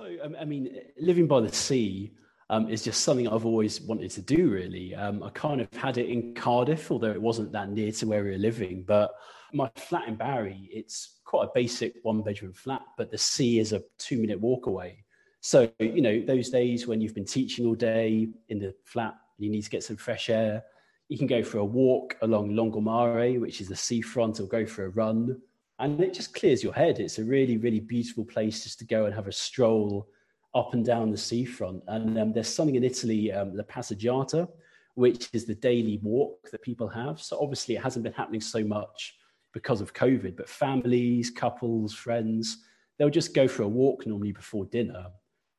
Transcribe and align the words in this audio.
So, 0.00 0.16
um, 0.24 0.34
I 0.40 0.46
mean, 0.46 0.74
living 0.98 1.26
by 1.26 1.40
the 1.40 1.52
sea 1.52 2.12
um, 2.48 2.70
is 2.70 2.82
just 2.82 3.02
something 3.02 3.28
I've 3.28 3.44
always 3.44 3.82
wanted 3.82 4.10
to 4.12 4.22
do, 4.22 4.48
really. 4.48 4.94
Um, 4.94 5.22
I 5.22 5.28
kind 5.30 5.60
of 5.60 5.68
had 5.74 5.98
it 5.98 6.08
in 6.08 6.32
Cardiff, 6.32 6.90
although 6.90 7.10
it 7.10 7.20
wasn't 7.20 7.52
that 7.52 7.68
near 7.68 7.92
to 7.92 8.06
where 8.06 8.24
we 8.24 8.30
were 8.30 8.38
living. 8.38 8.82
But 8.86 9.10
my 9.52 9.70
flat 9.76 10.08
in 10.08 10.14
Bari, 10.14 10.70
it's 10.72 11.20
quite 11.26 11.44
a 11.44 11.50
basic 11.54 11.96
one 12.02 12.22
bedroom 12.22 12.54
flat, 12.54 12.80
but 12.96 13.10
the 13.10 13.18
sea 13.18 13.58
is 13.58 13.74
a 13.74 13.82
two 13.98 14.18
minute 14.18 14.40
walk 14.40 14.66
away. 14.66 15.04
So, 15.42 15.70
you 15.78 16.00
know, 16.00 16.22
those 16.24 16.48
days 16.48 16.86
when 16.86 17.02
you've 17.02 17.14
been 17.14 17.26
teaching 17.26 17.66
all 17.66 17.74
day 17.74 18.30
in 18.48 18.58
the 18.58 18.74
flat, 18.84 19.16
you 19.36 19.50
need 19.50 19.62
to 19.62 19.70
get 19.70 19.84
some 19.84 19.96
fresh 19.96 20.30
air. 20.30 20.64
You 21.08 21.18
can 21.18 21.26
go 21.26 21.42
for 21.42 21.58
a 21.58 21.64
walk 21.64 22.16
along 22.22 22.52
Lungomare, 22.52 23.38
which 23.38 23.60
is 23.60 23.68
the 23.68 23.76
seafront, 23.76 24.40
or 24.40 24.44
go 24.44 24.64
for 24.64 24.86
a 24.86 24.90
run. 24.90 25.42
And 25.80 25.98
it 25.98 26.12
just 26.12 26.34
clears 26.34 26.62
your 26.62 26.74
head. 26.74 27.00
It's 27.00 27.18
a 27.18 27.24
really, 27.24 27.56
really 27.56 27.80
beautiful 27.80 28.24
place 28.24 28.62
just 28.62 28.78
to 28.80 28.84
go 28.84 29.06
and 29.06 29.14
have 29.14 29.28
a 29.28 29.32
stroll 29.32 30.08
up 30.54 30.74
and 30.74 30.84
down 30.84 31.10
the 31.10 31.16
seafront. 31.16 31.82
And 31.88 32.18
um, 32.18 32.32
there's 32.34 32.54
something 32.54 32.74
in 32.74 32.84
Italy, 32.84 33.32
um, 33.32 33.56
the 33.56 33.64
Passeggiata, 33.64 34.46
which 34.94 35.30
is 35.32 35.46
the 35.46 35.54
daily 35.54 35.98
walk 36.02 36.50
that 36.50 36.60
people 36.60 36.86
have. 36.88 37.20
So 37.22 37.38
obviously, 37.40 37.76
it 37.76 37.82
hasn't 37.82 38.02
been 38.02 38.12
happening 38.12 38.42
so 38.42 38.62
much 38.62 39.16
because 39.54 39.80
of 39.80 39.94
COVID, 39.94 40.36
but 40.36 40.50
families, 40.50 41.30
couples, 41.30 41.94
friends, 41.94 42.58
they'll 42.98 43.08
just 43.08 43.34
go 43.34 43.48
for 43.48 43.62
a 43.62 43.68
walk 43.68 44.06
normally 44.06 44.32
before 44.32 44.66
dinner 44.66 45.06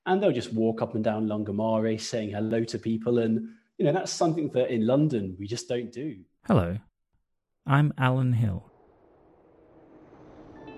and 0.06 0.22
they'll 0.22 0.32
just 0.32 0.54
walk 0.54 0.84
up 0.84 0.94
and 0.94 1.04
down 1.04 1.28
Lungomare 1.28 2.00
saying 2.00 2.30
hello 2.30 2.64
to 2.66 2.78
people. 2.78 3.18
And, 3.20 3.50
you 3.80 3.86
know, 3.86 3.92
that's 3.92 4.12
something 4.12 4.50
that 4.50 4.70
in 4.70 4.86
London 4.86 5.36
we 5.40 5.48
just 5.48 5.68
don't 5.68 5.92
do. 5.92 6.18
Hello, 6.46 6.78
I'm 7.66 7.92
Alan 7.98 8.34
Hill. 8.34 8.71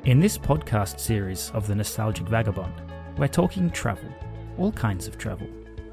In 0.05 0.19
this 0.19 0.37
podcast 0.37 0.99
series 0.99 1.49
of 1.51 1.65
The 1.65 1.75
Nostalgic 1.75 2.27
Vagabond, 2.27 2.73
we're 3.17 3.29
talking 3.29 3.69
travel, 3.69 4.09
all 4.57 4.73
kinds 4.73 5.07
of 5.07 5.17
travel, 5.17 5.47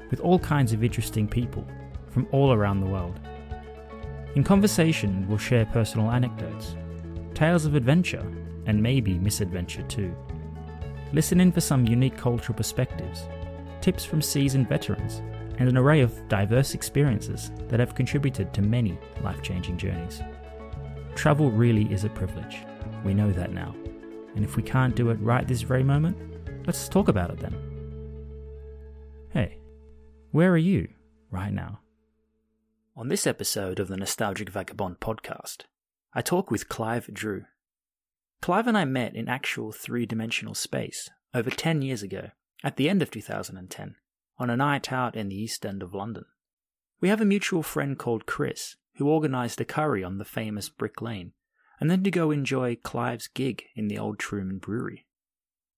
with 0.09 0.19
all 0.19 0.37
kinds 0.37 0.73
of 0.73 0.83
interesting 0.83 1.29
people 1.29 1.65
from 2.09 2.27
all 2.33 2.51
around 2.51 2.81
the 2.81 2.89
world. 2.89 3.17
In 4.35 4.43
conversation, 4.43 5.25
we'll 5.29 5.37
share 5.37 5.65
personal 5.65 6.11
anecdotes, 6.11 6.75
tales 7.33 7.63
of 7.63 7.73
adventure, 7.73 8.29
and 8.65 8.83
maybe 8.83 9.17
misadventure 9.17 9.83
too. 9.83 10.13
Listen 11.13 11.39
in 11.39 11.53
for 11.53 11.61
some 11.61 11.87
unique 11.87 12.17
cultural 12.17 12.57
perspectives, 12.57 13.29
tips 13.79 14.03
from 14.03 14.21
seasoned 14.21 14.67
veterans, 14.67 15.21
and 15.57 15.69
an 15.69 15.77
array 15.77 16.01
of 16.01 16.27
diverse 16.27 16.73
experiences 16.73 17.49
that 17.69 17.79
have 17.79 17.95
contributed 17.95 18.53
to 18.53 18.61
many 18.61 18.99
life 19.23 19.41
changing 19.41 19.77
journeys. 19.77 20.21
Travel 21.15 21.49
really 21.49 21.89
is 21.93 22.03
a 22.03 22.09
privilege. 22.09 22.57
We 23.05 23.13
know 23.13 23.31
that 23.31 23.53
now. 23.53 23.73
And 24.35 24.43
if 24.43 24.55
we 24.55 24.63
can't 24.63 24.95
do 24.95 25.09
it 25.09 25.15
right 25.15 25.47
this 25.47 25.61
very 25.61 25.83
moment, 25.83 26.17
Let's 26.67 26.87
talk 26.87 27.07
about 27.07 27.31
it 27.31 27.39
then. 27.39 27.55
Hey, 29.29 29.57
where 30.31 30.51
are 30.51 30.57
you 30.57 30.89
right 31.31 31.51
now? 31.51 31.79
On 32.95 33.07
this 33.07 33.25
episode 33.25 33.79
of 33.79 33.87
the 33.87 33.97
Nostalgic 33.97 34.49
Vagabond 34.49 34.99
podcast, 34.99 35.63
I 36.13 36.21
talk 36.21 36.51
with 36.51 36.69
Clive 36.69 37.09
Drew. 37.11 37.45
Clive 38.41 38.67
and 38.67 38.77
I 38.77 38.85
met 38.85 39.15
in 39.15 39.27
actual 39.27 39.71
three 39.71 40.05
dimensional 40.05 40.53
space 40.53 41.09
over 41.33 41.49
10 41.49 41.81
years 41.81 42.03
ago, 42.03 42.29
at 42.63 42.75
the 42.75 42.89
end 42.89 43.01
of 43.01 43.09
2010, 43.09 43.95
on 44.37 44.49
a 44.49 44.57
night 44.57 44.91
out 44.91 45.15
in 45.15 45.29
the 45.29 45.41
East 45.41 45.65
End 45.65 45.81
of 45.81 45.95
London. 45.95 46.25
We 46.99 47.09
have 47.09 47.21
a 47.21 47.25
mutual 47.25 47.63
friend 47.63 47.97
called 47.97 48.27
Chris, 48.27 48.75
who 48.97 49.09
organised 49.09 49.59
a 49.61 49.65
curry 49.65 50.03
on 50.03 50.19
the 50.19 50.25
famous 50.25 50.69
Brick 50.69 51.01
Lane, 51.01 51.33
and 51.81 51.89
then 51.89 52.03
to 52.03 52.11
go 52.11 52.29
enjoy 52.29 52.77
Clive's 52.77 53.27
gig 53.27 53.63
in 53.75 53.87
the 53.87 53.97
old 53.97 54.19
Truman 54.19 54.59
Brewery 54.59 55.07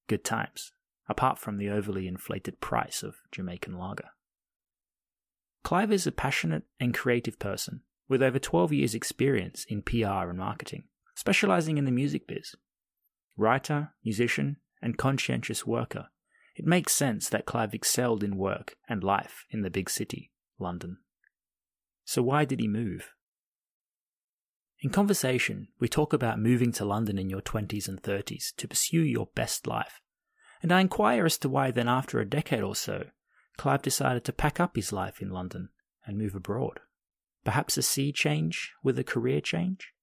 good 0.09 0.25
times, 0.25 0.73
apart 1.07 1.39
from 1.39 1.57
the 1.57 1.69
overly 1.69 2.07
inflated 2.07 2.59
price 2.59 3.03
of 3.03 3.15
Jamaican 3.31 3.77
lager. 3.77 4.09
Clive 5.63 5.93
is 5.93 6.05
a 6.05 6.11
passionate 6.11 6.63
and 6.77 6.93
creative 6.93 7.39
person 7.39 7.81
with 8.09 8.21
over 8.21 8.37
12 8.37 8.73
years' 8.73 8.93
experience 8.93 9.65
in 9.69 9.81
PR 9.81 10.29
and 10.29 10.37
marketing, 10.37 10.83
specializing 11.15 11.77
in 11.77 11.85
the 11.85 11.91
music 11.91 12.27
biz. 12.27 12.53
Writer, 13.37 13.93
musician, 14.03 14.57
and 14.81 14.97
conscientious 14.97 15.65
worker, 15.65 16.07
it 16.55 16.65
makes 16.65 16.93
sense 16.93 17.29
that 17.29 17.45
Clive 17.45 17.73
excelled 17.73 18.23
in 18.23 18.35
work 18.35 18.75
and 18.89 19.03
life 19.03 19.45
in 19.49 19.61
the 19.61 19.71
big 19.71 19.89
city, 19.89 20.31
London. 20.59 20.97
So, 22.03 22.21
why 22.21 22.43
did 22.43 22.59
he 22.59 22.67
move? 22.67 23.11
In 24.83 24.89
conversation, 24.89 25.69
we 25.79 25.87
talk 25.87 26.11
about 26.11 26.41
moving 26.41 26.73
to 26.73 26.83
London 26.83 27.17
in 27.17 27.29
your 27.29 27.39
20s 27.39 27.87
and 27.87 28.03
30s 28.03 28.53
to 28.57 28.67
pursue 28.67 28.99
your 28.99 29.29
best 29.33 29.65
life. 29.65 30.01
And 30.61 30.73
I 30.73 30.81
inquire 30.81 31.25
as 31.25 31.37
to 31.37 31.47
why 31.47 31.71
then, 31.71 31.87
after 31.87 32.19
a 32.19 32.29
decade 32.29 32.63
or 32.63 32.75
so, 32.75 33.05
Clive 33.55 33.81
decided 33.81 34.25
to 34.25 34.33
pack 34.33 34.59
up 34.59 34.75
his 34.75 34.91
life 34.91 35.21
in 35.21 35.29
London 35.29 35.69
and 36.05 36.17
move 36.17 36.35
abroad. 36.35 36.81
Perhaps 37.45 37.77
a 37.77 37.81
sea 37.81 38.11
change 38.11 38.73
with 38.83 38.99
a 38.99 39.05
career 39.05 39.39
change? 39.39 39.93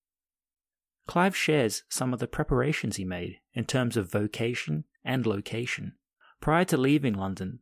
Clive 1.07 1.37
shares 1.37 1.83
some 1.91 2.15
of 2.15 2.19
the 2.19 2.27
preparations 2.27 2.97
he 2.97 3.05
made 3.05 3.41
in 3.53 3.67
terms 3.67 3.99
of 3.99 4.11
vocation 4.11 4.85
and 5.05 5.27
location 5.27 5.97
prior 6.41 6.65
to 6.65 6.79
leaving 6.79 7.13
London, 7.13 7.59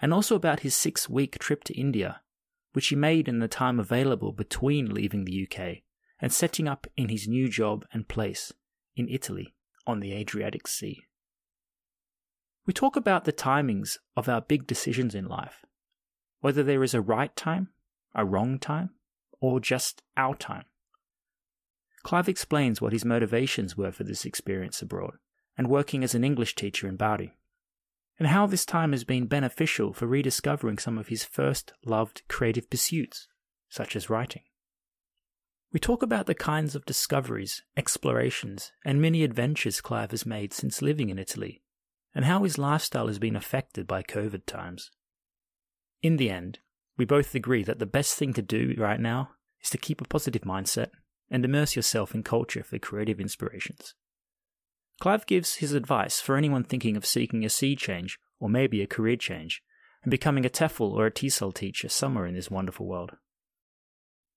and 0.00 0.14
also 0.14 0.36
about 0.36 0.60
his 0.60 0.74
six 0.74 1.06
week 1.06 1.38
trip 1.38 1.64
to 1.64 1.78
India, 1.78 2.22
which 2.72 2.88
he 2.88 2.96
made 2.96 3.28
in 3.28 3.40
the 3.40 3.48
time 3.48 3.78
available 3.78 4.32
between 4.32 4.94
leaving 4.94 5.26
the 5.26 5.46
UK 5.46 5.82
and 6.22 6.32
setting 6.32 6.68
up 6.68 6.86
in 6.96 7.08
his 7.08 7.26
new 7.26 7.48
job 7.48 7.84
and 7.92 8.08
place 8.08 8.52
in 8.96 9.08
Italy 9.08 9.54
on 9.86 9.98
the 9.98 10.12
Adriatic 10.12 10.68
Sea. 10.68 11.02
We 12.64 12.72
talk 12.72 12.94
about 12.94 13.24
the 13.24 13.32
timings 13.32 13.98
of 14.16 14.28
our 14.28 14.40
big 14.40 14.68
decisions 14.68 15.16
in 15.16 15.26
life, 15.26 15.64
whether 16.40 16.62
there 16.62 16.84
is 16.84 16.94
a 16.94 17.00
right 17.00 17.34
time, 17.34 17.70
a 18.14 18.24
wrong 18.24 18.60
time, 18.60 18.90
or 19.40 19.58
just 19.58 20.00
our 20.16 20.36
time. 20.36 20.64
Clive 22.04 22.28
explains 22.28 22.80
what 22.80 22.92
his 22.92 23.04
motivations 23.04 23.76
were 23.76 23.90
for 23.90 24.04
this 24.04 24.24
experience 24.24 24.80
abroad 24.80 25.14
and 25.58 25.66
working 25.66 26.04
as 26.04 26.14
an 26.14 26.24
English 26.24 26.54
teacher 26.54 26.86
in 26.86 26.96
Bari, 26.96 27.36
and 28.18 28.28
how 28.28 28.46
this 28.46 28.64
time 28.64 28.92
has 28.92 29.02
been 29.02 29.26
beneficial 29.26 29.92
for 29.92 30.06
rediscovering 30.06 30.78
some 30.78 30.98
of 30.98 31.08
his 31.08 31.24
first 31.24 31.72
loved 31.84 32.22
creative 32.28 32.70
pursuits, 32.70 33.26
such 33.68 33.96
as 33.96 34.08
writing. 34.08 34.42
We 35.72 35.80
talk 35.80 36.02
about 36.02 36.26
the 36.26 36.34
kinds 36.34 36.74
of 36.74 36.84
discoveries, 36.84 37.62
explorations, 37.78 38.72
and 38.84 39.00
many 39.00 39.24
adventures 39.24 39.80
Clive 39.80 40.10
has 40.10 40.26
made 40.26 40.52
since 40.52 40.82
living 40.82 41.08
in 41.08 41.18
Italy, 41.18 41.62
and 42.14 42.26
how 42.26 42.42
his 42.42 42.58
lifestyle 42.58 43.06
has 43.06 43.18
been 43.18 43.36
affected 43.36 43.86
by 43.86 44.02
COVID 44.02 44.44
times. 44.44 44.90
In 46.02 46.18
the 46.18 46.28
end, 46.28 46.58
we 46.98 47.06
both 47.06 47.34
agree 47.34 47.62
that 47.64 47.78
the 47.78 47.86
best 47.86 48.18
thing 48.18 48.34
to 48.34 48.42
do 48.42 48.74
right 48.76 49.00
now 49.00 49.30
is 49.62 49.70
to 49.70 49.78
keep 49.78 50.02
a 50.02 50.04
positive 50.04 50.42
mindset 50.42 50.88
and 51.30 51.42
immerse 51.42 51.74
yourself 51.74 52.14
in 52.14 52.22
culture 52.22 52.62
for 52.62 52.78
creative 52.78 53.18
inspirations. 53.18 53.94
Clive 55.00 55.24
gives 55.24 55.56
his 55.56 55.72
advice 55.72 56.20
for 56.20 56.36
anyone 56.36 56.64
thinking 56.64 56.98
of 56.98 57.06
seeking 57.06 57.46
a 57.46 57.48
sea 57.48 57.74
change 57.74 58.18
or 58.38 58.50
maybe 58.50 58.82
a 58.82 58.86
career 58.86 59.16
change 59.16 59.62
and 60.02 60.10
becoming 60.10 60.44
a 60.44 60.50
TEFL 60.50 60.92
or 60.92 61.06
a 61.06 61.10
TESOL 61.10 61.54
teacher 61.54 61.88
somewhere 61.88 62.26
in 62.26 62.34
this 62.34 62.50
wonderful 62.50 62.86
world. 62.86 63.12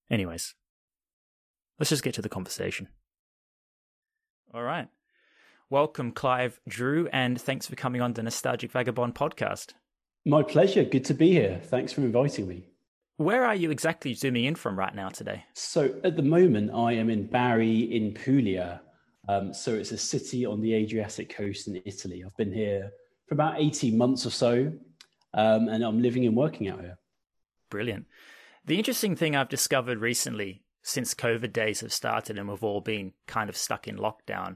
Anyways, 0.09 0.55
let's 1.79 1.89
just 1.89 2.03
get 2.03 2.13
to 2.15 2.21
the 2.21 2.29
conversation. 2.29 2.87
All 4.53 4.63
right. 4.63 4.87
Welcome, 5.69 6.11
Clive 6.11 6.59
Drew, 6.67 7.07
and 7.11 7.41
thanks 7.41 7.67
for 7.67 7.75
coming 7.75 8.01
on 8.01 8.13
the 8.13 8.23
Nostalgic 8.23 8.71
Vagabond 8.71 9.15
podcast. 9.15 9.73
My 10.25 10.43
pleasure. 10.43 10.83
Good 10.83 11.05
to 11.05 11.13
be 11.13 11.31
here. 11.31 11.59
Thanks 11.63 11.91
for 11.91 12.01
inviting 12.01 12.47
me. 12.47 12.67
Where 13.17 13.45
are 13.45 13.55
you 13.55 13.71
exactly 13.71 14.13
zooming 14.13 14.45
in 14.45 14.55
from 14.55 14.77
right 14.77 14.93
now 14.93 15.09
today? 15.09 15.45
So, 15.53 15.95
at 16.03 16.15
the 16.15 16.21
moment, 16.21 16.71
I 16.73 16.93
am 16.93 17.09
in 17.09 17.27
Bari 17.27 17.95
in 17.95 18.13
Puglia. 18.13 18.81
Um, 19.27 19.53
so, 19.53 19.73
it's 19.73 19.91
a 19.91 19.97
city 19.97 20.45
on 20.45 20.61
the 20.61 20.73
Adriatic 20.73 21.35
coast 21.35 21.67
in 21.67 21.81
Italy. 21.85 22.23
I've 22.25 22.35
been 22.37 22.53
here 22.53 22.91
for 23.27 23.35
about 23.35 23.59
18 23.59 23.97
months 23.97 24.25
or 24.25 24.31
so, 24.31 24.71
um, 25.33 25.67
and 25.69 25.83
I'm 25.83 26.01
living 26.01 26.25
and 26.25 26.35
working 26.35 26.67
out 26.67 26.81
here. 26.81 26.97
Brilliant. 27.69 28.05
The 28.65 28.77
interesting 28.77 29.15
thing 29.15 29.35
I've 29.35 29.49
discovered 29.49 29.99
recently 29.99 30.64
since 30.85 31.15
COVID 31.15 31.51
days 31.51 31.81
have 31.81 31.91
started 31.91 32.37
and 32.37 32.47
we've 32.47 32.63
all 32.63 32.79
been 32.79 33.13
kind 33.25 33.49
of 33.49 33.57
stuck 33.57 33.87
in 33.87 33.97
lockdown 33.97 34.55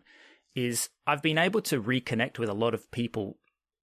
is 0.55 0.89
I've 1.07 1.23
been 1.23 1.39
able 1.39 1.61
to 1.61 1.81
reconnect 1.81 2.37
with 2.37 2.49
a 2.49 2.53
lot 2.53 2.75
of 2.75 2.91
people 2.91 3.39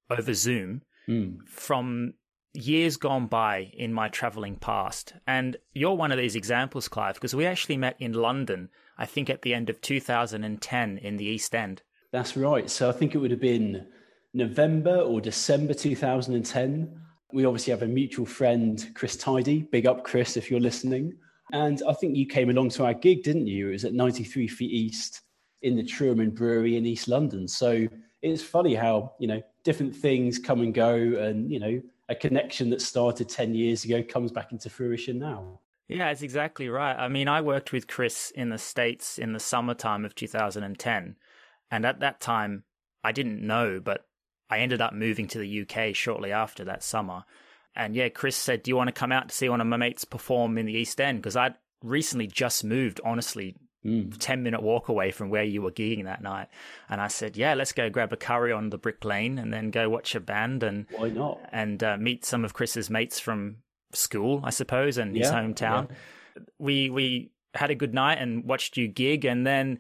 over 0.08 0.32
Zoom 0.32 0.82
mm. 1.08 1.38
from 1.44 2.14
years 2.54 2.96
gone 2.96 3.26
by 3.26 3.72
in 3.76 3.92
my 3.92 4.08
traveling 4.08 4.54
past. 4.54 5.12
And 5.26 5.56
you're 5.72 5.96
one 5.96 6.12
of 6.12 6.18
these 6.18 6.36
examples, 6.36 6.86
Clive, 6.86 7.14
because 7.14 7.34
we 7.34 7.46
actually 7.46 7.78
met 7.78 7.96
in 7.98 8.12
London, 8.12 8.68
I 8.96 9.06
think 9.06 9.28
at 9.28 9.42
the 9.42 9.52
end 9.52 9.68
of 9.68 9.80
2010 9.80 10.98
in 10.98 11.16
the 11.16 11.24
East 11.24 11.52
End. 11.52 11.82
That's 12.12 12.36
right. 12.36 12.70
So 12.70 12.88
I 12.88 12.92
think 12.92 13.16
it 13.16 13.18
would 13.18 13.32
have 13.32 13.40
been 13.40 13.88
November 14.32 15.00
or 15.00 15.20
December 15.20 15.74
2010. 15.74 17.00
We 17.32 17.44
obviously 17.44 17.72
have 17.72 17.82
a 17.82 17.88
mutual 17.88 18.24
friend, 18.24 18.88
Chris 18.94 19.16
Tidy. 19.16 19.62
Big 19.72 19.84
up, 19.84 20.04
Chris, 20.04 20.36
if 20.36 20.48
you're 20.48 20.60
listening. 20.60 21.12
And 21.52 21.82
I 21.88 21.92
think 21.92 22.16
you 22.16 22.26
came 22.26 22.50
along 22.50 22.70
to 22.70 22.84
our 22.84 22.94
gig, 22.94 23.22
didn't 23.22 23.46
you? 23.46 23.68
It 23.68 23.72
was 23.72 23.84
at 23.84 23.94
93 23.94 24.48
Feet 24.48 24.70
East 24.70 25.22
in 25.62 25.76
the 25.76 25.82
Truman 25.82 26.30
Brewery 26.30 26.76
in 26.76 26.86
East 26.86 27.08
London. 27.08 27.46
So 27.46 27.86
it's 28.22 28.42
funny 28.42 28.74
how, 28.74 29.12
you 29.18 29.28
know, 29.28 29.42
different 29.62 29.94
things 29.94 30.38
come 30.38 30.60
and 30.60 30.72
go, 30.72 30.94
and 30.94 31.50
you 31.50 31.58
know, 31.58 31.82
a 32.08 32.14
connection 32.14 32.70
that 32.70 32.80
started 32.80 33.28
ten 33.28 33.54
years 33.54 33.84
ago 33.84 34.02
comes 34.02 34.32
back 34.32 34.52
into 34.52 34.70
fruition 34.70 35.18
now. 35.18 35.60
Yeah, 35.88 36.10
it's 36.10 36.22
exactly 36.22 36.68
right. 36.68 36.96
I 36.96 37.08
mean, 37.08 37.28
I 37.28 37.40
worked 37.40 37.72
with 37.72 37.86
Chris 37.86 38.32
in 38.34 38.48
the 38.48 38.58
States 38.58 39.18
in 39.18 39.32
the 39.32 39.40
summertime 39.40 40.04
of 40.04 40.16
2010. 40.16 41.16
And 41.70 41.86
at 41.86 42.00
that 42.00 42.20
time, 42.20 42.64
I 43.04 43.12
didn't 43.12 43.40
know, 43.40 43.80
but 43.80 44.06
I 44.50 44.58
ended 44.58 44.80
up 44.80 44.92
moving 44.92 45.28
to 45.28 45.38
the 45.38 45.62
UK 45.62 45.94
shortly 45.94 46.32
after 46.32 46.64
that 46.64 46.82
summer. 46.82 47.24
And 47.76 47.94
yeah, 47.94 48.08
Chris 48.08 48.36
said, 48.36 48.62
Do 48.62 48.70
you 48.70 48.76
want 48.76 48.88
to 48.88 48.92
come 48.92 49.12
out 49.12 49.28
to 49.28 49.34
see 49.34 49.48
one 49.48 49.60
of 49.60 49.66
my 49.66 49.76
mates 49.76 50.04
perform 50.04 50.58
in 50.58 50.66
the 50.66 50.72
East 50.72 51.00
End? 51.00 51.18
Because 51.18 51.36
I'd 51.36 51.54
recently 51.82 52.26
just 52.26 52.64
moved, 52.64 53.00
honestly, 53.04 53.56
mm. 53.84 54.14
10 54.18 54.42
minute 54.42 54.62
walk 54.62 54.88
away 54.88 55.10
from 55.10 55.30
where 55.30 55.44
you 55.44 55.62
were 55.62 55.70
gigging 55.70 56.04
that 56.04 56.22
night. 56.22 56.48
And 56.88 57.00
I 57.00 57.08
said, 57.08 57.36
Yeah, 57.36 57.54
let's 57.54 57.72
go 57.72 57.90
grab 57.90 58.12
a 58.12 58.16
curry 58.16 58.52
on 58.52 58.70
the 58.70 58.78
Brick 58.78 59.04
Lane 59.04 59.38
and 59.38 59.52
then 59.52 59.70
go 59.70 59.88
watch 59.88 60.14
a 60.14 60.20
band 60.20 60.62
and 60.62 60.86
why 60.96 61.10
not? 61.10 61.40
And 61.52 61.82
uh, 61.82 61.96
meet 61.98 62.24
some 62.24 62.44
of 62.44 62.54
Chris's 62.54 62.90
mates 62.90 63.20
from 63.20 63.56
school, 63.92 64.40
I 64.42 64.50
suppose, 64.50 64.98
and 64.98 65.16
his 65.16 65.30
hometown. 65.30 65.88
Yeah. 65.90 66.42
We 66.58 66.90
we 66.90 67.30
had 67.54 67.70
a 67.70 67.74
good 67.74 67.94
night 67.94 68.18
and 68.18 68.44
watched 68.44 68.76
you 68.76 68.88
gig, 68.88 69.24
and 69.24 69.46
then 69.46 69.78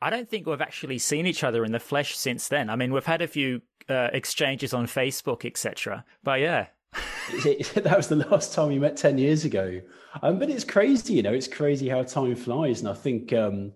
I 0.00 0.10
don't 0.10 0.28
think 0.28 0.46
we've 0.46 0.60
actually 0.60 0.98
seen 0.98 1.26
each 1.26 1.44
other 1.44 1.64
in 1.64 1.72
the 1.72 1.80
flesh 1.80 2.16
since 2.16 2.48
then. 2.48 2.70
I 2.70 2.76
mean, 2.76 2.92
we've 2.92 3.04
had 3.04 3.22
a 3.22 3.26
few 3.26 3.62
uh, 3.88 4.08
exchanges 4.12 4.72
on 4.74 4.86
Facebook, 4.86 5.44
etc. 5.44 6.04
But 6.22 6.40
yeah. 6.40 6.68
that 7.74 7.94
was 7.96 8.08
the 8.08 8.26
last 8.30 8.52
time 8.52 8.68
we 8.68 8.78
met 8.78 8.96
10 8.96 9.18
years 9.18 9.44
ago. 9.44 9.80
Um, 10.22 10.38
but 10.38 10.50
it's 10.50 10.64
crazy, 10.64 11.14
you 11.14 11.22
know, 11.22 11.32
it's 11.32 11.48
crazy 11.48 11.88
how 11.88 12.02
time 12.02 12.34
flies. 12.34 12.80
And 12.80 12.88
I 12.88 12.94
think, 12.94 13.32
um, 13.32 13.72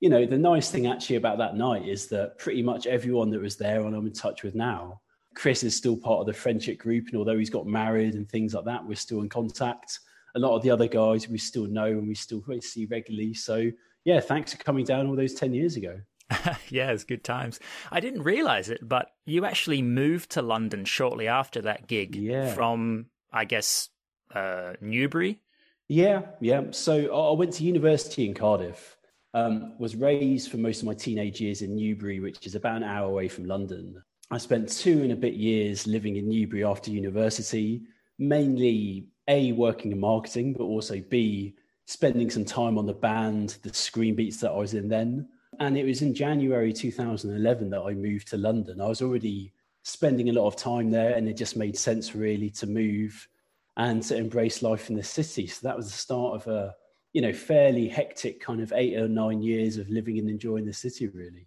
you 0.00 0.08
know, 0.08 0.26
the 0.26 0.38
nice 0.38 0.70
thing 0.70 0.86
actually 0.86 1.16
about 1.16 1.38
that 1.38 1.56
night 1.56 1.88
is 1.88 2.08
that 2.08 2.38
pretty 2.38 2.62
much 2.62 2.86
everyone 2.86 3.30
that 3.30 3.40
was 3.40 3.56
there 3.56 3.80
and 3.86 3.94
I'm 3.94 4.06
in 4.06 4.12
touch 4.12 4.42
with 4.42 4.54
now 4.54 5.00
Chris 5.34 5.62
is 5.62 5.76
still 5.76 5.96
part 5.96 6.20
of 6.20 6.26
the 6.26 6.32
friendship 6.32 6.78
group, 6.78 7.08
and 7.08 7.16
although 7.16 7.38
he's 7.38 7.50
got 7.50 7.66
married 7.66 8.14
and 8.14 8.28
things 8.28 8.54
like 8.54 8.64
that, 8.64 8.86
we're 8.86 8.94
still 8.94 9.20
in 9.20 9.28
contact. 9.28 10.00
A 10.34 10.38
lot 10.38 10.56
of 10.56 10.62
the 10.62 10.70
other 10.70 10.86
guys 10.86 11.28
we 11.28 11.38
still 11.38 11.66
know 11.66 11.86
and 11.86 12.08
we 12.08 12.14
still 12.14 12.42
see 12.60 12.86
regularly. 12.86 13.34
So 13.34 13.70
yeah, 14.04 14.20
thanks 14.20 14.52
for 14.52 14.62
coming 14.62 14.84
down 14.84 15.06
all 15.06 15.16
those 15.16 15.34
ten 15.34 15.52
years 15.54 15.76
ago. 15.76 16.00
yeah, 16.70 16.90
it's 16.90 17.04
good 17.04 17.24
times. 17.24 17.60
I 17.90 18.00
didn't 18.00 18.22
realize 18.22 18.68
it, 18.68 18.86
but 18.86 19.10
you 19.24 19.44
actually 19.44 19.82
moved 19.82 20.30
to 20.30 20.42
London 20.42 20.84
shortly 20.84 21.28
after 21.28 21.62
that 21.62 21.86
gig. 21.86 22.16
Yeah. 22.16 22.54
From 22.54 23.06
I 23.32 23.44
guess 23.44 23.88
uh, 24.34 24.74
Newbury. 24.80 25.40
Yeah, 25.88 26.22
yeah. 26.40 26.64
So 26.70 27.14
I 27.14 27.36
went 27.36 27.52
to 27.54 27.64
university 27.64 28.26
in 28.26 28.34
Cardiff. 28.34 28.96
Um, 29.34 29.78
was 29.78 29.96
raised 29.96 30.50
for 30.50 30.58
most 30.58 30.80
of 30.80 30.86
my 30.86 30.94
teenage 30.94 31.40
years 31.40 31.62
in 31.62 31.74
Newbury, 31.74 32.20
which 32.20 32.46
is 32.46 32.54
about 32.54 32.76
an 32.76 32.82
hour 32.82 33.08
away 33.08 33.28
from 33.28 33.46
London. 33.46 34.02
I 34.30 34.38
spent 34.38 34.68
two 34.68 35.02
and 35.02 35.12
a 35.12 35.16
bit 35.16 35.34
years 35.34 35.86
living 35.86 36.16
in 36.16 36.28
Newbury 36.28 36.64
after 36.64 36.90
university, 36.90 37.82
mainly 38.18 39.06
A, 39.28 39.52
working 39.52 39.92
in 39.92 40.00
marketing, 40.00 40.54
but 40.54 40.64
also 40.64 41.00
B, 41.08 41.54
spending 41.86 42.30
some 42.30 42.44
time 42.44 42.76
on 42.78 42.86
the 42.86 42.92
band, 42.94 43.56
the 43.62 43.72
Screen 43.72 44.14
Beats 44.14 44.38
that 44.38 44.50
I 44.50 44.56
was 44.56 44.74
in 44.74 44.88
then. 44.88 45.28
And 45.60 45.76
it 45.76 45.84
was 45.84 46.02
in 46.02 46.14
January 46.14 46.72
2011 46.72 47.70
that 47.70 47.82
I 47.82 47.92
moved 47.94 48.28
to 48.28 48.36
London. 48.36 48.80
I 48.80 48.88
was 48.88 49.02
already 49.02 49.52
spending 49.82 50.28
a 50.28 50.32
lot 50.32 50.46
of 50.46 50.56
time 50.56 50.90
there, 50.90 51.14
and 51.14 51.28
it 51.28 51.36
just 51.36 51.56
made 51.56 51.76
sense 51.76 52.14
really 52.14 52.50
to 52.50 52.66
move 52.66 53.28
and 53.76 54.02
to 54.04 54.16
embrace 54.16 54.62
life 54.62 54.90
in 54.90 54.96
the 54.96 55.02
city. 55.02 55.46
So 55.46 55.66
that 55.66 55.76
was 55.76 55.86
the 55.86 55.92
start 55.92 56.34
of 56.34 56.46
a 56.46 56.74
you 57.12 57.20
know 57.20 57.32
fairly 57.32 57.88
hectic 57.88 58.40
kind 58.40 58.60
of 58.60 58.72
eight 58.74 58.96
or 58.96 59.08
nine 59.08 59.42
years 59.42 59.76
of 59.76 59.88
living 59.90 60.18
and 60.18 60.30
enjoying 60.30 60.64
the 60.64 60.72
city 60.72 61.08
really 61.08 61.46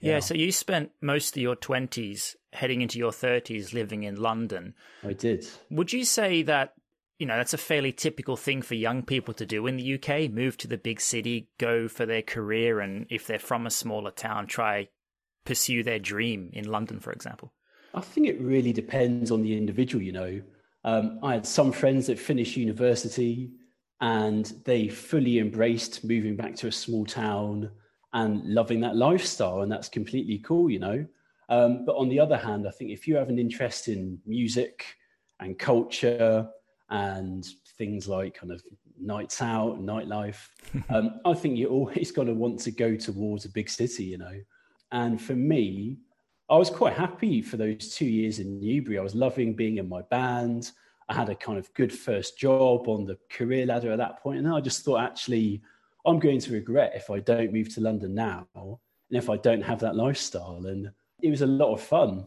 yeah. 0.00 0.14
yeah. 0.14 0.18
so 0.20 0.34
you 0.34 0.52
spent 0.52 0.90
most 1.00 1.36
of 1.36 1.42
your 1.42 1.56
20s 1.56 2.36
heading 2.52 2.80
into 2.80 2.98
your 2.98 3.10
30s 3.10 3.72
living 3.72 4.04
in 4.04 4.16
London. 4.16 4.74
I 5.04 5.12
did. 5.12 5.46
Would 5.70 5.92
you 5.92 6.04
say 6.04 6.42
that, 6.42 6.74
you 7.18 7.26
know, 7.26 7.36
that's 7.36 7.54
a 7.54 7.58
fairly 7.58 7.92
typical 7.92 8.36
thing 8.36 8.62
for 8.62 8.74
young 8.74 9.02
people 9.02 9.34
to 9.34 9.46
do 9.46 9.66
in 9.66 9.76
the 9.76 9.94
UK? 9.94 10.30
Move 10.30 10.56
to 10.58 10.68
the 10.68 10.78
big 10.78 11.00
city, 11.00 11.48
go 11.58 11.88
for 11.88 12.06
their 12.06 12.22
career, 12.22 12.80
and 12.80 13.06
if 13.10 13.26
they're 13.26 13.38
from 13.38 13.66
a 13.66 13.70
smaller 13.70 14.10
town, 14.10 14.46
try 14.46 14.88
pursue 15.48 15.82
their 15.82 15.98
dream 15.98 16.50
in 16.52 16.70
London, 16.70 17.00
for 17.00 17.10
example? 17.10 17.52
I 17.94 18.02
think 18.02 18.26
it 18.26 18.38
really 18.38 18.72
depends 18.72 19.30
on 19.30 19.42
the 19.42 19.56
individual, 19.56 20.04
you 20.04 20.12
know. 20.12 20.42
Um, 20.84 21.18
I 21.22 21.32
had 21.34 21.46
some 21.46 21.72
friends 21.72 22.06
that 22.06 22.18
finished 22.18 22.56
university 22.56 23.50
and 24.00 24.52
they 24.64 24.88
fully 24.88 25.38
embraced 25.38 26.04
moving 26.04 26.36
back 26.36 26.54
to 26.56 26.68
a 26.68 26.72
small 26.72 27.06
town 27.06 27.70
and 28.12 28.44
loving 28.44 28.80
that 28.80 28.94
lifestyle. 28.94 29.62
And 29.62 29.72
that's 29.72 29.88
completely 29.88 30.38
cool, 30.38 30.70
you 30.70 30.78
know. 30.78 31.06
Um, 31.48 31.86
but 31.86 31.96
on 31.96 32.10
the 32.10 32.20
other 32.20 32.36
hand, 32.36 32.68
I 32.68 32.70
think 32.70 32.90
if 32.90 33.08
you 33.08 33.16
have 33.16 33.30
an 33.30 33.38
interest 33.38 33.88
in 33.88 34.18
music 34.26 34.84
and 35.40 35.58
culture 35.58 36.46
and 36.90 37.46
things 37.76 38.08
like 38.08 38.34
kind 38.34 38.52
of 38.52 38.62
nights 39.00 39.42
out, 39.42 39.80
nightlife, 39.80 40.48
um, 40.88 41.20
I 41.24 41.34
think 41.34 41.58
you're 41.58 41.70
always 41.70 42.10
going 42.14 42.28
to 42.28 42.34
want 42.34 42.60
to 42.60 42.70
go 42.70 42.96
towards 42.96 43.44
a 43.44 43.50
big 43.50 43.68
city, 43.68 44.04
you 44.04 44.18
know. 44.18 44.40
And 44.92 45.20
for 45.20 45.34
me, 45.34 45.98
I 46.50 46.56
was 46.56 46.70
quite 46.70 46.94
happy 46.94 47.42
for 47.42 47.58
those 47.58 47.94
two 47.94 48.06
years 48.06 48.38
in 48.38 48.58
Newbury. 48.58 48.98
I 48.98 49.02
was 49.02 49.14
loving 49.14 49.54
being 49.54 49.76
in 49.76 49.88
my 49.88 50.00
band. 50.02 50.72
I 51.10 51.14
had 51.14 51.28
a 51.28 51.34
kind 51.34 51.58
of 51.58 51.72
good 51.74 51.92
first 51.92 52.38
job 52.38 52.88
on 52.88 53.04
the 53.04 53.18
career 53.30 53.66
ladder 53.66 53.92
at 53.92 53.98
that 53.98 54.22
point, 54.22 54.38
and 54.38 54.48
I 54.48 54.60
just 54.60 54.84
thought 54.84 55.00
actually 55.00 55.62
I'm 56.06 56.18
going 56.18 56.40
to 56.40 56.52
regret 56.52 56.92
if 56.94 57.10
I 57.10 57.20
don't 57.20 57.52
move 57.52 57.74
to 57.74 57.80
London 57.80 58.14
now 58.14 58.46
and 58.54 58.78
if 59.10 59.28
I 59.28 59.36
don't 59.36 59.62
have 59.62 59.80
that 59.80 59.96
lifestyle. 59.96 60.64
And 60.66 60.90
it 61.22 61.30
was 61.30 61.42
a 61.42 61.46
lot 61.46 61.74
of 61.74 61.82
fun. 61.82 62.26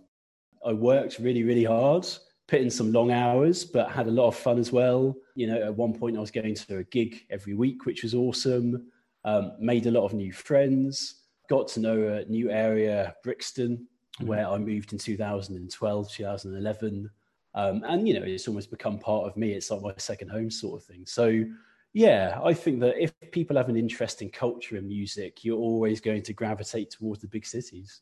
I 0.65 0.73
worked 0.73 1.19
really, 1.19 1.43
really 1.43 1.63
hard, 1.63 2.07
put 2.51 2.59
in 2.59 2.69
some 2.69 2.91
long 2.91 3.11
hours, 3.11 3.63
but 3.63 3.89
had 3.89 4.07
a 4.07 4.11
lot 4.11 4.27
of 4.27 4.35
fun 4.35 4.59
as 4.59 4.73
well. 4.73 5.15
You 5.35 5.47
know, 5.47 5.63
at 5.63 5.73
one 5.73 5.97
point 5.97 6.17
I 6.17 6.19
was 6.19 6.31
going 6.31 6.53
to 6.53 6.77
a 6.79 6.83
gig 6.83 7.25
every 7.29 7.53
week, 7.53 7.85
which 7.85 8.03
was 8.03 8.13
awesome. 8.13 8.91
Um, 9.23 9.53
made 9.57 9.85
a 9.85 9.91
lot 9.91 10.03
of 10.03 10.13
new 10.13 10.33
friends, 10.33 11.21
got 11.49 11.69
to 11.69 11.79
know 11.79 12.07
a 12.09 12.25
new 12.25 12.51
area, 12.51 13.15
Brixton, 13.23 13.77
mm-hmm. 13.77 14.27
where 14.27 14.45
I 14.45 14.57
moved 14.57 14.91
in 14.91 14.99
2012, 14.99 16.11
2011. 16.11 17.09
Um, 17.55 17.83
and, 17.87 18.05
you 18.05 18.19
know, 18.19 18.25
it's 18.25 18.49
almost 18.49 18.69
become 18.69 18.99
part 18.99 19.27
of 19.27 19.37
me. 19.37 19.53
It's 19.53 19.71
like 19.71 19.81
my 19.81 19.93
second 19.95 20.27
home 20.27 20.51
sort 20.51 20.81
of 20.81 20.85
thing. 20.85 21.05
So, 21.05 21.45
yeah, 21.93 22.37
I 22.43 22.53
think 22.53 22.81
that 22.81 23.01
if 23.01 23.13
people 23.31 23.55
have 23.55 23.69
an 23.69 23.77
interest 23.77 24.21
in 24.21 24.29
culture 24.29 24.75
and 24.75 24.89
music, 24.89 25.45
you're 25.45 25.57
always 25.57 26.01
going 26.01 26.23
to 26.23 26.33
gravitate 26.33 26.91
towards 26.91 27.21
the 27.21 27.27
big 27.27 27.45
cities. 27.45 28.01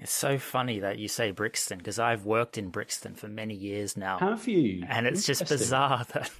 It's 0.00 0.12
so 0.12 0.38
funny 0.38 0.80
that 0.80 0.98
you 0.98 1.08
say 1.08 1.30
Brixton 1.30 1.78
because 1.78 1.98
I've 1.98 2.24
worked 2.24 2.58
in 2.58 2.68
Brixton 2.68 3.14
for 3.14 3.28
many 3.28 3.54
years 3.54 3.96
now. 3.96 4.18
Have 4.18 4.46
you? 4.46 4.84
And 4.88 5.06
it's 5.06 5.24
just 5.24 5.48
bizarre 5.48 6.04
that 6.12 6.30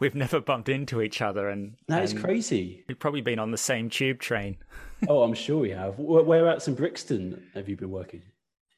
we've 0.00 0.14
never 0.14 0.40
bumped 0.40 0.68
into 0.68 1.02
each 1.02 1.20
other. 1.20 1.48
And 1.48 1.76
that 1.88 2.02
is 2.02 2.12
and 2.12 2.22
crazy. 2.22 2.84
We've 2.88 2.98
probably 2.98 3.20
been 3.20 3.38
on 3.38 3.50
the 3.50 3.58
same 3.58 3.90
tube 3.90 4.20
train. 4.20 4.56
oh, 5.08 5.22
I'm 5.22 5.34
sure 5.34 5.58
we 5.58 5.70
have. 5.70 5.98
Whereabouts 5.98 6.68
in 6.68 6.74
Brixton 6.74 7.50
have 7.54 7.68
you 7.68 7.76
been 7.76 7.90
working? 7.90 8.22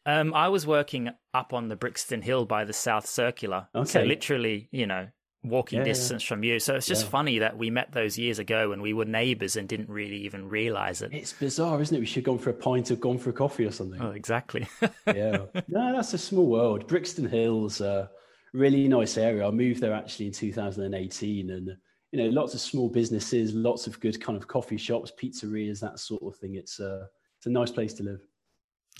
Um, 0.05 0.35
I 0.35 0.49
was 0.49 0.67
working 0.67 1.11
up 1.35 1.53
on 1.53 1.69
the 1.69 1.77
Brixton 1.77 2.23
Hill 2.23 2.45
by 2.45 2.65
the 2.65 2.73
South 2.73 3.07
Circular. 3.07 3.69
Okay. 3.75 3.89
So 3.89 4.03
literally, 4.03 4.69
you 4.71 4.87
know, 4.87 5.09
walking 5.49 5.79
yeah, 5.79 5.85
distance 5.85 6.25
yeah. 6.25 6.29
from 6.29 6.45
you. 6.45 6.59
So 6.59 6.75
it's 6.75 6.87
just 6.87 7.05
yeah. 7.05 7.11
funny 7.11 7.39
that 7.41 7.57
we 7.57 7.71
met 7.71 7.93
those 7.93 8.19
years 8.19 8.39
ago 8.39 8.73
and 8.73 8.83
we 8.83 8.93
were 8.93 9.05
neighbors 9.05 9.57
and 9.57 9.69
didn't 9.69 9.89
really 9.89 10.19
even 10.19 10.49
realize 10.49 11.03
it. 11.03 11.13
It's 11.13 11.33
bizarre, 11.33 11.81
isn't 11.81 11.97
it? 11.97 12.01
We 12.01 12.07
should 12.07 12.17
have 12.17 12.25
gone 12.25 12.39
for 12.39 12.51
a 12.51 12.55
pint 12.55 12.91
or 12.91 12.97
gone 12.97 13.19
for 13.19 13.31
a 13.31 13.33
coffee 13.33 13.65
or 13.65 13.71
something. 13.71 14.01
Oh, 14.01 14.11
exactly. 14.11 14.67
yeah. 15.07 15.39
No, 15.69 15.93
that's 15.95 16.15
a 16.15 16.19
small 16.19 16.47
world. 16.47 16.87
Brixton 16.87 17.29
Hills, 17.29 17.81
uh, 17.81 18.09
really 18.53 18.89
nice 18.89 19.17
area. 19.17 19.47
I 19.47 19.51
moved 19.51 19.81
there 19.81 19.95
actually 19.95 20.27
in 20.27 20.33
2018 20.33 21.51
and 21.51 21.77
you 22.13 22.23
know, 22.23 22.29
lots 22.31 22.55
of 22.55 22.61
small 22.61 22.89
businesses, 22.89 23.55
lots 23.55 23.87
of 23.87 24.01
good 24.01 24.21
kind 24.21 24.37
of 24.39 24.47
coffee 24.47 24.79
shops, 24.79 25.13
pizzerias, 25.21 25.81
that 25.81 25.99
sort 25.99 26.23
of 26.23 26.37
thing. 26.37 26.55
It's 26.55 26.79
a, 26.81 26.89
uh, 26.89 27.05
it's 27.39 27.47
a 27.47 27.51
nice 27.51 27.71
place 27.71 27.95
to 27.95 28.05
live. 28.05 28.21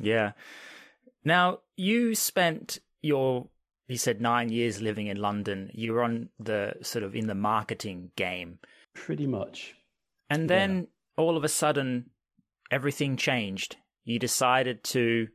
Yeah. 0.01 0.33
Now, 1.25 1.61
you 1.77 2.15
spent 2.15 2.79
your 3.03 3.49
he 3.87 3.97
said 3.97 4.21
nine 4.21 4.49
years 4.49 4.83
living 4.83 5.07
in 5.07 5.17
London. 5.17 5.71
You 5.73 5.93
were 5.93 6.03
on 6.03 6.29
the 6.39 6.75
sort 6.83 7.05
of 7.05 7.15
in 7.15 7.27
the 7.27 7.35
marketing 7.35 8.11
game. 8.17 8.59
Pretty 8.95 9.27
much. 9.27 9.75
And 10.29 10.51
then 10.51 10.77
yeah. 10.77 10.85
all 11.17 11.37
of 11.37 11.45
a 11.45 11.49
sudden, 11.49 12.11
everything 12.71 13.17
changed. 13.17 13.77
You 14.05 14.19
decided 14.19 14.83
to 14.85 15.29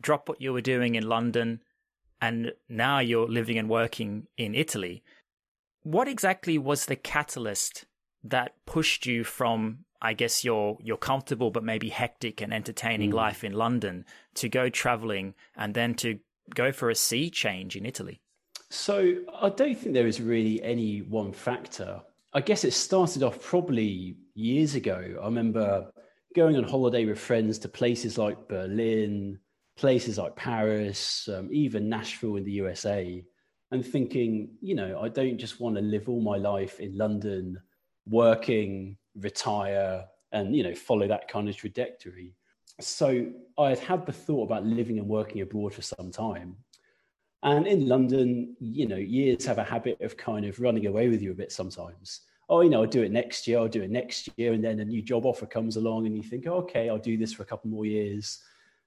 drop 0.00 0.28
what 0.28 0.40
you 0.40 0.52
were 0.52 0.60
doing 0.60 0.94
in 0.94 1.08
London, 1.08 1.60
and 2.20 2.52
now 2.68 3.00
you're 3.00 3.28
living 3.28 3.58
and 3.58 3.68
working 3.68 4.26
in 4.36 4.54
Italy. 4.54 5.02
What 5.82 6.08
exactly 6.08 6.58
was 6.58 6.86
the 6.86 6.96
catalyst 6.96 7.86
that 8.22 8.54
pushed 8.66 9.06
you 9.06 9.24
from, 9.24 9.84
I 10.00 10.12
guess, 10.12 10.44
your 10.44 10.78
your 10.80 10.96
comfortable 10.96 11.50
but 11.50 11.64
maybe 11.64 11.88
hectic 11.88 12.40
and 12.40 12.52
entertaining 12.52 13.10
mm. 13.10 13.14
life 13.14 13.44
in 13.44 13.52
London 13.52 14.04
to 14.34 14.48
go 14.48 14.68
traveling 14.68 15.34
and 15.56 15.74
then 15.74 15.94
to 15.94 16.18
go 16.54 16.72
for 16.72 16.90
a 16.90 16.94
sea 16.94 17.30
change 17.30 17.76
in 17.76 17.86
Italy? 17.86 18.20
So 18.70 19.16
I 19.40 19.50
don't 19.50 19.78
think 19.78 19.94
there 19.94 20.06
is 20.06 20.20
really 20.20 20.62
any 20.62 21.02
one 21.02 21.32
factor. 21.32 22.00
I 22.32 22.40
guess 22.40 22.64
it 22.64 22.72
started 22.72 23.22
off 23.22 23.40
probably 23.40 24.16
years 24.34 24.74
ago. 24.74 25.16
I 25.20 25.24
remember 25.24 25.90
going 26.34 26.56
on 26.56 26.64
holiday 26.64 27.04
with 27.04 27.18
friends 27.18 27.58
to 27.60 27.68
places 27.68 28.18
like 28.18 28.48
Berlin, 28.48 29.38
places 29.76 30.18
like 30.18 30.36
Paris, 30.36 31.28
um, 31.32 31.48
even 31.52 31.88
Nashville 31.88 32.36
in 32.36 32.44
the 32.44 32.52
USA, 32.52 33.24
and 33.70 33.84
thinking, 33.84 34.50
you 34.60 34.74
know, 34.74 35.00
I 35.00 35.08
don't 35.08 35.38
just 35.38 35.60
want 35.60 35.76
to 35.76 35.82
live 35.82 36.08
all 36.08 36.20
my 36.20 36.36
life 36.36 36.80
in 36.80 36.96
London, 36.96 37.58
working, 38.06 38.96
retire, 39.14 40.04
and, 40.32 40.54
you 40.54 40.62
know, 40.62 40.74
follow 40.74 41.08
that 41.08 41.28
kind 41.28 41.48
of 41.48 41.56
trajectory. 41.56 42.34
So 42.80 43.26
I 43.58 43.70
had 43.70 43.78
had 43.78 44.06
the 44.06 44.12
thought 44.12 44.44
about 44.44 44.66
living 44.66 44.98
and 44.98 45.08
working 45.08 45.40
abroad 45.40 45.74
for 45.74 45.82
some 45.82 46.10
time. 46.10 46.56
And 47.42 47.66
in 47.66 47.88
London, 47.88 48.56
you 48.60 48.86
know, 48.86 48.96
years 48.96 49.46
have 49.46 49.58
a 49.58 49.64
habit 49.64 50.00
of 50.00 50.16
kind 50.16 50.44
of 50.44 50.60
running 50.60 50.86
away 50.86 51.08
with 51.08 51.22
you 51.22 51.30
a 51.30 51.34
bit 51.34 51.52
sometimes. 51.52 52.22
Oh, 52.48 52.60
you 52.60 52.70
know, 52.70 52.82
I'll 52.82 52.88
do 52.88 53.02
it 53.02 53.12
next 53.12 53.46
year, 53.46 53.58
I'll 53.58 53.68
do 53.68 53.82
it 53.82 53.90
next 53.90 54.28
year. 54.36 54.52
And 54.52 54.64
then 54.64 54.80
a 54.80 54.84
new 54.84 55.02
job 55.02 55.26
offer 55.26 55.46
comes 55.46 55.76
along 55.76 56.06
and 56.06 56.16
you 56.16 56.22
think, 56.22 56.46
oh, 56.46 56.58
okay, 56.58 56.88
I'll 56.88 56.98
do 56.98 57.16
this 57.16 57.32
for 57.32 57.42
a 57.42 57.46
couple 57.46 57.70
more 57.70 57.86
years. 57.86 58.42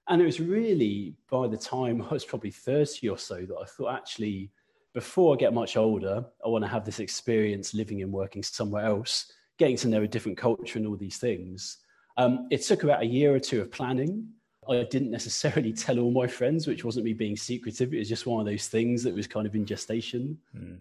And 0.08 0.20
it 0.20 0.24
was 0.24 0.40
really 0.40 1.14
by 1.30 1.46
the 1.46 1.56
time 1.56 2.02
I 2.10 2.14
was 2.14 2.24
probably 2.24 2.50
30 2.50 3.08
or 3.08 3.18
so 3.18 3.36
that 3.36 3.56
I 3.60 3.64
thought, 3.64 3.94
actually, 3.94 4.50
before 4.92 5.34
I 5.34 5.36
get 5.36 5.54
much 5.54 5.76
older, 5.76 6.24
I 6.44 6.48
want 6.48 6.64
to 6.64 6.68
have 6.68 6.84
this 6.84 7.00
experience 7.00 7.74
living 7.74 8.02
and 8.02 8.12
working 8.12 8.42
somewhere 8.42 8.84
else, 8.84 9.32
getting 9.56 9.76
to 9.78 9.88
know 9.88 10.02
a 10.02 10.08
different 10.08 10.36
culture 10.36 10.78
and 10.78 10.86
all 10.86 10.96
these 10.96 11.18
things. 11.18 11.78
Um, 12.20 12.48
it 12.50 12.60
took 12.62 12.82
about 12.82 13.00
a 13.00 13.06
year 13.06 13.34
or 13.34 13.40
two 13.40 13.62
of 13.62 13.72
planning. 13.72 14.28
I 14.68 14.86
didn't 14.90 15.10
necessarily 15.10 15.72
tell 15.72 15.98
all 15.98 16.10
my 16.10 16.26
friends, 16.26 16.66
which 16.66 16.84
wasn't 16.84 17.06
me 17.06 17.14
being 17.14 17.34
secretive. 17.36 17.94
It 17.94 17.98
was 17.98 18.10
just 18.10 18.26
one 18.26 18.40
of 18.40 18.46
those 18.46 18.68
things 18.68 19.02
that 19.04 19.14
was 19.14 19.26
kind 19.26 19.46
of 19.46 19.54
in 19.54 19.64
gestation. 19.64 20.38
Mm. 20.54 20.80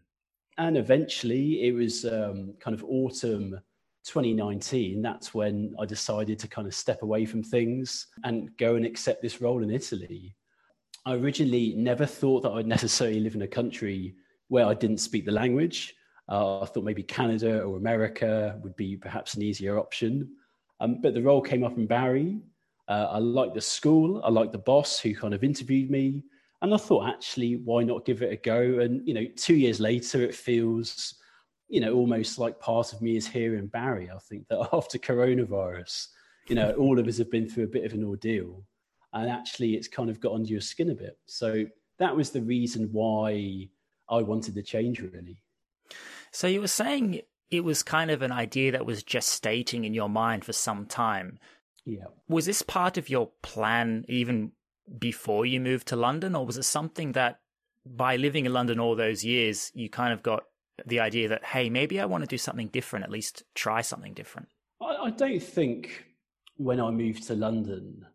And 0.57 0.77
eventually, 0.77 1.65
it 1.65 1.71
was 1.71 2.03
um, 2.03 2.55
kind 2.59 2.73
of 2.73 2.83
autumn 2.83 3.57
2019. 4.03 5.01
That's 5.01 5.33
when 5.33 5.73
I 5.79 5.85
decided 5.85 6.39
to 6.39 6.49
kind 6.49 6.67
of 6.67 6.75
step 6.75 7.03
away 7.03 7.25
from 7.25 7.41
things 7.41 8.07
and 8.25 8.55
go 8.57 8.75
and 8.75 8.85
accept 8.85 9.21
this 9.21 9.39
role 9.39 9.63
in 9.63 9.71
Italy. 9.71 10.35
I 11.05 11.13
originally 11.13 11.73
never 11.77 12.05
thought 12.05 12.43
that 12.43 12.51
I'd 12.51 12.67
necessarily 12.67 13.21
live 13.21 13.35
in 13.35 13.43
a 13.43 13.47
country 13.47 14.13
where 14.49 14.65
I 14.65 14.73
didn't 14.73 14.97
speak 14.97 15.25
the 15.25 15.31
language. 15.31 15.95
Uh, 16.27 16.59
I 16.59 16.65
thought 16.65 16.83
maybe 16.83 17.01
Canada 17.01 17.61
or 17.61 17.77
America 17.77 18.59
would 18.61 18.75
be 18.75 18.97
perhaps 18.97 19.35
an 19.35 19.41
easier 19.41 19.79
option. 19.79 20.29
Um, 20.79 21.01
but 21.01 21.13
the 21.13 21.21
role 21.21 21.41
came 21.41 21.63
up 21.63 21.77
in 21.77 21.87
Bari. 21.87 22.39
Uh, 22.87 23.07
I 23.11 23.19
liked 23.19 23.53
the 23.53 23.61
school. 23.61 24.21
I 24.23 24.29
liked 24.29 24.51
the 24.51 24.59
boss 24.59 24.99
who 24.99 25.15
kind 25.15 25.33
of 25.33 25.43
interviewed 25.43 25.89
me. 25.89 26.23
And 26.61 26.73
I 26.73 26.77
thought, 26.77 27.07
actually, 27.07 27.55
why 27.57 27.83
not 27.83 28.05
give 28.05 28.21
it 28.21 28.33
a 28.33 28.35
go? 28.35 28.79
And, 28.79 29.07
you 29.07 29.13
know, 29.13 29.25
two 29.35 29.55
years 29.55 29.79
later, 29.79 30.21
it 30.21 30.35
feels, 30.35 31.15
you 31.69 31.79
know, 31.79 31.93
almost 31.93 32.37
like 32.37 32.59
part 32.59 32.91
of 32.91 33.01
me 33.01 33.15
is 33.15 33.27
here 33.27 33.55
in 33.55 33.67
Bari. 33.67 34.09
I 34.09 34.17
think 34.17 34.47
that 34.49 34.69
after 34.73 34.97
coronavirus, 34.97 36.07
you 36.47 36.55
know, 36.55 36.71
all 36.73 36.99
of 36.99 37.07
us 37.07 37.17
have 37.19 37.31
been 37.31 37.47
through 37.47 37.65
a 37.65 37.67
bit 37.67 37.85
of 37.85 37.93
an 37.93 38.03
ordeal. 38.03 38.63
And 39.13 39.29
actually, 39.29 39.75
it's 39.75 39.87
kind 39.87 40.09
of 40.09 40.19
got 40.19 40.33
under 40.33 40.49
your 40.49 40.61
skin 40.61 40.89
a 40.89 40.95
bit. 40.95 41.17
So 41.25 41.65
that 41.97 42.15
was 42.15 42.31
the 42.31 42.41
reason 42.41 42.89
why 42.91 43.69
I 44.09 44.21
wanted 44.21 44.55
to 44.55 44.63
change, 44.63 44.99
really. 44.99 45.41
So 46.31 46.47
you 46.47 46.61
were 46.61 46.67
saying 46.67 47.21
it 47.51 47.63
was 47.63 47.83
kind 47.83 48.11
of 48.11 48.21
an 48.21 48.31
idea 48.31 48.71
that 48.71 48.85
was 48.85 49.03
gestating 49.03 49.85
in 49.85 49.93
your 49.93 50.09
mind 50.09 50.45
for 50.45 50.53
some 50.53 50.85
time. 50.85 51.39
Yeah. 51.85 52.05
Was 52.27 52.45
this 52.45 52.61
part 52.61 52.97
of 52.97 53.09
your 53.09 53.31
plan 53.41 54.05
even 54.07 54.51
before 54.97 55.45
you 55.45 55.59
moved 55.59 55.87
to 55.87 55.95
London, 55.95 56.35
or 56.35 56.45
was 56.45 56.57
it 56.57 56.63
something 56.63 57.13
that 57.13 57.39
by 57.85 58.15
living 58.15 58.45
in 58.45 58.53
London 58.53 58.79
all 58.79 58.95
those 58.95 59.23
years, 59.23 59.71
you 59.73 59.89
kind 59.89 60.13
of 60.13 60.21
got 60.21 60.43
the 60.85 60.99
idea 60.99 61.27
that, 61.27 61.43
hey, 61.43 61.69
maybe 61.69 61.99
I 61.99 62.05
want 62.05 62.23
to 62.23 62.27
do 62.27 62.37
something 62.37 62.67
different, 62.67 63.05
at 63.05 63.11
least 63.11 63.43
try 63.55 63.81
something 63.81 64.13
different? 64.13 64.49
I, 64.81 64.95
I 65.05 65.09
don't 65.11 65.41
think 65.41 66.05
when 66.57 66.79
I 66.79 66.91
moved 66.91 67.23
to 67.27 67.35
London, 67.35 68.05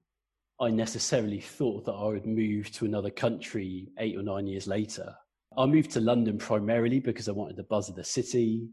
I 0.60 0.70
necessarily 0.70 1.40
thought 1.40 1.84
that 1.86 1.92
I 1.92 2.06
would 2.06 2.26
move 2.26 2.70
to 2.72 2.84
another 2.84 3.10
country 3.10 3.88
eight 3.98 4.16
or 4.16 4.22
nine 4.22 4.46
years 4.46 4.66
later. 4.66 5.14
I 5.56 5.66
moved 5.66 5.90
to 5.92 6.00
London 6.00 6.38
primarily 6.38 7.00
because 7.00 7.28
I 7.28 7.32
wanted 7.32 7.56
the 7.56 7.64
buzz 7.64 7.88
of 7.88 7.96
the 7.96 8.04
city. 8.04 8.68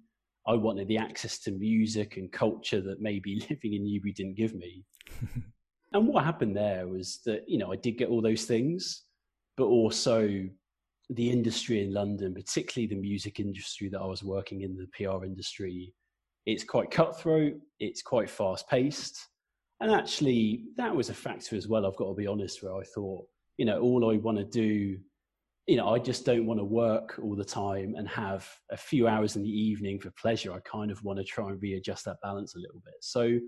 I 0.47 0.53
wanted 0.55 0.87
the 0.87 0.97
access 0.97 1.39
to 1.39 1.51
music 1.51 2.17
and 2.17 2.31
culture 2.31 2.81
that 2.81 3.01
maybe 3.01 3.45
living 3.49 3.73
in 3.73 3.83
Newbury 3.83 4.13
didn't 4.13 4.37
give 4.37 4.55
me. 4.55 4.83
and 5.93 6.07
what 6.07 6.23
happened 6.23 6.55
there 6.55 6.87
was 6.87 7.19
that, 7.25 7.47
you 7.47 7.57
know, 7.57 7.71
I 7.71 7.75
did 7.75 7.97
get 7.97 8.09
all 8.09 8.21
those 8.21 8.45
things, 8.45 9.03
but 9.57 9.65
also 9.65 10.47
the 11.09 11.29
industry 11.29 11.83
in 11.83 11.93
London, 11.93 12.33
particularly 12.33 12.87
the 12.87 13.01
music 13.01 13.39
industry 13.39 13.89
that 13.89 13.99
I 13.99 14.05
was 14.05 14.23
working 14.23 14.61
in, 14.61 14.77
the 14.77 14.87
PR 14.93 15.25
industry, 15.25 15.93
it's 16.45 16.63
quite 16.63 16.89
cutthroat, 16.89 17.53
it's 17.79 18.01
quite 18.01 18.29
fast 18.29 18.67
paced. 18.67 19.27
And 19.81 19.91
actually, 19.91 20.65
that 20.77 20.95
was 20.95 21.09
a 21.09 21.13
factor 21.13 21.55
as 21.55 21.67
well, 21.67 21.85
I've 21.85 21.97
got 21.97 22.07
to 22.07 22.15
be 22.15 22.27
honest, 22.27 22.63
where 22.63 22.75
I 22.75 22.83
thought, 22.83 23.25
you 23.57 23.65
know, 23.65 23.79
all 23.81 24.11
I 24.11 24.17
want 24.17 24.37
to 24.37 24.43
do 24.43 24.97
you 25.67 25.77
know, 25.77 25.89
I 25.89 25.99
just 25.99 26.25
don't 26.25 26.45
want 26.45 26.59
to 26.59 26.63
work 26.63 27.19
all 27.21 27.35
the 27.35 27.45
time 27.45 27.93
and 27.95 28.07
have 28.07 28.49
a 28.71 28.77
few 28.77 29.07
hours 29.07 29.35
in 29.35 29.43
the 29.43 29.49
evening 29.49 29.99
for 29.99 30.11
pleasure. 30.11 30.53
I 30.53 30.59
kind 30.59 30.91
of 30.91 31.03
want 31.03 31.19
to 31.19 31.25
try 31.25 31.49
and 31.49 31.61
readjust 31.61 32.05
that 32.05 32.17
balance 32.23 32.55
a 32.55 32.59
little 32.59 32.81
bit. 32.83 32.95
So 33.01 33.39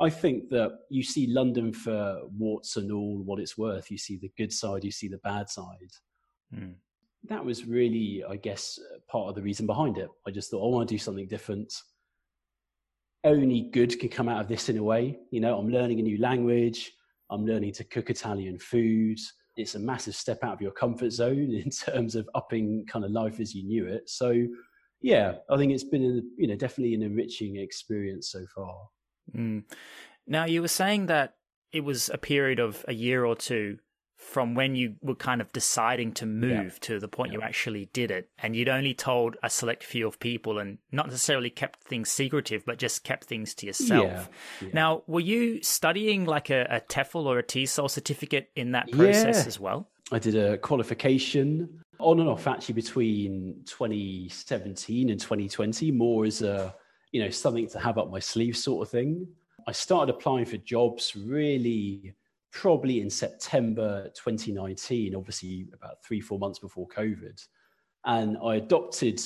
I 0.00 0.08
think 0.08 0.48
that 0.50 0.78
you 0.90 1.02
see 1.02 1.26
London 1.26 1.72
for 1.72 2.20
warts 2.36 2.76
and 2.76 2.90
all 2.90 3.18
what 3.24 3.40
it's 3.40 3.58
worth. 3.58 3.90
You 3.90 3.98
see 3.98 4.16
the 4.16 4.32
good 4.38 4.52
side, 4.52 4.84
you 4.84 4.90
see 4.90 5.08
the 5.08 5.18
bad 5.18 5.50
side. 5.50 5.92
Mm. 6.54 6.74
That 7.28 7.44
was 7.44 7.66
really, 7.66 8.24
I 8.28 8.36
guess, 8.36 8.78
part 9.08 9.28
of 9.28 9.34
the 9.34 9.42
reason 9.42 9.66
behind 9.66 9.98
it. 9.98 10.08
I 10.26 10.30
just 10.30 10.50
thought 10.50 10.66
I 10.66 10.74
want 10.74 10.88
to 10.88 10.94
do 10.94 10.98
something 10.98 11.26
different. 11.26 11.74
Only 13.24 13.68
good 13.72 13.98
can 13.98 14.08
come 14.08 14.28
out 14.28 14.40
of 14.40 14.48
this 14.48 14.68
in 14.68 14.78
a 14.78 14.82
way. 14.82 15.18
You 15.32 15.40
know, 15.40 15.58
I'm 15.58 15.68
learning 15.68 15.98
a 15.98 16.02
new 16.02 16.18
language. 16.18 16.92
I'm 17.28 17.44
learning 17.44 17.72
to 17.74 17.84
cook 17.84 18.08
Italian 18.08 18.58
food 18.58 19.18
it's 19.58 19.74
a 19.74 19.78
massive 19.78 20.14
step 20.14 20.38
out 20.42 20.54
of 20.54 20.62
your 20.62 20.70
comfort 20.70 21.10
zone 21.10 21.52
in 21.64 21.70
terms 21.70 22.14
of 22.14 22.28
upping 22.34 22.86
kind 22.90 23.04
of 23.04 23.10
life 23.10 23.40
as 23.40 23.54
you 23.54 23.64
knew 23.64 23.86
it. 23.86 24.08
So, 24.08 24.46
yeah, 25.02 25.34
I 25.50 25.56
think 25.56 25.72
it's 25.72 25.84
been, 25.84 26.04
a, 26.04 26.40
you 26.40 26.48
know, 26.48 26.56
definitely 26.56 26.94
an 26.94 27.02
enriching 27.02 27.56
experience 27.56 28.30
so 28.30 28.46
far. 28.54 28.74
Mm. 29.36 29.64
Now, 30.26 30.46
you 30.46 30.62
were 30.62 30.68
saying 30.68 31.06
that 31.06 31.34
it 31.72 31.84
was 31.84 32.08
a 32.08 32.18
period 32.18 32.58
of 32.60 32.84
a 32.88 32.94
year 32.94 33.24
or 33.24 33.36
two 33.36 33.78
from 34.18 34.56
when 34.56 34.74
you 34.74 34.96
were 35.00 35.14
kind 35.14 35.40
of 35.40 35.52
deciding 35.52 36.12
to 36.12 36.26
move 36.26 36.72
yeah. 36.72 36.78
to 36.80 36.98
the 36.98 37.06
point 37.06 37.32
yeah. 37.32 37.38
you 37.38 37.44
actually 37.44 37.88
did 37.92 38.10
it 38.10 38.28
and 38.42 38.56
you'd 38.56 38.68
only 38.68 38.92
told 38.92 39.36
a 39.44 39.48
select 39.48 39.84
few 39.84 40.06
of 40.08 40.18
people 40.18 40.58
and 40.58 40.78
not 40.90 41.06
necessarily 41.06 41.48
kept 41.48 41.80
things 41.84 42.10
secretive 42.10 42.64
but 42.66 42.78
just 42.78 43.04
kept 43.04 43.24
things 43.24 43.54
to 43.54 43.64
yourself 43.64 44.28
yeah. 44.60 44.68
now 44.72 45.02
were 45.06 45.20
you 45.20 45.62
studying 45.62 46.24
like 46.24 46.50
a, 46.50 46.66
a 46.68 46.80
TEFL 46.80 47.26
or 47.26 47.38
a 47.38 47.44
TESOL 47.44 47.88
certificate 47.88 48.50
in 48.56 48.72
that 48.72 48.90
process 48.90 49.46
as 49.46 49.60
well 49.60 49.88
I 50.10 50.18
did 50.18 50.34
a 50.34 50.58
qualification 50.58 51.84
on 52.00 52.18
and 52.18 52.28
off 52.28 52.48
actually 52.48 52.74
between 52.74 53.62
2017 53.66 55.10
and 55.10 55.20
2020 55.20 55.92
more 55.92 56.24
as 56.24 56.42
a 56.42 56.74
you 57.12 57.22
know 57.22 57.30
something 57.30 57.68
to 57.68 57.78
have 57.78 57.98
up 57.98 58.10
my 58.10 58.18
sleeve 58.18 58.56
sort 58.56 58.86
of 58.86 58.90
thing 58.90 59.28
I 59.68 59.72
started 59.72 60.12
applying 60.12 60.46
for 60.46 60.56
jobs 60.56 61.14
really 61.14 62.14
probably 62.52 63.00
in 63.00 63.10
September 63.10 64.10
2019, 64.14 65.14
obviously 65.14 65.66
about 65.72 66.02
three, 66.04 66.20
four 66.20 66.38
months 66.38 66.58
before 66.58 66.88
COVID. 66.88 67.46
And 68.04 68.38
I 68.42 68.56
adopted 68.56 69.20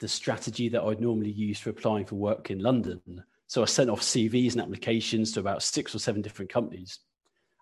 the 0.00 0.08
strategy 0.08 0.68
that 0.68 0.82
I'd 0.82 1.00
normally 1.00 1.30
use 1.30 1.58
for 1.58 1.70
applying 1.70 2.04
for 2.04 2.16
work 2.16 2.50
in 2.50 2.58
London. 2.58 3.00
So 3.46 3.62
I 3.62 3.66
sent 3.66 3.90
off 3.90 4.00
CVs 4.00 4.52
and 4.52 4.62
applications 4.62 5.32
to 5.32 5.40
about 5.40 5.62
six 5.62 5.94
or 5.94 5.98
seven 5.98 6.22
different 6.22 6.50
companies. 6.50 7.00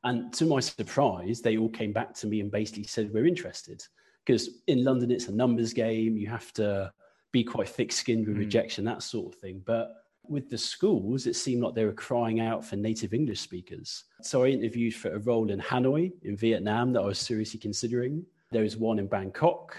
And 0.05 0.33
to 0.35 0.47
my 0.47 0.61
surprise, 0.61 1.41
they 1.41 1.57
all 1.57 1.69
came 1.69 1.93
back 1.93 2.15
to 2.15 2.27
me 2.27 2.41
and 2.41 2.51
basically 2.51 2.85
said, 2.85 3.13
We're 3.13 3.27
interested. 3.27 3.83
Because 4.25 4.63
in 4.69 4.85
London, 4.85 5.11
it's 5.11 5.29
a 5.29 5.33
numbers 5.33 5.73
game. 5.73 6.17
You 6.17 6.29
have 6.29 6.53
to 6.55 6.93
be 7.33 7.43
quite 7.43 7.69
thick 7.69 7.91
skinned 7.91 8.27
with 8.27 8.37
mm. 8.37 8.41
rejection, 8.41 8.85
that 8.85 9.03
sort 9.03 9.35
of 9.35 9.41
thing. 9.41 9.63
But 9.65 9.91
with 10.29 10.49
the 10.49 10.59
schools, 10.59 11.27
it 11.27 11.37
seemed 11.37 11.63
like 11.63 11.75
they 11.75 11.85
were 11.85 11.93
crying 11.93 12.41
out 12.41 12.65
for 12.65 12.77
native 12.77 13.13
English 13.13 13.41
speakers. 13.41 14.05
So 14.23 14.45
I 14.45 14.49
interviewed 14.49 14.95
for 14.95 15.13
a 15.15 15.19
role 15.19 15.51
in 15.51 15.61
Hanoi 15.61 16.13
in 16.23 16.37
Vietnam 16.37 16.93
that 16.93 17.03
I 17.03 17.07
was 17.07 17.19
seriously 17.19 17.59
considering. 17.59 18.25
There 18.51 18.63
was 18.63 18.77
one 18.77 18.99
in 18.99 19.07
Bangkok. 19.07 19.77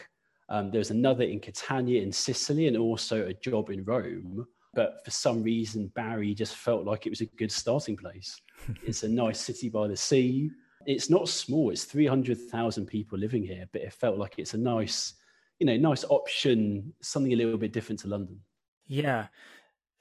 Um, 0.49 0.71
there 0.71 0.79
was 0.79 0.91
another 0.91 1.23
in 1.23 1.39
Catania 1.39 2.01
in 2.01 2.11
Sicily, 2.11 2.67
and 2.67 2.77
also 2.77 3.25
a 3.25 3.33
job 3.33 3.69
in 3.69 3.83
Rome. 3.83 4.45
But 4.73 5.03
for 5.05 5.11
some 5.11 5.43
reason, 5.43 5.91
Bari 5.95 6.33
just 6.33 6.55
felt 6.55 6.85
like 6.85 7.05
it 7.05 7.09
was 7.09 7.21
a 7.21 7.25
good 7.37 7.51
starting 7.51 7.95
place. 7.95 8.41
it's 8.83 9.03
a 9.03 9.07
nice 9.07 9.39
city 9.39 9.69
by 9.69 9.87
the 9.87 9.95
sea. 9.95 10.49
It's 10.85 11.09
not 11.09 11.29
small; 11.29 11.69
it's 11.69 11.85
three 11.85 12.07
hundred 12.07 12.37
thousand 12.49 12.87
people 12.87 13.17
living 13.17 13.43
here, 13.43 13.67
but 13.71 13.81
it 13.81 13.93
felt 13.93 14.17
like 14.17 14.35
it's 14.37 14.53
a 14.53 14.57
nice, 14.57 15.13
you 15.59 15.65
know, 15.65 15.77
nice 15.77 16.03
option, 16.09 16.93
something 17.01 17.31
a 17.31 17.37
little 17.37 17.57
bit 17.57 17.71
different 17.71 18.01
to 18.01 18.09
London. 18.09 18.39
Yeah. 18.87 19.27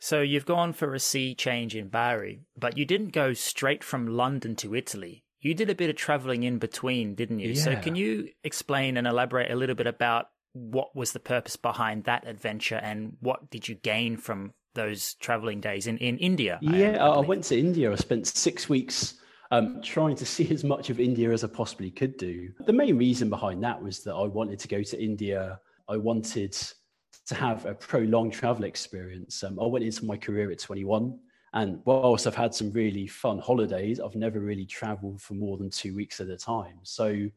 So 0.02 0.20
you've 0.20 0.46
gone 0.46 0.72
for 0.72 0.94
a 0.94 0.98
sea 0.98 1.32
change 1.32 1.76
in 1.76 1.86
Bari, 1.86 2.40
but 2.58 2.76
you 2.76 2.84
didn't 2.84 3.12
go 3.12 3.34
straight 3.34 3.84
from 3.84 4.08
London 4.08 4.56
to 4.56 4.74
Italy. 4.74 5.22
You 5.40 5.54
did 5.54 5.70
a 5.70 5.76
bit 5.76 5.90
of 5.90 5.94
traveling 5.94 6.42
in 6.42 6.58
between, 6.58 7.14
didn't 7.14 7.38
you? 7.38 7.50
Yeah. 7.50 7.62
So 7.62 7.76
can 7.76 7.94
you 7.94 8.30
explain 8.42 8.96
and 8.96 9.06
elaborate 9.06 9.52
a 9.52 9.54
little 9.54 9.76
bit 9.76 9.86
about 9.86 10.26
what 10.54 10.96
was 10.96 11.12
the 11.12 11.20
purpose 11.20 11.54
behind 11.54 12.02
that 12.04 12.26
adventure 12.26 12.80
and 12.82 13.16
what 13.20 13.48
did 13.48 13.68
you 13.68 13.76
gain 13.76 14.16
from 14.16 14.54
those 14.74 15.14
traveling 15.20 15.60
days 15.60 15.86
in, 15.86 15.98
in 15.98 16.18
India? 16.18 16.58
Yeah, 16.62 16.96
I, 16.96 17.10
I 17.10 17.20
went 17.20 17.44
to 17.44 17.56
India. 17.56 17.92
I 17.92 17.94
spent 17.94 18.26
six 18.26 18.68
weeks 18.68 19.14
um, 19.52 19.82
trying 19.82 20.16
to 20.16 20.26
see 20.26 20.50
as 20.52 20.64
much 20.64 20.90
of 20.90 20.98
India 20.98 21.30
as 21.30 21.44
I 21.44 21.46
possibly 21.46 21.92
could 21.92 22.16
do. 22.16 22.48
The 22.66 22.72
main 22.72 22.98
reason 22.98 23.30
behind 23.30 23.62
that 23.62 23.80
was 23.80 24.02
that 24.02 24.14
I 24.14 24.26
wanted 24.26 24.58
to 24.58 24.66
go 24.66 24.82
to 24.82 25.00
India. 25.00 25.60
I 25.88 25.96
wanted 25.96 26.56
to 27.32 27.40
have 27.40 27.66
a 27.66 27.74
prolonged 27.74 28.32
travel 28.32 28.64
experience. 28.64 29.42
Um, 29.42 29.58
I 29.60 29.66
went 29.66 29.84
into 29.84 30.04
my 30.04 30.16
career 30.16 30.50
at 30.50 30.58
21. 30.58 31.18
And 31.54 31.80
whilst 31.84 32.26
I've 32.26 32.34
had 32.34 32.54
some 32.54 32.72
really 32.72 33.06
fun 33.06 33.38
holidays, 33.38 34.00
I've 34.00 34.16
never 34.16 34.40
really 34.40 34.64
traveled 34.64 35.20
for 35.20 35.34
more 35.34 35.58
than 35.58 35.68
two 35.68 35.94
weeks 35.94 36.20
at 36.20 36.28
a 36.28 36.36
time. 36.36 36.78
So 36.82 37.28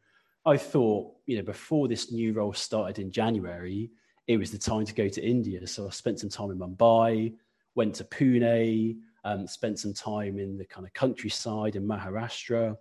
I 0.45 0.57
thought, 0.57 1.13
you 1.25 1.37
know, 1.37 1.43
before 1.43 1.87
this 1.87 2.11
new 2.11 2.33
role 2.33 2.53
started 2.53 2.99
in 2.99 3.11
January, 3.11 3.91
it 4.27 4.37
was 4.37 4.51
the 4.51 4.57
time 4.57 4.85
to 4.85 4.93
go 4.93 5.09
to 5.09 5.21
India. 5.21 5.65
So 5.67 5.87
I 5.87 5.89
spent 5.89 6.19
some 6.19 6.29
time 6.29 6.51
in 6.51 6.59
Mumbai, 6.59 7.33
went 7.75 7.95
to 7.95 8.05
Pune, 8.05 8.97
um, 9.25 9.47
spent 9.47 9.79
some 9.79 9.93
time 9.93 10.39
in 10.39 10.57
the 10.57 10.65
kind 10.65 10.87
of 10.87 10.93
countryside 10.93 11.75
in 11.75 11.85
Maharashtra, 11.85 12.77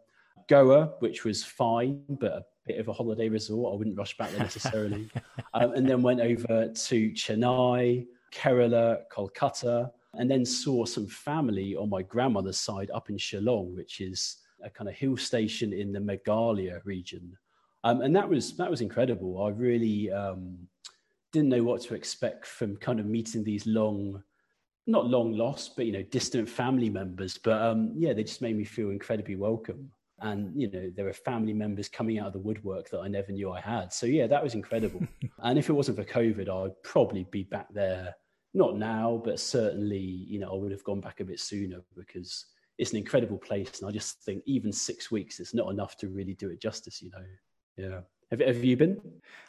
Goa, 0.49 0.93
which 1.01 1.25
was 1.25 1.43
fine, 1.43 2.03
but 2.09 2.45
bit 2.67 2.79
of 2.79 2.89
a 2.89 2.93
holiday 2.93 3.29
resort. 3.29 3.75
I 3.75 3.77
wouldn't 3.77 3.97
rush 3.97 4.17
back 4.17 4.31
there 4.31 4.41
necessarily. 4.51 5.09
um, 5.55 5.73
and 5.73 5.89
then 5.89 6.03
went 6.03 6.21
over 6.21 6.69
to 6.69 7.11
Chennai, 7.11 8.07
Kerala, 8.33 9.03
Kolkata, 9.13 9.91
and 10.15 10.31
then 10.31 10.45
saw 10.45 10.85
some 10.85 11.07
family 11.07 11.77
on 11.77 11.91
my 11.91 12.03
grandmother's 12.03 12.59
side 12.59 12.91
up 12.95 13.11
in 13.11 13.17
Shillong, 13.17 13.75
which 13.75 14.01
is 14.01 14.37
a 14.63 14.71
kind 14.71 14.89
of 14.89 14.95
hill 14.95 15.17
station 15.17 15.73
in 15.73 15.93
the 15.93 15.99
Meghalaya 15.99 16.81
region. 16.85 17.37
Um, 17.83 18.01
and 18.01 18.17
that 18.17 18.29
was 18.29 18.57
that 18.57 18.71
was 18.71 18.81
incredible. 18.81 19.43
I 19.43 19.51
really 19.51 20.11
um, 20.11 20.57
didn't 21.33 21.51
know 21.51 21.63
what 21.63 21.83
to 21.83 21.95
expect 21.95 22.47
from 22.47 22.77
kind 22.77 22.99
of 22.99 23.07
meeting 23.07 23.45
these 23.45 23.67
long 23.67 24.23
not 24.87 25.07
long 25.07 25.33
lost, 25.33 25.77
but 25.77 25.87
you 25.87 25.93
know, 25.93 26.03
distant 26.03 26.49
family 26.49 26.91
members. 26.91 27.39
But 27.39 27.61
um, 27.61 27.93
yeah, 27.95 28.13
they 28.13 28.25
just 28.25 28.43
made 28.43 28.57
me 28.57 28.65
feel 28.65 28.91
incredibly 28.91 29.37
welcome. 29.37 29.91
And 30.21 30.61
you 30.61 30.71
know, 30.71 30.91
there 30.95 31.07
were 31.07 31.13
family 31.13 31.53
members 31.53 31.89
coming 31.89 32.19
out 32.19 32.29
of 32.29 32.33
the 32.33 32.39
woodwork 32.39 32.89
that 32.91 33.01
I 33.01 33.09
never 33.09 33.33
knew 33.33 33.51
I 33.51 33.61
had. 33.61 33.93
So 33.93 34.07
yeah, 34.07 34.27
that 34.27 34.43
was 34.43 34.55
incredible. 34.55 35.07
and 35.43 35.59
if 35.59 35.69
it 35.69 35.73
wasn't 35.73 35.97
for 35.97 36.05
COVID, 36.05 36.49
I'd 36.49 36.83
probably 36.83 37.27
be 37.31 37.45
back 37.45 37.73
there. 37.73 38.15
Not 38.57 38.77
now, 38.77 39.21
but 39.25 39.41
certainly, 39.41 39.99
you 39.99 40.39
know, 40.39 40.53
I 40.53 40.55
would 40.55 40.71
have 40.71 40.85
gone 40.85 41.01
back 41.01 41.19
a 41.19 41.25
bit 41.25 41.41
sooner 41.41 41.79
because 41.97 42.47
it's 42.79 42.93
an 42.93 42.99
incredible 42.99 43.39
place. 43.39 43.81
And 43.81 43.89
I 43.89 43.93
just 43.93 44.23
think 44.23 44.45
even 44.47 44.73
six 44.73 45.11
weeks 45.11 45.41
is 45.41 45.55
not 45.55 45.71
enough 45.71 45.97
to 45.99 46.09
really 46.09 46.35
do 46.35 46.51
it 46.51 46.61
justice, 46.61 47.03
you 47.03 47.11
know. 47.11 47.25
Yeah. 47.77 48.01
Have, 48.31 48.41
have 48.41 48.65
you 48.65 48.77
been? 48.77 49.01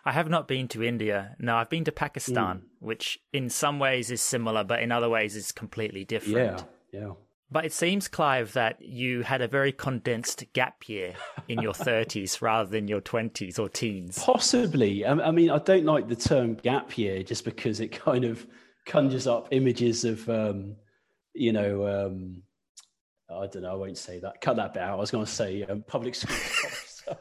I 0.04 0.12
have 0.12 0.30
not 0.30 0.48
been 0.48 0.68
to 0.70 0.84
India. 0.84 1.36
No, 1.40 1.56
I've 1.56 1.70
been 1.70 1.86
to 1.86 1.92
Pakistan, 1.92 2.58
mm. 2.58 2.62
which 2.80 3.20
in 3.32 3.50
some 3.50 3.80
ways 3.80 4.12
is 4.12 4.22
similar, 4.22 4.64
but 4.64 4.82
in 4.82 4.92
other 4.92 5.10
ways 5.10 5.36
is 5.36 5.52
completely 5.52 6.04
different. 6.04 6.66
Yeah, 6.92 7.00
yeah. 7.00 7.12
But 7.56 7.64
it 7.64 7.72
seems, 7.72 8.10
Clive, 8.10 8.52
that 8.52 8.82
you 8.82 9.22
had 9.22 9.42
a 9.42 9.48
very 9.48 9.72
condensed 9.72 10.44
gap 10.52 10.90
year 10.90 11.14
in 11.48 11.62
your 11.62 11.72
30s 11.88 12.42
rather 12.42 12.70
than 12.70 12.90
your 12.90 13.00
20s 13.00 13.58
or 13.58 13.70
teens. 13.70 14.20
Possibly. 14.20 15.06
I 15.06 15.32
mean, 15.32 15.50
I 15.50 15.60
don't 15.60 15.86
like 15.86 16.10
the 16.10 16.18
term 16.18 16.56
gap 16.56 16.98
year 16.98 17.24
just 17.24 17.46
because 17.46 17.80
it 17.80 17.94
kind 17.94 18.26
of 18.26 18.46
conjures 18.86 19.26
up 19.26 19.48
images 19.52 20.04
of, 20.04 20.30
um, 20.30 20.76
you 21.34 21.54
know, 21.54 21.88
um, 21.88 22.44
I 23.30 23.48
don't 23.48 23.62
know, 23.62 23.72
I 23.72 23.76
won't 23.76 23.98
say 23.98 24.20
that. 24.20 24.42
Cut 24.42 24.58
that 24.58 24.74
bit 24.74 24.84
out. 24.84 24.98
I 24.98 25.00
was 25.00 25.12
going 25.12 25.26
to 25.26 25.32
say 25.32 25.64
um, 25.64 25.82
public 25.88 26.14
school. 26.14 26.36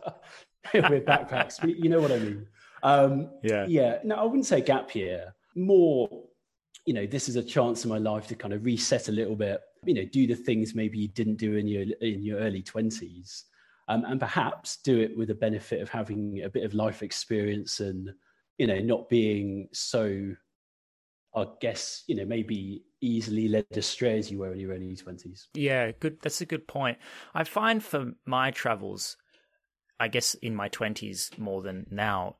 with 0.74 1.04
backpacks. 1.04 1.62
you 1.62 1.88
know 1.88 2.00
what 2.00 2.10
I 2.10 2.18
mean? 2.18 2.46
Um, 2.82 3.30
yeah. 3.44 3.66
Yeah. 3.68 3.98
No, 4.02 4.16
I 4.16 4.24
wouldn't 4.24 4.46
say 4.46 4.62
gap 4.62 4.96
year. 4.96 5.32
More, 5.54 6.08
you 6.86 6.92
know, 6.92 7.06
this 7.06 7.28
is 7.28 7.36
a 7.36 7.42
chance 7.42 7.84
in 7.84 7.90
my 7.90 7.98
life 7.98 8.26
to 8.28 8.34
kind 8.34 8.52
of 8.52 8.64
reset 8.64 9.08
a 9.08 9.12
little 9.12 9.36
bit. 9.36 9.60
You 9.84 9.94
know, 9.94 10.04
do 10.04 10.26
the 10.26 10.34
things 10.34 10.74
maybe 10.74 10.98
you 10.98 11.08
didn't 11.08 11.36
do 11.36 11.56
in 11.56 11.66
your 11.66 11.82
in 12.00 12.22
your 12.22 12.38
early 12.38 12.62
twenties, 12.62 13.44
um, 13.88 14.04
and 14.04 14.20
perhaps 14.20 14.78
do 14.78 15.00
it 15.00 15.16
with 15.16 15.28
the 15.28 15.34
benefit 15.34 15.80
of 15.80 15.88
having 15.88 16.42
a 16.42 16.50
bit 16.50 16.64
of 16.64 16.74
life 16.74 17.02
experience 17.02 17.80
and 17.80 18.10
you 18.58 18.66
know 18.66 18.78
not 18.78 19.08
being 19.08 19.68
so. 19.72 20.34
I 21.36 21.46
guess 21.60 22.04
you 22.06 22.14
know 22.14 22.24
maybe 22.24 22.84
easily 23.00 23.48
led 23.48 23.66
astray 23.72 24.18
as 24.18 24.30
you 24.30 24.38
were 24.38 24.52
in 24.52 24.60
your 24.60 24.72
early 24.72 24.94
twenties. 24.94 25.48
Yeah, 25.54 25.90
good. 25.92 26.18
That's 26.22 26.40
a 26.40 26.46
good 26.46 26.68
point. 26.68 26.98
I 27.34 27.44
find 27.44 27.82
for 27.82 28.12
my 28.24 28.52
travels, 28.52 29.16
I 29.98 30.08
guess 30.08 30.34
in 30.34 30.54
my 30.54 30.68
20s 30.68 31.36
more 31.38 31.60
than 31.60 31.86
now, 31.90 32.36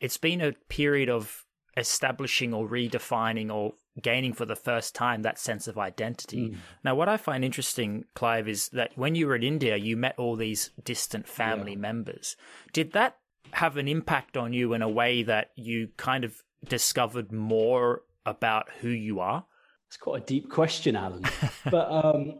it's 0.00 0.18
been 0.18 0.40
a 0.40 0.52
period 0.68 1.08
of 1.08 1.44
establishing 1.76 2.52
or 2.52 2.68
redefining 2.68 3.52
or 3.52 3.72
gaining 4.00 4.32
for 4.32 4.44
the 4.44 4.56
first 4.56 4.94
time 4.94 5.22
that 5.22 5.38
sense 5.38 5.68
of 5.68 5.78
identity. 5.78 6.50
Mm. 6.50 6.56
Now, 6.84 6.94
what 6.94 7.08
I 7.08 7.16
find 7.16 7.44
interesting, 7.44 8.04
Clive, 8.14 8.48
is 8.48 8.68
that 8.70 8.92
when 8.96 9.14
you 9.14 9.26
were 9.26 9.36
in 9.36 9.42
India, 9.42 9.76
you 9.76 9.96
met 9.96 10.18
all 10.18 10.36
these 10.36 10.70
distant 10.82 11.28
family 11.28 11.72
yeah. 11.72 11.78
members. 11.78 12.36
Did 12.72 12.92
that 12.92 13.16
have 13.52 13.76
an 13.76 13.88
impact 13.88 14.36
on 14.36 14.52
you 14.52 14.72
in 14.72 14.82
a 14.82 14.88
way 14.88 15.22
that 15.22 15.50
you 15.56 15.88
kind 15.96 16.24
of 16.24 16.42
discovered 16.66 17.32
more 17.32 18.02
about 18.24 18.68
who 18.80 18.88
you 18.88 19.20
are? 19.20 19.44
It's 19.88 19.96
quite 19.96 20.22
a 20.22 20.26
deep 20.26 20.50
question, 20.50 20.96
Alan. 20.96 21.24
but 21.70 21.90
um, 21.90 22.38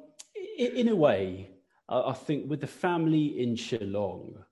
in 0.58 0.88
a 0.88 0.96
way, 0.96 1.50
I 1.88 2.12
think 2.12 2.48
with 2.48 2.60
the 2.60 2.66
family 2.66 3.40
in 3.40 3.56
Shillong, 3.56 4.44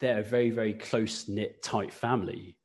they're 0.00 0.20
a 0.20 0.24
very, 0.24 0.50
very 0.50 0.74
close 0.74 1.28
knit, 1.28 1.62
tight 1.62 1.92
family. 1.92 2.57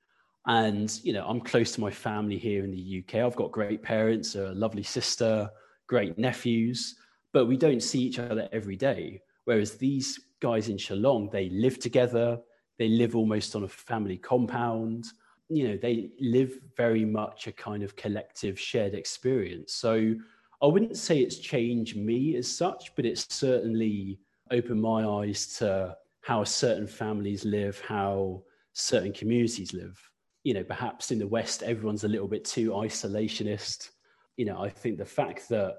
And, 0.45 0.99
you 1.03 1.13
know, 1.13 1.25
I'm 1.25 1.39
close 1.39 1.71
to 1.73 1.82
my 1.82 1.91
family 1.91 2.38
here 2.38 2.63
in 2.63 2.71
the 2.71 3.03
UK. 3.03 3.21
I've 3.25 3.36
got 3.36 3.51
great 3.51 3.82
parents, 3.82 4.36
a 4.36 4.49
lovely 4.53 4.84
sister, 4.84 5.49
great 5.88 6.17
nephews, 6.17 6.95
but 7.32 7.45
we 7.45 7.56
don't 7.56 7.82
see 7.82 8.01
each 8.01 8.19
other 8.19 8.49
every 8.51 8.75
day. 8.75 9.21
Whereas 9.45 9.75
these 9.75 10.19
guys 10.39 10.69
in 10.69 10.77
Shillong, 10.77 11.32
they 11.32 11.49
live 11.49 11.79
together, 11.79 12.39
they 12.77 12.89
live 12.89 13.15
almost 13.15 13.56
on 13.56 13.63
a 13.63 13.67
family 13.67 14.17
compound. 14.17 15.06
You 15.49 15.69
know, 15.69 15.77
they 15.77 16.10
live 16.19 16.60
very 16.75 17.06
much 17.06 17.47
a 17.47 17.51
kind 17.51 17.84
of 17.84 17.95
collective 17.95 18.60
shared 18.60 18.93
experience. 18.93 19.73
So 19.73 20.13
I 20.62 20.65
wouldn't 20.65 20.97
say 20.97 21.19
it's 21.19 21.38
changed 21.38 21.95
me 21.97 22.36
as 22.36 22.53
such, 22.53 22.95
but 22.95 23.06
it's 23.06 23.27
certainly 23.34 24.19
opened 24.51 24.82
my 24.82 25.06
eyes 25.06 25.58
to 25.58 25.95
how 26.21 26.43
certain 26.43 26.88
families 26.88 27.45
live, 27.45 27.79
how 27.82 28.43
certain 28.73 29.13
communities 29.13 29.73
live. 29.73 29.99
You 30.43 30.53
know, 30.53 30.63
perhaps 30.63 31.12
in 31.12 31.19
the 31.19 31.27
West, 31.27 31.63
everyone's 31.63 32.03
a 32.03 32.10
little 32.10 32.27
bit 32.27 32.45
too 32.45 32.71
isolationist. 32.71 33.89
You 34.38 34.45
know, 34.45 34.62
I 34.62 34.69
think 34.69 34.97
the 34.97 35.06
fact 35.06 35.47
that 35.49 35.77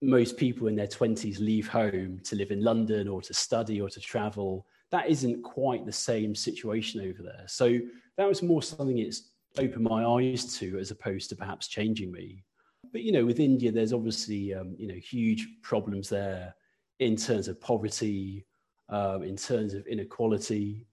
most 0.00 0.36
people 0.36 0.68
in 0.68 0.76
their 0.76 0.86
20s 0.86 1.40
leave 1.40 1.68
home 1.68 2.20
to 2.24 2.36
live 2.36 2.50
in 2.50 2.62
London 2.62 3.08
or 3.08 3.20
to 3.22 3.34
study 3.34 3.80
or 3.80 3.88
to 3.88 4.00
travel, 4.00 4.66
that 4.90 5.08
isn't 5.08 5.42
quite 5.42 5.84
the 5.84 5.92
same 5.92 6.34
situation 6.34 7.00
over 7.00 7.22
there. 7.22 7.44
So 7.46 7.78
that 8.16 8.28
was 8.28 8.42
more 8.42 8.62
something 8.62 8.98
it's 8.98 9.30
opened 9.58 9.84
my 9.84 10.04
eyes 10.04 10.56
to 10.58 10.78
as 10.78 10.92
opposed 10.92 11.30
to 11.30 11.36
perhaps 11.36 11.66
changing 11.66 12.12
me 12.12 12.44
but 12.92 13.02
you 13.02 13.12
know, 13.12 13.24
with 13.24 13.40
India, 13.40 13.72
there's 13.72 13.92
obviously 13.92 14.54
um, 14.54 14.74
you 14.78 14.88
know 14.88 14.94
huge 14.94 15.48
problems 15.62 16.08
there 16.08 16.54
in 17.00 17.16
terms 17.16 17.48
of 17.48 17.60
poverty, 17.60 18.46
um, 18.88 19.22
in 19.22 19.36
terms 19.36 19.74
of 19.74 19.86
inequality, 19.86 20.86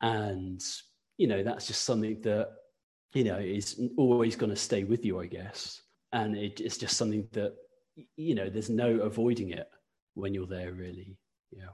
and 0.00 0.62
you 1.18 1.26
know 1.26 1.42
that's 1.42 1.66
just 1.66 1.84
something 1.84 2.20
that 2.22 2.48
you 3.12 3.24
know 3.24 3.38
is 3.38 3.80
always 3.96 4.36
going 4.36 4.50
to 4.50 4.56
stay 4.56 4.84
with 4.84 5.04
you, 5.04 5.20
I 5.20 5.26
guess. 5.26 5.82
And 6.12 6.36
it, 6.36 6.60
it's 6.60 6.76
just 6.76 6.96
something 6.96 7.26
that 7.32 7.54
you 8.16 8.34
know 8.34 8.48
there's 8.48 8.70
no 8.70 9.00
avoiding 9.00 9.50
it 9.50 9.68
when 10.14 10.34
you're 10.34 10.46
there, 10.46 10.72
really. 10.72 11.16
Yeah. 11.50 11.70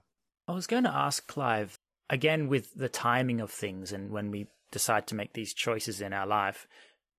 I 0.46 0.53
was 0.53 0.66
going 0.66 0.85
to 0.85 0.94
ask 0.94 1.27
Clive 1.27 1.79
again 2.09 2.48
with 2.48 2.74
the 2.74 2.88
timing 2.88 3.40
of 3.40 3.51
things 3.51 3.92
and 3.92 4.11
when 4.11 4.31
we 4.31 4.48
decide 4.72 5.07
to 5.09 5.14
make 5.14 5.35
these 5.35 5.53
choices 5.53 6.01
in 6.01 6.12
our 6.12 6.27
life 6.27 6.66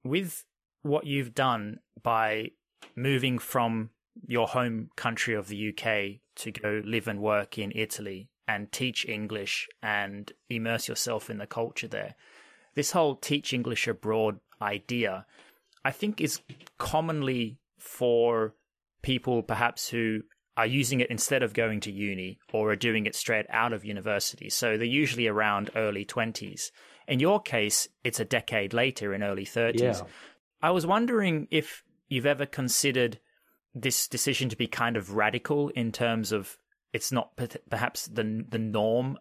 with 0.04 0.46
what 0.82 1.06
you've 1.06 1.36
done 1.36 1.80
by 2.02 2.52
moving 2.96 3.38
from 3.38 3.90
your 4.28 4.48
home 4.48 4.90
country 4.96 5.34
of 5.36 5.48
the 5.48 5.70
UK 5.70 6.22
to 6.36 6.52
go 6.52 6.82
live 6.86 7.08
and 7.08 7.20
work 7.20 7.58
in 7.58 7.72
Italy 7.76 8.29
and 8.50 8.72
teach 8.72 9.08
English 9.08 9.70
and 9.84 10.34
immerse 10.50 10.88
yourself 10.88 11.30
in 11.30 11.38
the 11.38 11.46
culture 11.46 11.88
there. 11.88 12.16
This 12.74 12.92
whole 12.94 13.16
teach 13.16 13.54
English 13.54 13.88
abroad 13.88 14.40
idea, 14.60 15.28
I 15.86 15.92
think, 15.92 16.20
is 16.20 16.42
commonly 16.80 17.60
for 17.78 18.56
people 19.04 19.44
perhaps 19.44 19.90
who 19.90 20.22
are 20.58 20.66
using 20.66 21.00
it 21.00 21.12
instead 21.12 21.44
of 21.44 21.54
going 21.54 21.80
to 21.82 21.92
uni 21.92 22.40
or 22.52 22.72
are 22.72 22.76
doing 22.76 23.06
it 23.06 23.14
straight 23.14 23.46
out 23.52 23.72
of 23.72 23.86
university. 23.86 24.50
So 24.50 24.78
they're 24.78 24.88
usually 25.04 25.28
around 25.28 25.70
early 25.76 26.04
20s. 26.04 26.72
In 27.08 27.20
your 27.20 27.40
case, 27.40 27.88
it's 28.04 28.20
a 28.20 28.26
decade 28.26 28.74
later 28.74 29.14
in 29.14 29.22
early 29.22 29.46
30s. 29.46 29.80
Yeah. 29.80 30.02
I 30.60 30.72
was 30.72 30.88
wondering 30.88 31.48
if 31.52 31.84
you've 32.08 32.26
ever 32.26 32.48
considered 32.48 33.20
this 33.76 34.08
decision 34.08 34.50
to 34.50 34.58
be 34.58 34.66
kind 34.66 34.98
of 34.98 35.14
radical 35.14 35.70
in 35.70 35.92
terms 35.92 36.32
of 36.32 36.58
it's 36.94 37.12
not 37.12 37.32
perhaps 37.70 38.08
the 38.08 38.46
the 38.50 38.60
norm 38.60 39.18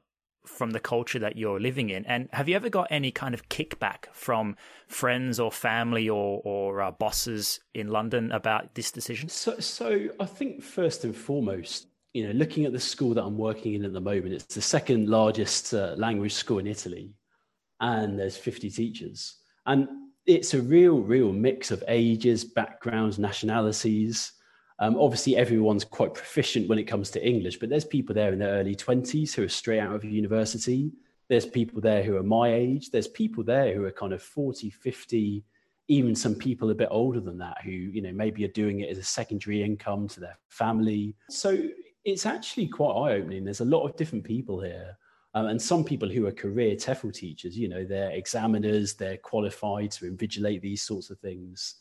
from 0.49 0.71
the 0.71 0.81
culture 0.81 1.19
that 1.19 1.37
you're 1.37 1.61
living 1.61 1.91
in. 1.91 2.05
And 2.07 2.29
have 2.33 2.49
you 2.49 2.57
ever 2.57 2.71
got 2.71 2.89
any 2.91 3.11
kind 3.11 3.35
of 3.35 3.49
kickback 3.49 4.07
from 4.13 4.57
friends 4.87 5.39
or 5.39 5.53
family 5.53 6.09
or 6.09 6.41
or 6.45 6.81
uh, 6.81 6.91
bosses 6.91 7.61
in 7.75 7.89
London 7.89 8.33
about 8.33 8.75
this 8.75 8.91
decision? 8.91 9.29
So, 9.29 9.59
so 9.61 10.09
I 10.19 10.27
think 10.27 10.63
first 10.63 11.05
and 11.05 11.15
foremost, 11.15 11.89
you 12.15 12.27
know, 12.27 12.33
looking 12.33 12.65
at 12.65 12.73
the 12.73 12.81
school 12.81 13.15
that 13.15 13.25
I'm 13.25 13.39
working 13.39 13.75
in 13.75 13.85
at 13.85 13.93
the 13.93 14.01
moment, 14.01 14.33
it's 14.33 14.55
the 14.55 14.63
second 14.63 15.09
largest 15.09 15.75
uh, 15.75 15.95
language 15.97 16.35
school 16.35 16.59
in 16.59 16.67
Italy, 16.67 17.13
and 17.81 18.19
there's 18.19 18.37
50 18.37 18.71
teachers. 18.71 19.37
And 19.67 19.89
it's 20.27 20.55
a 20.55 20.63
real, 20.63 21.01
real 21.01 21.33
mix 21.33 21.71
of 21.71 21.85
ages, 21.89 22.45
backgrounds, 22.45 23.19
nationalities. 23.19 24.33
Um, 24.81 24.97
obviously, 24.97 25.37
everyone's 25.37 25.85
quite 25.85 26.14
proficient 26.14 26.69
when 26.69 26.79
it 26.79 26.85
comes 26.85 27.11
to 27.11 27.27
English, 27.27 27.59
but 27.59 27.69
there's 27.69 27.85
people 27.85 28.14
there 28.14 28.33
in 28.33 28.38
their 28.38 28.55
early 28.55 28.77
20s 28.77 29.35
who 29.35 29.45
are 29.45 29.49
straight 29.49 29.81
out 29.81 29.95
of 29.95 30.05
university. 30.05 30.93
There's 31.29 31.47
people 31.47 31.81
there 31.81 32.03
who 32.03 32.17
are 32.17 32.23
my 32.23 32.53
age. 32.53 32.91
There's 32.91 33.09
people 33.09 33.43
there 33.43 33.75
who 33.75 33.85
are 33.85 33.91
kind 33.91 34.12
of 34.12 34.23
40, 34.23 34.71
50, 34.71 35.45
even 35.88 36.14
some 36.14 36.35
people 36.35 36.71
a 36.71 36.75
bit 36.75 36.88
older 36.91 37.21
than 37.21 37.38
that 37.38 37.57
who, 37.64 37.71
you 37.71 38.03
know, 38.03 38.12
maybe 38.12 38.45
are 38.45 38.49
doing 38.49 38.81
it 38.81 38.91
as 38.91 38.99
a 38.99 39.03
secondary 39.03 39.62
income 39.62 40.07
to 40.09 40.21
their 40.21 40.38
family. 40.49 41.14
So 41.29 41.59
it's 42.05 42.27
actually 42.27 42.69
quite 42.69 42.93
eye 42.93 43.14
opening. 43.14 43.45
There's 43.45 43.61
a 43.61 43.67
lot 43.67 43.85
of 43.85 43.97
different 43.97 44.25
people 44.25 44.61
here. 44.61 44.97
Um, 45.35 45.47
and 45.47 45.61
some 45.61 45.85
people 45.85 46.09
who 46.09 46.27
are 46.27 46.33
career 46.33 46.75
TEFL 46.77 47.12
teachers, 47.12 47.57
you 47.57 47.69
know, 47.69 47.85
they're 47.85 48.11
examiners, 48.11 48.95
they're 48.95 49.19
qualified 49.19 49.91
to 49.93 50.11
invigilate 50.11 50.61
these 50.61 50.83
sorts 50.83 51.11
of 51.11 51.19
things. 51.19 51.77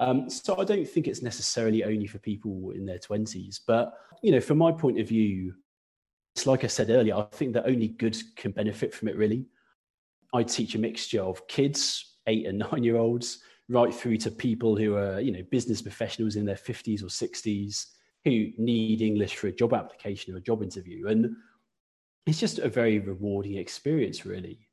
Um, 0.00 0.30
so 0.30 0.58
I 0.58 0.64
don't 0.64 0.88
think 0.88 1.06
it's 1.06 1.22
necessarily 1.22 1.84
only 1.84 2.06
for 2.06 2.18
people 2.18 2.72
in 2.74 2.86
their 2.86 2.98
20s. 2.98 3.60
But, 3.66 3.92
you 4.22 4.32
know, 4.32 4.40
from 4.40 4.56
my 4.56 4.72
point 4.72 4.98
of 4.98 5.06
view, 5.06 5.54
it's 6.34 6.46
like 6.46 6.64
I 6.64 6.68
said 6.68 6.88
earlier, 6.88 7.16
I 7.16 7.26
think 7.32 7.52
that 7.52 7.66
only 7.66 7.88
good 7.88 8.16
can 8.34 8.50
benefit 8.52 8.94
from 8.94 9.08
it, 9.08 9.16
really. 9.16 9.44
I 10.32 10.42
teach 10.42 10.74
a 10.74 10.78
mixture 10.78 11.22
of 11.22 11.46
kids, 11.48 12.16
eight 12.26 12.46
and 12.46 12.58
nine 12.72 12.82
year 12.82 12.96
olds, 12.96 13.40
right 13.68 13.94
through 13.94 14.16
to 14.18 14.30
people 14.30 14.74
who 14.74 14.96
are, 14.96 15.20
you 15.20 15.32
know, 15.32 15.42
business 15.50 15.82
professionals 15.82 16.36
in 16.36 16.46
their 16.46 16.56
50s 16.56 17.02
or 17.02 17.06
60s 17.06 17.86
who 18.24 18.48
need 18.56 19.02
English 19.02 19.36
for 19.36 19.48
a 19.48 19.52
job 19.52 19.74
application 19.74 20.34
or 20.34 20.38
a 20.38 20.42
job 20.42 20.62
interview. 20.62 21.08
And 21.08 21.36
it's 22.26 22.40
just 22.40 22.58
a 22.58 22.68
very 22.68 23.00
rewarding 23.00 23.56
experience, 23.56 24.24
really. 24.24 24.66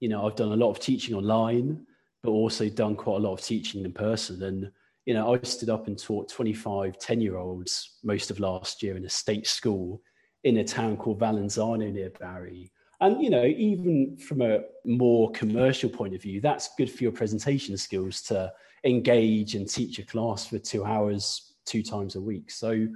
You 0.00 0.08
know, 0.08 0.26
I've 0.26 0.36
done 0.36 0.52
a 0.52 0.56
lot 0.56 0.70
of 0.70 0.80
teaching 0.80 1.14
online 1.14 1.86
but 2.22 2.30
also 2.30 2.68
done 2.68 2.94
quite 2.94 3.16
a 3.16 3.20
lot 3.20 3.34
of 3.34 3.40
teaching 3.40 3.84
in 3.84 3.92
person. 3.92 4.42
And, 4.42 4.70
you 5.06 5.14
know, 5.14 5.34
I 5.34 5.38
stood 5.42 5.70
up 5.70 5.88
and 5.88 5.98
taught 5.98 6.28
25 6.28 6.98
10 6.98 7.20
year 7.20 7.36
olds 7.36 7.98
most 8.04 8.30
of 8.30 8.40
last 8.40 8.82
year 8.82 8.96
in 8.96 9.04
a 9.04 9.08
state 9.08 9.46
school 9.46 10.00
in 10.44 10.58
a 10.58 10.64
town 10.64 10.96
called 10.96 11.20
Valenzano 11.20 11.92
near 11.92 12.10
Bari. 12.10 12.72
And, 13.00 13.20
you 13.20 13.30
know, 13.30 13.44
even 13.44 14.16
from 14.16 14.42
a 14.42 14.60
more 14.84 15.30
commercial 15.32 15.90
point 15.90 16.14
of 16.14 16.22
view, 16.22 16.40
that's 16.40 16.70
good 16.78 16.90
for 16.90 17.02
your 17.02 17.12
presentation 17.12 17.76
skills 17.76 18.22
to 18.22 18.52
engage 18.84 19.56
and 19.56 19.68
teach 19.68 19.98
a 19.98 20.04
class 20.04 20.46
for 20.46 20.58
two 20.58 20.84
hours, 20.84 21.54
two 21.64 21.82
times 21.82 22.14
a 22.14 22.20
week. 22.20 22.50
So 22.50 22.86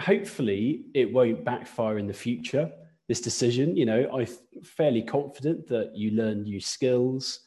hopefully 0.00 0.86
it 0.92 1.12
won't 1.12 1.44
backfire 1.44 1.98
in 1.98 2.08
the 2.08 2.12
future, 2.12 2.70
this 3.06 3.20
decision. 3.20 3.76
You 3.76 3.86
know, 3.86 4.10
I'm 4.12 4.26
fairly 4.64 5.02
confident 5.02 5.68
that 5.68 5.96
you 5.96 6.10
learn 6.10 6.42
new 6.42 6.60
skills 6.60 7.40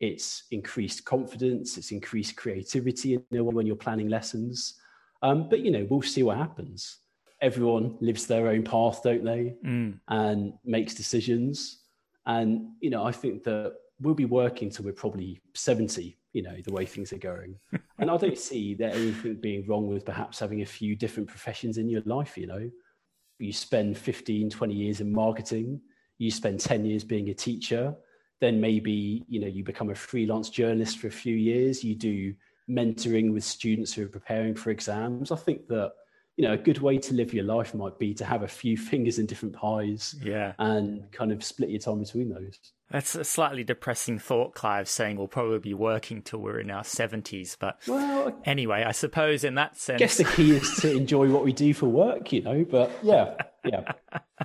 it's 0.00 0.44
increased 0.50 1.04
confidence, 1.04 1.76
it's 1.76 1.92
increased 1.92 2.34
creativity 2.36 3.10
you 3.10 3.24
know, 3.30 3.44
when 3.44 3.66
you're 3.66 3.76
planning 3.76 4.08
lessons. 4.08 4.80
Um, 5.22 5.48
but 5.48 5.60
you 5.60 5.70
know, 5.70 5.86
we'll 5.88 6.02
see 6.02 6.22
what 6.22 6.38
happens. 6.38 6.98
Everyone 7.42 7.96
lives 8.00 8.26
their 8.26 8.48
own 8.48 8.64
path, 8.64 9.02
don't 9.04 9.24
they? 9.24 9.54
Mm. 9.64 10.00
And 10.08 10.54
makes 10.64 10.94
decisions. 10.94 11.84
And 12.26 12.70
you 12.80 12.90
know, 12.90 13.04
I 13.04 13.12
think 13.12 13.44
that 13.44 13.74
we'll 14.00 14.14
be 14.14 14.24
working 14.24 14.70
till 14.70 14.86
we're 14.86 14.92
probably 14.92 15.40
70, 15.54 16.16
you 16.32 16.42
know, 16.42 16.56
the 16.64 16.72
way 16.72 16.86
things 16.86 17.12
are 17.12 17.18
going. 17.18 17.56
and 17.98 18.10
I 18.10 18.16
don't 18.16 18.38
see 18.38 18.74
there 18.74 18.92
anything 18.92 19.34
being 19.34 19.66
wrong 19.66 19.86
with 19.86 20.06
perhaps 20.06 20.38
having 20.38 20.62
a 20.62 20.66
few 20.66 20.96
different 20.96 21.28
professions 21.28 21.76
in 21.76 21.88
your 21.88 22.02
life, 22.06 22.38
you 22.38 22.46
know. 22.46 22.70
You 23.38 23.52
spend 23.52 23.96
15, 23.96 24.50
20 24.50 24.74
years 24.74 25.00
in 25.00 25.12
marketing, 25.12 25.80
you 26.18 26.30
spend 26.30 26.60
10 26.60 26.84
years 26.84 27.04
being 27.04 27.28
a 27.30 27.34
teacher, 27.34 27.94
then 28.40 28.60
maybe 28.60 29.24
you 29.28 29.40
know 29.40 29.46
you 29.46 29.62
become 29.64 29.90
a 29.90 29.94
freelance 29.94 30.50
journalist 30.50 30.98
for 30.98 31.06
a 31.06 31.12
few 31.12 31.36
years. 31.36 31.84
You 31.84 31.94
do 31.94 32.34
mentoring 32.68 33.32
with 33.32 33.44
students 33.44 33.92
who 33.92 34.04
are 34.04 34.08
preparing 34.08 34.54
for 34.54 34.70
exams. 34.70 35.30
I 35.30 35.36
think 35.36 35.68
that 35.68 35.92
you 36.36 36.46
know 36.46 36.54
a 36.54 36.58
good 36.58 36.78
way 36.78 36.98
to 36.98 37.14
live 37.14 37.34
your 37.34 37.44
life 37.44 37.74
might 37.74 37.98
be 37.98 38.14
to 38.14 38.24
have 38.24 38.42
a 38.42 38.48
few 38.48 38.76
fingers 38.90 39.18
in 39.18 39.26
different 39.26 39.54
pies 39.54 40.16
yeah. 40.22 40.54
and 40.58 41.10
kind 41.12 41.32
of 41.32 41.44
split 41.44 41.70
your 41.70 41.80
time 41.80 42.00
between 42.00 42.30
those. 42.30 42.58
That's 42.90 43.14
a 43.14 43.22
slightly 43.22 43.62
depressing 43.62 44.18
thought 44.18 44.54
clive 44.54 44.88
saying 44.88 45.16
we'll 45.16 45.28
probably 45.28 45.60
be 45.60 45.74
working 45.74 46.22
till 46.22 46.40
we're 46.40 46.58
in 46.58 46.72
our 46.72 46.82
70s 46.82 47.56
but 47.56 47.78
well 47.86 48.36
anyway 48.44 48.82
i 48.84 48.90
suppose 48.90 49.44
in 49.44 49.54
that 49.54 49.76
sense 49.78 49.94
i 49.94 49.98
guess 49.98 50.16
the 50.16 50.24
key 50.24 50.56
is 50.56 50.74
to 50.80 50.90
enjoy 50.96 51.28
what 51.28 51.44
we 51.44 51.52
do 51.52 51.72
for 51.72 51.86
work 51.86 52.32
you 52.32 52.42
know 52.42 52.66
but 52.68 52.90
yeah 53.04 53.36
yeah. 53.64 53.92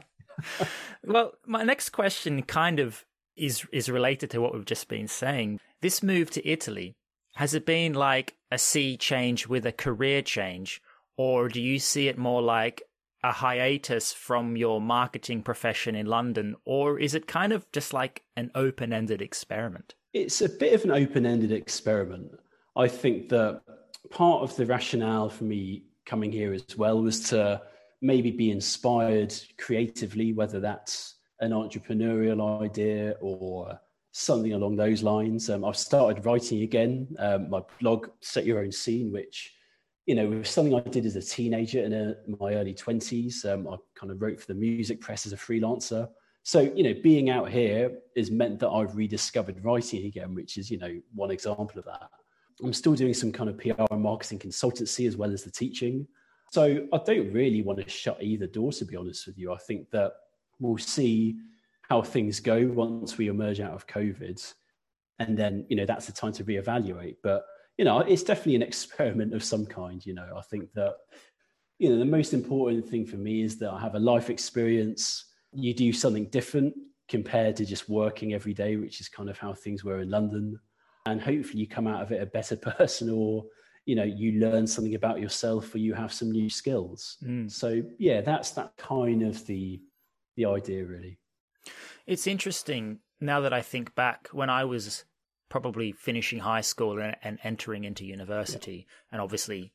Well 1.04 1.34
my 1.46 1.64
next 1.64 1.90
question 1.90 2.42
kind 2.44 2.80
of 2.80 3.06
is 3.36 3.66
is 3.72 3.90
related 3.90 4.30
to 4.32 4.42
what 4.42 4.54
we've 4.54 4.66
just 4.66 4.88
been 4.88 5.08
saying. 5.08 5.60
This 5.82 6.02
move 6.02 6.30
to 6.32 6.48
Italy 6.48 6.96
has 7.36 7.54
it 7.54 7.66
been 7.66 7.94
like 7.94 8.36
a 8.52 8.58
sea 8.58 8.96
change 8.98 9.48
with 9.48 9.66
a 9.66 9.72
career 9.72 10.22
change, 10.22 10.82
or 11.18 11.50
do 11.50 11.62
you 11.62 11.80
see 11.80 12.08
it 12.08 12.18
more 12.18 12.42
like 12.42 12.82
a 13.24 13.32
hiatus 13.32 14.14
from 14.14 14.56
your 14.56 14.80
marketing 14.80 15.42
profession 15.42 15.96
in 15.96 16.06
London, 16.06 16.56
or 16.64 17.00
is 17.00 17.16
it 17.16 17.28
kind 17.28 17.52
of 17.52 17.70
just 17.72 17.92
like 17.92 18.24
an 18.38 18.52
open 18.56 18.94
ended 18.94 19.22
experiment? 19.22 19.96
It's 20.14 20.42
a 20.42 20.50
bit 20.50 20.74
of 20.74 20.86
an 20.86 20.92
open 20.92 21.26
ended 21.26 21.52
experiment. 21.52 22.32
I 22.76 22.88
think 22.88 23.30
that 23.30 23.62
part 24.12 24.44
of 24.44 24.56
the 24.56 24.66
rationale 24.66 25.30
for 25.30 25.46
me 25.46 25.84
coming 26.06 26.32
here 26.32 26.54
as 26.54 26.78
well 26.78 27.02
was 27.02 27.20
to 27.30 27.62
maybe 28.02 28.32
be 28.32 28.52
inspired 28.52 29.34
creatively, 29.58 30.32
whether 30.32 30.60
that's 30.60 31.15
an 31.46 31.52
entrepreneurial 31.52 32.62
idea 32.62 33.16
or 33.22 33.80
something 34.12 34.54
along 34.54 34.76
those 34.76 35.04
lines. 35.04 35.50
Um, 35.50 35.66
I've 35.66 35.78
started 35.78 36.26
writing 36.26 36.64
again. 36.64 37.08
Um, 37.20 37.50
my 37.50 37.62
blog, 37.80 38.08
Set 38.22 38.46
Your 38.46 38.60
Own 38.60 38.72
Scene, 38.72 39.12
which 39.12 39.54
you 40.06 40.16
know 40.16 40.28
was 40.28 40.50
something 40.50 40.74
I 40.76 40.82
did 40.82 41.06
as 41.06 41.16
a 41.16 41.22
teenager 41.22 41.84
in 41.84 41.94
a, 41.94 42.16
my 42.40 42.54
early 42.54 42.74
twenties. 42.74 43.44
Um, 43.46 43.68
I 43.68 43.76
kind 44.00 44.12
of 44.12 44.22
wrote 44.22 44.40
for 44.40 44.48
the 44.48 44.54
music 44.54 45.02
press 45.02 45.26
as 45.26 45.34
a 45.34 45.38
freelancer. 45.38 46.10
So 46.44 46.62
you 46.62 46.84
know, 46.84 46.94
being 47.02 47.30
out 47.30 47.50
here 47.50 47.92
has 48.16 48.32
meant 48.32 48.60
that 48.60 48.70
I've 48.70 48.96
rediscovered 48.96 49.64
writing 49.64 50.06
again, 50.06 50.34
which 50.34 50.58
is 50.58 50.72
you 50.72 50.78
know 50.78 51.00
one 51.14 51.32
example 51.32 51.80
of 51.80 51.86
that. 51.86 52.10
I'm 52.64 52.74
still 52.74 52.94
doing 52.94 53.14
some 53.14 53.32
kind 53.32 53.50
of 53.50 53.58
PR 53.58 53.84
and 53.92 54.02
marketing 54.02 54.40
consultancy 54.40 55.08
as 55.08 55.18
well 55.18 55.32
as 55.32 55.44
the 55.44 55.52
teaching. 55.52 56.08
So 56.52 56.88
I 56.94 57.00
don't 57.06 57.34
really 57.34 57.62
want 57.62 57.80
to 57.80 57.90
shut 57.90 58.22
either 58.22 58.48
door, 58.48 58.72
to 58.72 58.86
be 58.86 58.96
honest 58.96 59.28
with 59.28 59.38
you. 59.38 59.52
I 59.52 59.58
think 59.58 59.90
that 59.92 60.14
we'll 60.60 60.78
see 60.78 61.38
how 61.90 62.02
things 62.02 62.40
go 62.40 62.68
once 62.68 63.18
we 63.18 63.28
emerge 63.28 63.60
out 63.60 63.74
of 63.74 63.88
COVID. 63.88 64.54
And 65.20 65.38
then, 65.38 65.66
you 65.70 65.76
know, 65.76 65.86
that's 65.86 66.08
the 66.08 66.12
time 66.12 66.34
to 66.34 66.44
reevaluate. 66.44 67.18
But, 67.24 67.46
you 67.78 67.86
know, 67.86 68.00
it's 68.00 68.24
definitely 68.24 68.56
an 68.56 68.62
experiment 68.74 69.34
of 69.34 69.44
some 69.44 69.66
kind. 69.66 70.06
You 70.06 70.16
know, 70.16 70.34
I 70.38 70.42
think 70.42 70.74
that, 70.74 70.96
you 71.78 71.90
know, 71.90 71.98
the 71.98 72.06
most 72.06 72.34
important 72.34 72.88
thing 72.88 73.06
for 73.06 73.18
me 73.18 73.44
is 73.44 73.58
that 73.60 73.72
I 73.72 73.80
have 73.80 73.96
a 73.96 74.00
life 74.00 74.30
experience. 74.30 75.26
You 75.52 75.74
do 75.74 75.94
something 75.94 76.26
different 76.30 76.74
compared 77.08 77.56
to 77.58 77.66
just 77.66 77.88
working 77.88 78.34
every 78.34 78.54
day, 78.54 78.78
which 78.78 79.00
is 79.00 79.08
kind 79.08 79.30
of 79.30 79.38
how 79.38 79.54
things 79.54 79.84
were 79.84 80.00
in 80.00 80.10
London. 80.10 80.60
And 81.06 81.22
hopefully 81.22 81.60
you 81.60 81.68
come 81.68 81.88
out 81.88 82.02
of 82.02 82.12
it 82.12 82.22
a 82.22 82.26
better 82.26 82.56
person 82.78 83.10
or, 83.10 83.46
you 83.86 83.96
know, 83.96 84.04
you 84.04 84.40
learn 84.40 84.66
something 84.66 84.96
about 84.96 85.20
yourself 85.22 85.74
or 85.76 85.78
you 85.78 85.94
have 85.94 86.12
some 86.12 86.32
new 86.32 86.50
skills. 86.50 87.18
Mm. 87.24 87.52
So 87.52 87.84
yeah, 88.00 88.22
that's 88.22 88.52
that 88.52 88.76
kind 88.78 89.22
of 89.22 89.46
the 89.46 89.80
the 90.36 90.46
idea, 90.46 90.86
really. 90.86 91.20
It's 92.06 92.28
interesting 92.28 93.00
now 93.20 93.42
that 93.42 93.54
I 93.54 93.62
think 93.62 93.96
back 93.96 94.28
when 94.32 94.50
I 94.50 94.66
was 94.66 95.06
probably 95.50 95.92
finishing 95.92 96.40
high 96.40 96.62
school 96.62 97.00
and, 97.00 97.16
and 97.24 97.40
entering 97.44 97.84
into 97.84 98.06
university, 98.06 98.86
yeah. 98.88 99.14
and 99.14 99.22
obviously 99.22 99.74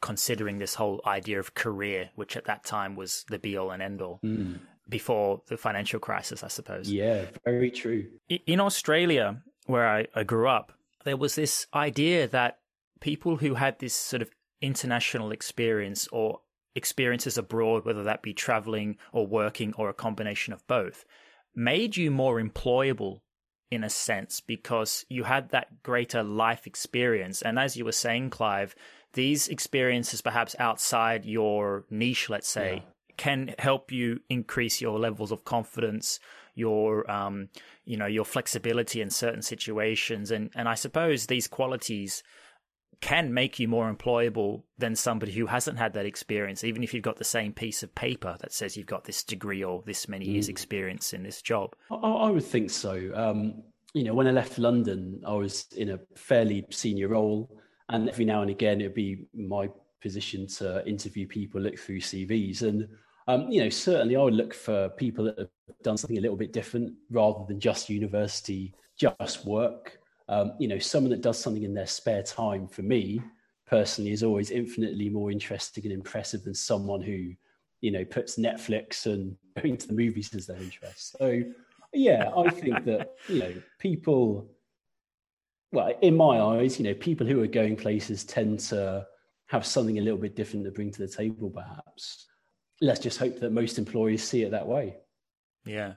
considering 0.00 0.58
this 0.58 0.74
whole 0.74 1.00
idea 1.06 1.38
of 1.38 1.54
career, 1.54 2.10
which 2.16 2.36
at 2.36 2.44
that 2.44 2.64
time 2.64 2.96
was 2.96 3.24
the 3.30 3.38
be 3.38 3.56
all 3.56 3.70
and 3.70 3.82
end 3.82 4.02
all. 4.02 4.20
Mm. 4.24 4.58
Before 4.88 5.40
the 5.46 5.56
financial 5.56 6.00
crisis, 6.00 6.42
I 6.42 6.48
suppose. 6.48 6.90
Yeah, 6.90 7.26
very 7.44 7.70
true. 7.70 8.06
In 8.28 8.60
Australia, 8.60 9.40
where 9.66 9.88
I, 9.88 10.06
I 10.14 10.24
grew 10.24 10.48
up, 10.48 10.72
there 11.04 11.16
was 11.16 11.36
this 11.36 11.66
idea 11.72 12.26
that 12.28 12.58
people 13.00 13.36
who 13.36 13.54
had 13.54 13.78
this 13.78 13.94
sort 13.94 14.22
of 14.22 14.30
international 14.60 15.30
experience 15.30 16.08
or 16.12 16.40
experiences 16.74 17.38
abroad, 17.38 17.84
whether 17.84 18.02
that 18.02 18.22
be 18.22 18.32
traveling 18.32 18.96
or 19.12 19.26
working 19.26 19.74
or 19.76 19.88
a 19.88 19.94
combination 19.94 20.52
of 20.52 20.66
both, 20.66 21.04
made 21.54 21.96
you 21.96 22.10
more 22.10 22.40
employable 22.40 23.20
in 23.70 23.84
a 23.84 23.90
sense 23.90 24.40
because 24.40 25.06
you 25.08 25.24
had 25.24 25.48
that 25.50 25.82
greater 25.82 26.22
life 26.22 26.66
experience. 26.66 27.40
And 27.40 27.58
as 27.58 27.76
you 27.76 27.84
were 27.84 27.92
saying, 27.92 28.30
Clive, 28.30 28.74
these 29.14 29.48
experiences, 29.48 30.20
perhaps 30.20 30.54
outside 30.58 31.24
your 31.24 31.84
niche, 31.90 32.28
let's 32.28 32.48
say, 32.48 32.76
yeah. 32.76 33.14
can 33.16 33.54
help 33.58 33.90
you 33.90 34.20
increase 34.28 34.80
your 34.80 34.98
levels 34.98 35.32
of 35.32 35.44
confidence, 35.44 36.20
your, 36.54 37.10
um, 37.10 37.48
you 37.84 37.96
know, 37.96 38.06
your 38.06 38.26
flexibility 38.26 39.00
in 39.00 39.10
certain 39.10 39.42
situations. 39.42 40.30
And, 40.30 40.50
and 40.54 40.68
I 40.68 40.74
suppose 40.74 41.26
these 41.26 41.48
qualities 41.48 42.22
can 43.02 43.34
make 43.34 43.58
you 43.58 43.66
more 43.68 43.92
employable 43.92 44.62
than 44.78 44.94
somebody 44.94 45.32
who 45.32 45.46
hasn't 45.46 45.76
had 45.76 45.92
that 45.92 46.06
experience, 46.06 46.64
even 46.64 46.82
if 46.82 46.94
you've 46.94 47.02
got 47.02 47.16
the 47.16 47.24
same 47.24 47.52
piece 47.52 47.82
of 47.82 47.94
paper 47.94 48.36
that 48.40 48.52
says 48.52 48.76
you've 48.76 48.86
got 48.86 49.04
this 49.04 49.24
degree 49.24 49.62
or 49.62 49.82
this 49.84 50.08
many 50.08 50.24
years' 50.24 50.46
mm. 50.46 50.50
experience 50.50 51.12
in 51.12 51.24
this 51.24 51.42
job. 51.42 51.74
I, 51.90 51.96
I 51.96 52.30
would 52.30 52.44
think 52.44 52.70
so. 52.70 53.10
Um, 53.14 53.64
you 53.92 54.04
know, 54.04 54.14
when 54.14 54.28
I 54.28 54.30
left 54.30 54.56
London, 54.56 55.20
I 55.26 55.34
was 55.34 55.66
in 55.76 55.90
a 55.90 55.98
fairly 56.14 56.64
senior 56.70 57.08
role, 57.08 57.50
and 57.88 58.08
every 58.08 58.24
now 58.24 58.40
and 58.40 58.50
again, 58.50 58.80
it'd 58.80 58.94
be 58.94 59.26
my 59.34 59.68
position 60.00 60.46
to 60.46 60.86
interview 60.86 61.26
people, 61.26 61.60
look 61.60 61.78
through 61.78 62.00
CVs, 62.00 62.62
and 62.62 62.88
um, 63.26 63.50
you 63.50 63.62
know, 63.62 63.68
certainly 63.68 64.16
I 64.16 64.22
would 64.22 64.34
look 64.34 64.54
for 64.54 64.88
people 64.90 65.24
that 65.24 65.38
have 65.38 65.48
done 65.82 65.96
something 65.96 66.18
a 66.18 66.20
little 66.20 66.36
bit 66.36 66.52
different 66.52 66.94
rather 67.10 67.44
than 67.48 67.58
just 67.58 67.90
university, 67.90 68.74
just 68.96 69.44
work. 69.44 69.98
Um, 70.32 70.54
you 70.58 70.66
know, 70.66 70.78
someone 70.78 71.10
that 71.10 71.20
does 71.20 71.38
something 71.38 71.62
in 71.62 71.74
their 71.74 71.86
spare 71.86 72.22
time 72.22 72.66
for 72.66 72.80
me 72.80 73.20
personally 73.66 74.12
is 74.12 74.22
always 74.22 74.50
infinitely 74.50 75.10
more 75.10 75.30
interesting 75.30 75.84
and 75.84 75.92
impressive 75.92 76.42
than 76.42 76.54
someone 76.54 77.02
who, 77.02 77.34
you 77.82 77.90
know, 77.90 78.02
puts 78.06 78.38
Netflix 78.38 79.04
and 79.04 79.36
going 79.62 79.76
to 79.76 79.86
the 79.86 79.92
movies 79.92 80.34
as 80.34 80.46
their 80.46 80.56
interest. 80.56 81.16
So, 81.18 81.42
yeah, 81.92 82.30
I 82.34 82.48
think 82.48 82.82
that, 82.86 83.10
you 83.28 83.40
know, 83.40 83.52
people, 83.78 84.48
well, 85.70 85.92
in 86.00 86.16
my 86.16 86.40
eyes, 86.40 86.78
you 86.78 86.86
know, 86.86 86.94
people 86.94 87.26
who 87.26 87.42
are 87.42 87.46
going 87.46 87.76
places 87.76 88.24
tend 88.24 88.60
to 88.60 89.06
have 89.48 89.66
something 89.66 89.98
a 89.98 90.02
little 90.02 90.18
bit 90.18 90.34
different 90.34 90.64
to 90.64 90.70
bring 90.70 90.90
to 90.92 91.06
the 91.06 91.12
table, 91.12 91.50
perhaps. 91.50 92.26
Let's 92.80 93.00
just 93.00 93.18
hope 93.18 93.38
that 93.40 93.52
most 93.52 93.76
employees 93.76 94.24
see 94.24 94.44
it 94.44 94.52
that 94.52 94.66
way. 94.66 94.96
Yeah. 95.66 95.96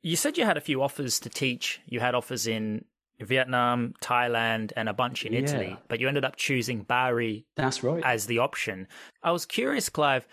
You 0.00 0.16
said 0.16 0.38
you 0.38 0.46
had 0.46 0.56
a 0.56 0.62
few 0.62 0.82
offers 0.82 1.20
to 1.20 1.28
teach. 1.28 1.82
You 1.84 2.00
had 2.00 2.14
offers 2.14 2.46
in 2.46 2.86
Vietnam, 3.20 3.94
Thailand, 4.00 4.72
and 4.76 4.88
a 4.88 4.94
bunch 4.94 5.24
in 5.24 5.32
yeah. 5.32 5.40
Italy, 5.40 5.76
but 5.88 6.00
you 6.00 6.08
ended 6.08 6.24
up 6.24 6.36
choosing 6.36 6.82
Bari. 6.82 7.46
That's 7.56 7.82
right. 7.82 8.02
As 8.04 8.26
the 8.26 8.38
option. 8.38 8.88
I 9.22 9.32
was 9.32 9.46
curious, 9.46 9.88
Clive. 9.88 10.26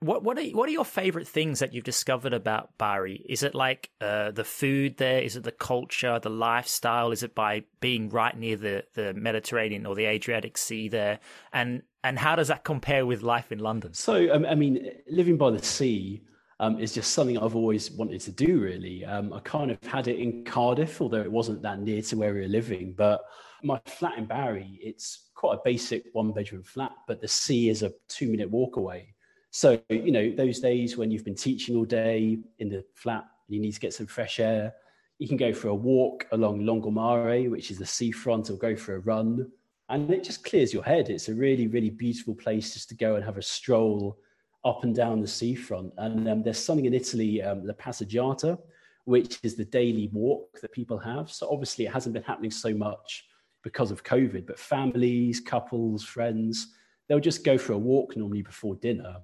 What 0.00 0.22
what 0.22 0.38
are 0.38 0.44
what 0.48 0.68
are 0.68 0.72
your 0.72 0.84
favorite 0.84 1.26
things 1.26 1.60
that 1.60 1.72
you've 1.72 1.84
discovered 1.84 2.34
about 2.34 2.76
Bari? 2.76 3.24
Is 3.28 3.42
it 3.42 3.54
like 3.54 3.90
uh, 4.00 4.32
the 4.32 4.44
food 4.44 4.98
there? 4.98 5.20
Is 5.20 5.36
it 5.36 5.44
the 5.44 5.52
culture, 5.52 6.18
the 6.18 6.30
lifestyle? 6.30 7.10
Is 7.10 7.22
it 7.22 7.34
by 7.34 7.64
being 7.80 8.10
right 8.10 8.36
near 8.36 8.56
the, 8.56 8.84
the 8.94 9.14
Mediterranean 9.14 9.86
or 9.86 9.94
the 9.94 10.06
Adriatic 10.06 10.58
Sea 10.58 10.88
there? 10.88 11.20
And 11.52 11.82
and 12.02 12.18
how 12.18 12.36
does 12.36 12.48
that 12.48 12.64
compare 12.64 13.06
with 13.06 13.22
life 13.22 13.50
in 13.50 13.60
London? 13.60 13.94
So 13.94 14.32
I 14.34 14.54
mean, 14.54 14.90
living 15.08 15.38
by 15.38 15.50
the 15.50 15.62
sea 15.62 16.22
um, 16.60 16.78
is 16.78 16.94
just 16.94 17.12
something 17.12 17.38
I've 17.38 17.56
always 17.56 17.90
wanted 17.90 18.20
to 18.22 18.32
do, 18.32 18.60
really. 18.60 19.04
Um, 19.04 19.32
I 19.32 19.40
kind 19.40 19.70
of 19.70 19.78
had 19.84 20.08
it 20.08 20.18
in 20.18 20.44
Cardiff, 20.44 21.00
although 21.00 21.20
it 21.20 21.30
wasn't 21.30 21.62
that 21.62 21.80
near 21.80 22.02
to 22.02 22.16
where 22.16 22.34
we 22.34 22.40
were 22.40 22.48
living. 22.48 22.94
But 22.96 23.22
my 23.62 23.80
flat 23.86 24.18
in 24.18 24.26
Bari, 24.26 24.78
it's 24.82 25.30
quite 25.34 25.54
a 25.54 25.60
basic 25.64 26.04
one 26.12 26.32
bedroom 26.32 26.62
flat, 26.62 26.92
but 27.08 27.20
the 27.20 27.28
sea 27.28 27.68
is 27.68 27.82
a 27.82 27.92
two 28.08 28.30
minute 28.30 28.50
walk 28.50 28.76
away. 28.76 29.14
So, 29.50 29.80
you 29.88 30.10
know, 30.10 30.30
those 30.30 30.60
days 30.60 30.96
when 30.96 31.10
you've 31.10 31.24
been 31.24 31.34
teaching 31.34 31.76
all 31.76 31.84
day 31.84 32.38
in 32.58 32.68
the 32.68 32.84
flat, 32.94 33.24
you 33.48 33.60
need 33.60 33.72
to 33.72 33.80
get 33.80 33.94
some 33.94 34.06
fresh 34.06 34.40
air. 34.40 34.74
You 35.18 35.28
can 35.28 35.36
go 35.36 35.52
for 35.52 35.68
a 35.68 35.74
walk 35.74 36.26
along 36.32 36.60
Lungomare, 36.60 37.50
which 37.50 37.70
is 37.70 37.78
the 37.78 37.86
seafront, 37.86 38.50
or 38.50 38.54
go 38.54 38.74
for 38.74 38.96
a 38.96 39.00
run. 39.00 39.50
And 39.88 40.10
it 40.10 40.24
just 40.24 40.44
clears 40.44 40.72
your 40.72 40.82
head. 40.82 41.08
It's 41.08 41.28
a 41.28 41.34
really, 41.34 41.66
really 41.68 41.90
beautiful 41.90 42.34
place 42.34 42.74
just 42.74 42.88
to 42.88 42.96
go 42.96 43.16
and 43.16 43.24
have 43.24 43.38
a 43.38 43.42
stroll 43.42 44.18
up 44.64 44.84
and 44.84 44.94
down 44.94 45.20
the 45.20 45.28
seafront. 45.28 45.92
And 45.98 46.28
um, 46.28 46.42
there's 46.42 46.58
something 46.58 46.86
in 46.86 46.94
Italy, 46.94 47.42
um, 47.42 47.66
the 47.66 47.74
Passeggiata, 47.74 48.58
which 49.04 49.38
is 49.42 49.54
the 49.54 49.64
daily 49.64 50.08
walk 50.12 50.60
that 50.60 50.72
people 50.72 50.98
have. 50.98 51.30
So 51.30 51.48
obviously, 51.50 51.84
it 51.84 51.92
hasn't 51.92 52.14
been 52.14 52.22
happening 52.22 52.50
so 52.50 52.72
much 52.72 53.26
because 53.62 53.90
of 53.90 54.04
COVID, 54.04 54.46
but 54.46 54.58
families, 54.58 55.40
couples, 55.40 56.04
friends, 56.04 56.74
they'll 57.08 57.20
just 57.20 57.44
go 57.44 57.58
for 57.58 57.72
a 57.72 57.78
walk 57.78 58.16
normally 58.16 58.42
before 58.42 58.76
dinner. 58.76 59.16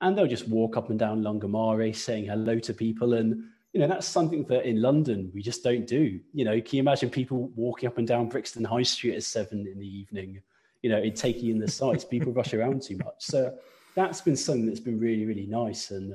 And 0.00 0.16
they'll 0.16 0.26
just 0.26 0.48
walk 0.48 0.76
up 0.76 0.90
and 0.90 0.98
down 0.98 1.22
Lungomare 1.22 1.94
saying 1.94 2.26
hello 2.26 2.58
to 2.60 2.72
people. 2.72 3.14
And, 3.14 3.44
you 3.72 3.80
know, 3.80 3.86
that's 3.86 4.06
something 4.06 4.44
that 4.44 4.64
in 4.64 4.80
London 4.80 5.30
we 5.34 5.42
just 5.42 5.62
don't 5.62 5.86
do. 5.86 6.18
You 6.32 6.44
know, 6.44 6.60
can 6.60 6.76
you 6.76 6.80
imagine 6.80 7.10
people 7.10 7.52
walking 7.54 7.86
up 7.86 7.98
and 7.98 8.08
down 8.08 8.28
Brixton 8.28 8.64
High 8.64 8.82
Street 8.82 9.16
at 9.16 9.22
seven 9.22 9.66
in 9.66 9.78
the 9.78 9.86
evening, 9.86 10.40
you 10.82 10.90
know, 10.90 11.08
taking 11.10 11.50
in 11.50 11.58
the 11.58 11.68
sights? 11.68 12.04
people 12.04 12.32
rush 12.32 12.54
around 12.54 12.82
too 12.82 12.96
much. 12.96 13.16
So 13.18 13.54
that's 14.00 14.22
been 14.22 14.36
something 14.36 14.66
that's 14.66 14.80
been 14.80 14.98
really, 14.98 15.26
really 15.26 15.46
nice. 15.46 15.90
And, 15.90 16.14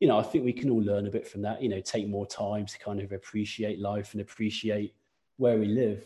you 0.00 0.08
know, 0.08 0.18
I 0.18 0.22
think 0.22 0.44
we 0.44 0.52
can 0.52 0.70
all 0.70 0.82
learn 0.82 1.06
a 1.06 1.10
bit 1.10 1.28
from 1.28 1.42
that, 1.42 1.62
you 1.62 1.68
know, 1.68 1.80
take 1.80 2.08
more 2.08 2.26
time 2.26 2.64
to 2.66 2.78
kind 2.78 3.00
of 3.00 3.12
appreciate 3.12 3.78
life 3.78 4.12
and 4.12 4.20
appreciate 4.22 4.94
where 5.36 5.58
we 5.58 5.66
live. 5.66 6.02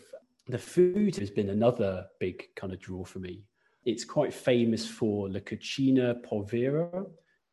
The 0.49 0.59
food 0.59 1.15
has 1.17 1.31
been 1.31 1.51
another 1.51 2.07
big 2.19 2.49
kind 2.57 2.73
of 2.73 2.81
draw 2.81 3.05
for 3.05 3.21
me. 3.21 3.45
It's 3.85 4.05
quite 4.05 4.35
famous 4.35 4.87
for 4.87 5.29
La 5.31 5.41
Cucina 5.41 6.21
Povera, 6.23 7.07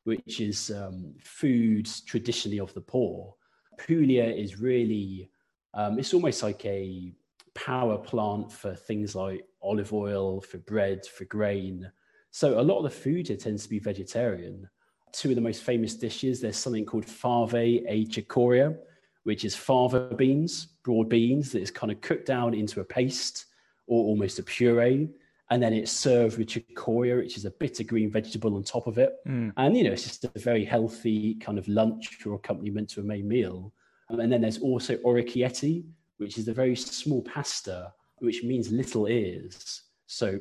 which 0.05 0.41
is 0.41 0.71
um, 0.71 1.13
food 1.21 1.87
traditionally 2.05 2.59
of 2.59 2.73
the 2.73 2.81
poor. 2.81 3.35
Puglia 3.77 4.25
is 4.25 4.59
really, 4.59 5.29
um, 5.75 5.99
it's 5.99 6.13
almost 6.15 6.41
like 6.41 6.65
a 6.65 7.13
power 7.53 7.97
plant 7.97 8.51
for 8.51 8.73
things 8.73 9.15
like 9.15 9.45
olive 9.61 9.93
oil, 9.93 10.41
for 10.41 10.57
bread, 10.57 11.05
for 11.05 11.25
grain. 11.25 11.91
So 12.37 12.59
a 12.59 12.61
lot 12.61 12.77
of 12.77 12.83
the 12.83 12.91
food 12.91 13.29
here 13.29 13.35
tends 13.35 13.63
to 13.63 13.69
be 13.69 13.79
vegetarian. 13.79 14.69
Two 15.11 15.29
of 15.29 15.35
the 15.35 15.41
most 15.41 15.63
famous 15.63 15.95
dishes, 15.95 16.39
there's 16.39 16.55
something 16.55 16.85
called 16.85 17.07
fave 17.07 17.55
e 17.91 18.05
cicoria, 18.05 18.77
which 19.23 19.43
is 19.43 19.55
fava 19.55 20.13
beans, 20.15 20.67
broad 20.83 21.09
beans 21.09 21.51
that 21.51 21.63
is 21.63 21.71
kind 21.71 21.91
of 21.91 21.99
cooked 22.01 22.27
down 22.27 22.53
into 22.53 22.79
a 22.79 22.83
paste 22.83 23.45
or 23.87 24.05
almost 24.05 24.37
a 24.37 24.43
puree. 24.43 25.09
And 25.49 25.63
then 25.63 25.73
it's 25.73 25.91
served 25.91 26.37
with 26.37 26.49
cicoria, 26.49 27.17
which 27.17 27.37
is 27.37 27.45
a 27.45 27.49
bitter 27.49 27.83
green 27.83 28.11
vegetable 28.11 28.55
on 28.55 28.61
top 28.61 28.85
of 28.85 28.99
it. 28.99 29.15
Mm. 29.27 29.53
And, 29.57 29.75
you 29.75 29.85
know, 29.85 29.93
it's 29.93 30.03
just 30.03 30.23
a 30.23 30.31
very 30.35 30.63
healthy 30.63 31.33
kind 31.41 31.57
of 31.57 31.67
lunch 31.67 32.23
or 32.23 32.35
accompaniment 32.35 32.87
to 32.89 32.99
a 32.99 33.03
main 33.03 33.27
meal. 33.27 33.73
And 34.09 34.31
then 34.31 34.41
there's 34.41 34.59
also 34.59 34.97
orecchietti, 34.97 35.85
which 36.17 36.37
is 36.37 36.47
a 36.47 36.53
very 36.53 36.75
small 36.75 37.23
pasta, 37.23 37.91
which 38.19 38.43
means 38.43 38.71
little 38.71 39.07
ears. 39.07 39.81
So 40.05 40.39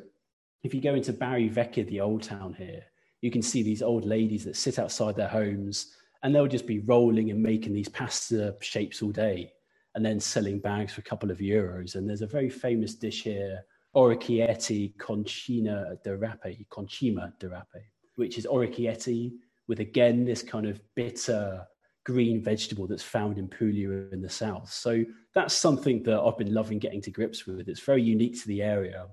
if 0.63 0.73
you 0.73 0.81
go 0.81 0.95
into 0.95 1.13
Bari 1.13 1.49
Vecchia, 1.49 1.87
the 1.87 2.01
old 2.01 2.23
town 2.23 2.53
here, 2.53 2.83
you 3.21 3.31
can 3.31 3.41
see 3.41 3.63
these 3.63 3.81
old 3.81 4.05
ladies 4.05 4.43
that 4.45 4.55
sit 4.55 4.79
outside 4.79 5.15
their 5.15 5.27
homes 5.27 5.93
and 6.23 6.33
they'll 6.33 6.47
just 6.47 6.67
be 6.67 6.79
rolling 6.79 7.31
and 7.31 7.41
making 7.41 7.73
these 7.73 7.89
pasta 7.89 8.55
shapes 8.61 9.01
all 9.01 9.11
day 9.11 9.51
and 9.95 10.05
then 10.05 10.19
selling 10.19 10.59
bags 10.59 10.93
for 10.93 11.01
a 11.01 11.03
couple 11.03 11.31
of 11.31 11.39
euros. 11.39 11.95
And 11.95 12.07
there's 12.07 12.21
a 12.21 12.27
very 12.27 12.49
famous 12.49 12.95
dish 12.95 13.23
here, 13.23 13.61
orecchietti 13.95 14.95
concina 14.97 15.97
de 16.03 16.15
rape, 16.15 16.67
concima 16.69 17.33
de 17.39 17.49
rape, 17.49 17.83
which 18.15 18.37
is 18.37 18.45
orecchietti 18.45 19.33
with 19.67 19.79
again 19.79 20.23
this 20.23 20.43
kind 20.43 20.67
of 20.67 20.79
bitter 20.95 21.65
green 22.05 22.41
vegetable 22.41 22.87
that's 22.87 23.03
found 23.03 23.37
in 23.37 23.49
Puglia 23.49 24.07
in 24.13 24.21
the 24.21 24.29
south. 24.29 24.71
So 24.71 25.03
that's 25.33 25.53
something 25.53 26.03
that 26.03 26.19
I've 26.19 26.37
been 26.37 26.53
loving 26.53 26.79
getting 26.79 27.01
to 27.01 27.11
grips 27.11 27.45
with. 27.45 27.67
It's 27.67 27.81
very 27.81 28.01
unique 28.01 28.39
to 28.41 28.47
the 28.47 28.61
area. 28.61 29.07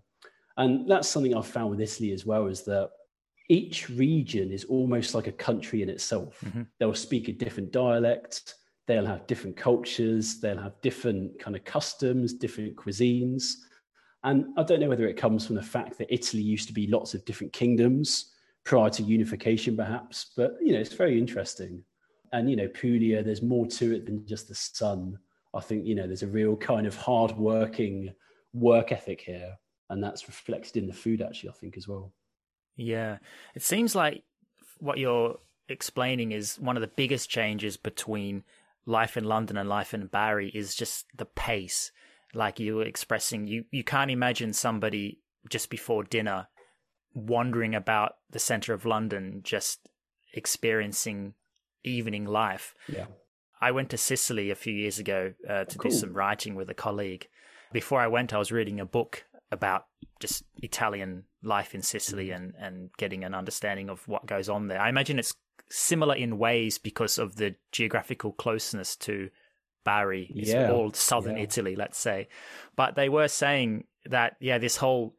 And 0.57 0.89
that's 0.89 1.09
something 1.09 1.37
I've 1.37 1.47
found 1.47 1.71
with 1.71 1.81
Italy 1.81 2.13
as 2.13 2.25
well 2.25 2.47
is 2.47 2.63
that 2.63 2.91
each 3.49 3.91
region 3.91 4.53
is 4.53 4.65
almost 4.65 5.15
like 5.15 5.27
a 5.27 5.33
country 5.33 5.83
in 5.83 5.89
itself. 5.89 6.41
Mm-hmm. 6.45 6.63
They'll 6.79 6.95
speak 6.95 7.29
a 7.29 7.33
different 7.33 7.73
dialect, 7.73 8.55
they'll 8.87 9.07
have 9.07 9.27
different 9.27 9.57
cultures, 9.57 10.41
they'll 10.41 10.61
have 10.61 10.81
different 10.81 11.39
kind 11.39 11.57
of 11.57 11.65
customs, 11.65 12.33
different 12.33 12.77
cuisines. 12.77 13.53
And 14.23 14.47
I 14.57 14.63
don't 14.63 14.81
know 14.81 14.89
whether 14.89 15.07
it 15.07 15.19
comes 15.19 15.47
from 15.47 15.57
the 15.57 15.63
fact 15.63 15.99
that 15.99 16.13
Italy 16.13 16.43
used 16.43 16.69
to 16.69 16.75
be 16.75 16.87
lots 16.87 17.15
of 17.15 17.25
different 17.25 17.53
kingdoms 17.53 18.33
prior 18.65 18.89
to 18.91 19.03
unification, 19.03 19.77
perhaps, 19.77 20.33
but 20.37 20.57
you 20.63 20.73
know, 20.73 20.79
it's 20.79 20.95
very 20.95 21.19
interesting. 21.19 21.83
And 22.33 22.49
you 22.49 22.57
know, 22.57 22.69
Puglia, 22.69 23.23
there's 23.23 23.43
more 23.43 23.67
to 23.67 23.95
it 23.95 24.07
than 24.07 24.27
just 24.27 24.49
the 24.49 24.55
sun. 24.55 25.19
I 25.53 25.61
think 25.61 25.85
you 25.87 25.95
know, 25.95 26.07
there's 26.07 26.23
a 26.23 26.29
real 26.29 26.57
kind 26.57 26.87
of 26.87 26.97
hard-working 26.97 28.15
work 28.55 28.93
ethic 28.93 29.21
here 29.21 29.55
and 29.91 30.03
that's 30.03 30.27
reflected 30.29 30.77
in 30.77 30.87
the 30.87 30.93
food 30.95 31.23
actually 31.23 31.51
i 31.51 31.53
think 31.53 31.77
as 31.77 31.87
well. 31.87 32.13
Yeah. 32.77 33.19
It 33.55 33.63
seems 33.63 33.95
like 33.95 34.25
what 34.79 34.99
you're 34.99 35.39
explaining 35.69 36.33
is 36.33 36.59
one 36.59 36.77
of 36.77 36.81
the 36.81 36.89
biggest 36.89 37.31
changes 37.31 37.77
between 37.77 38.45
life 38.87 39.17
in 39.17 39.25
london 39.25 39.57
and 39.57 39.69
life 39.69 39.95
in 39.95 40.07
Bari 40.07 40.51
is 40.51 40.75
just 40.75 41.07
the 41.17 41.25
pace. 41.25 41.91
Like 42.35 42.59
you 42.61 42.77
were 42.77 42.85
expressing 42.85 43.47
you 43.47 43.65
you 43.71 43.85
can't 43.85 44.11
imagine 44.11 44.53
somebody 44.53 45.21
just 45.49 45.71
before 45.71 46.05
dinner 46.05 46.49
wandering 47.15 47.75
about 47.75 48.17
the 48.31 48.39
center 48.39 48.75
of 48.75 48.85
london 48.85 49.41
just 49.43 49.89
experiencing 50.33 51.35
evening 51.85 52.25
life. 52.27 52.75
Yeah. 52.89 53.07
I 53.61 53.71
went 53.71 53.89
to 53.91 53.97
sicily 53.97 54.51
a 54.51 54.57
few 54.57 54.75
years 54.75 54.99
ago 54.99 55.33
uh, 55.49 55.65
to 55.65 55.79
cool. 55.79 55.91
do 55.91 55.97
some 55.97 56.13
writing 56.13 56.55
with 56.55 56.69
a 56.69 56.75
colleague. 56.75 57.29
Before 57.73 58.01
i 58.01 58.07
went 58.07 58.35
i 58.35 58.39
was 58.39 58.53
reading 58.53 58.81
a 58.81 58.85
book 58.85 59.25
about 59.55 59.87
just 60.21 60.45
Italian 60.63 61.25
life 61.43 61.75
in 61.75 61.83
Sicily 61.83 62.31
and, 62.31 62.53
and 62.59 62.91
getting 62.99 63.25
an 63.25 63.35
understanding 63.35 63.89
of 63.89 64.07
what 64.07 64.27
goes 64.27 64.49
on 64.49 64.69
there. 64.69 64.81
I 64.81 64.89
imagine 64.91 65.19
it's 65.19 65.35
similar 65.71 66.15
in 66.15 66.39
ways 66.39 66.79
because 66.79 67.19
of 67.19 67.37
the 67.37 67.55
geographical 67.73 68.33
closeness 68.33 68.97
to 68.97 69.31
Bari. 69.85 70.31
It's 70.35 70.51
yeah. 70.51 70.71
all 70.71 70.93
southern 70.93 71.37
yeah. 71.37 71.45
Italy, 71.45 71.77
let's 71.77 71.99
say. 71.99 72.29
But 72.77 72.97
they 72.97 73.09
were 73.09 73.29
saying 73.29 73.85
that, 74.07 74.37
yeah, 74.41 74.59
this 74.59 74.77
whole 74.77 75.15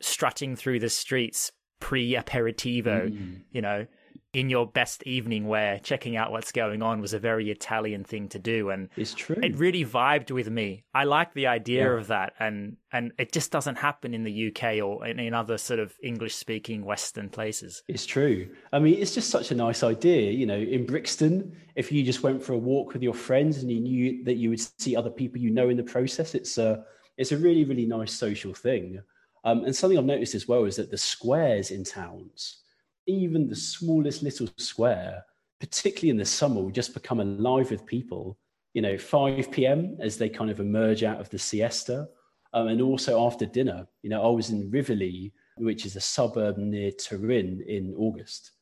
strutting 0.00 0.56
through 0.56 0.80
the 0.80 0.90
streets 0.90 1.52
pre 1.80 2.14
aperitivo, 2.14 3.10
mm. 3.10 3.42
you 3.50 3.62
know, 3.62 3.86
in 4.34 4.50
your 4.50 4.66
best 4.66 5.02
evening 5.04 5.46
wear, 5.46 5.78
checking 5.78 6.16
out 6.16 6.32
what's 6.32 6.50
going 6.50 6.82
on 6.82 7.00
was 7.00 7.14
a 7.14 7.18
very 7.18 7.50
Italian 7.50 8.02
thing 8.02 8.28
to 8.28 8.38
do, 8.38 8.68
and 8.70 8.88
it's 8.96 9.14
true. 9.14 9.36
It 9.40 9.56
really 9.56 9.84
vibed 9.84 10.32
with 10.32 10.50
me. 10.50 10.84
I 10.92 11.04
like 11.04 11.32
the 11.34 11.46
idea 11.46 11.84
yeah. 11.84 11.98
of 11.98 12.08
that, 12.08 12.34
and 12.40 12.76
and 12.92 13.12
it 13.18 13.32
just 13.32 13.52
doesn't 13.52 13.76
happen 13.76 14.12
in 14.12 14.24
the 14.24 14.48
UK 14.48 14.82
or 14.82 15.06
in, 15.06 15.20
in 15.20 15.34
other 15.34 15.56
sort 15.56 15.78
of 15.78 15.94
English 16.02 16.34
speaking 16.34 16.84
Western 16.84 17.28
places. 17.28 17.82
It's 17.88 18.04
true. 18.04 18.50
I 18.72 18.80
mean, 18.80 19.00
it's 19.00 19.14
just 19.14 19.30
such 19.30 19.52
a 19.52 19.54
nice 19.54 19.82
idea. 19.82 20.32
You 20.32 20.46
know, 20.46 20.58
in 20.58 20.84
Brixton, 20.84 21.56
if 21.76 21.92
you 21.92 22.02
just 22.02 22.22
went 22.22 22.42
for 22.42 22.52
a 22.52 22.58
walk 22.58 22.92
with 22.92 23.02
your 23.02 23.14
friends 23.14 23.58
and 23.58 23.70
you 23.70 23.80
knew 23.80 24.24
that 24.24 24.34
you 24.34 24.50
would 24.50 24.60
see 24.80 24.96
other 24.96 25.10
people 25.10 25.40
you 25.40 25.50
know 25.50 25.68
in 25.68 25.76
the 25.76 25.84
process, 25.84 26.34
it's 26.34 26.58
a 26.58 26.84
it's 27.16 27.32
a 27.32 27.38
really 27.38 27.64
really 27.64 27.86
nice 27.86 28.12
social 28.12 28.52
thing. 28.52 29.00
Um, 29.44 29.64
and 29.64 29.76
something 29.76 29.98
I've 29.98 30.06
noticed 30.06 30.34
as 30.34 30.48
well 30.48 30.64
is 30.64 30.76
that 30.76 30.90
the 30.90 30.98
squares 30.98 31.70
in 31.70 31.84
towns 31.84 32.63
even 33.06 33.48
the 33.48 33.56
smallest 33.56 34.22
little 34.22 34.48
square, 34.56 35.24
particularly 35.60 36.10
in 36.10 36.16
the 36.16 36.24
summer, 36.24 36.60
will 36.60 36.70
just 36.70 36.94
become 36.94 37.20
alive 37.20 37.70
with 37.70 37.86
people. 37.86 38.38
You 38.72 38.82
know, 38.82 38.98
5 38.98 39.50
p.m. 39.52 39.96
as 40.00 40.18
they 40.18 40.28
kind 40.28 40.50
of 40.50 40.60
emerge 40.60 41.04
out 41.04 41.20
of 41.20 41.30
the 41.30 41.38
siesta, 41.38 42.08
um, 42.52 42.68
and 42.68 42.80
also 42.80 43.24
after 43.26 43.46
dinner. 43.46 43.86
You 44.02 44.10
know, 44.10 44.22
I 44.22 44.30
was 44.30 44.50
in 44.50 44.70
Rivoli, 44.70 45.32
which 45.56 45.86
is 45.86 45.96
a 45.96 46.00
suburb 46.00 46.56
near 46.56 46.90
Turin, 46.90 47.62
in 47.66 47.94
August. 47.96 48.52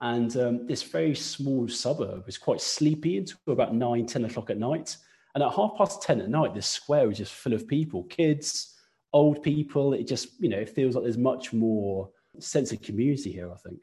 And 0.00 0.36
um, 0.36 0.66
this 0.66 0.82
very 0.82 1.14
small 1.14 1.68
suburb 1.68 2.26
was 2.26 2.36
quite 2.36 2.60
sleepy 2.60 3.18
until 3.18 3.38
about 3.48 3.74
9, 3.74 4.06
10 4.06 4.24
o'clock 4.26 4.50
at 4.50 4.58
night. 4.58 4.96
And 5.34 5.42
at 5.42 5.52
half 5.52 5.72
past 5.76 6.02
10 6.02 6.20
at 6.20 6.28
night, 6.28 6.54
this 6.54 6.66
square 6.66 7.08
was 7.08 7.18
just 7.18 7.32
full 7.32 7.54
of 7.54 7.66
people, 7.66 8.04
kids, 8.04 8.74
old 9.12 9.42
people. 9.42 9.94
It 9.94 10.06
just, 10.06 10.40
you 10.40 10.48
know, 10.48 10.58
it 10.58 10.68
feels 10.68 10.94
like 10.94 11.04
there's 11.04 11.18
much 11.18 11.52
more 11.52 12.10
sense 12.40 12.72
of 12.72 12.82
community 12.82 13.32
here, 13.32 13.50
I 13.52 13.56
think. 13.56 13.82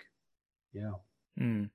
Yeah. 0.74 0.92
Mm. 1.40 1.70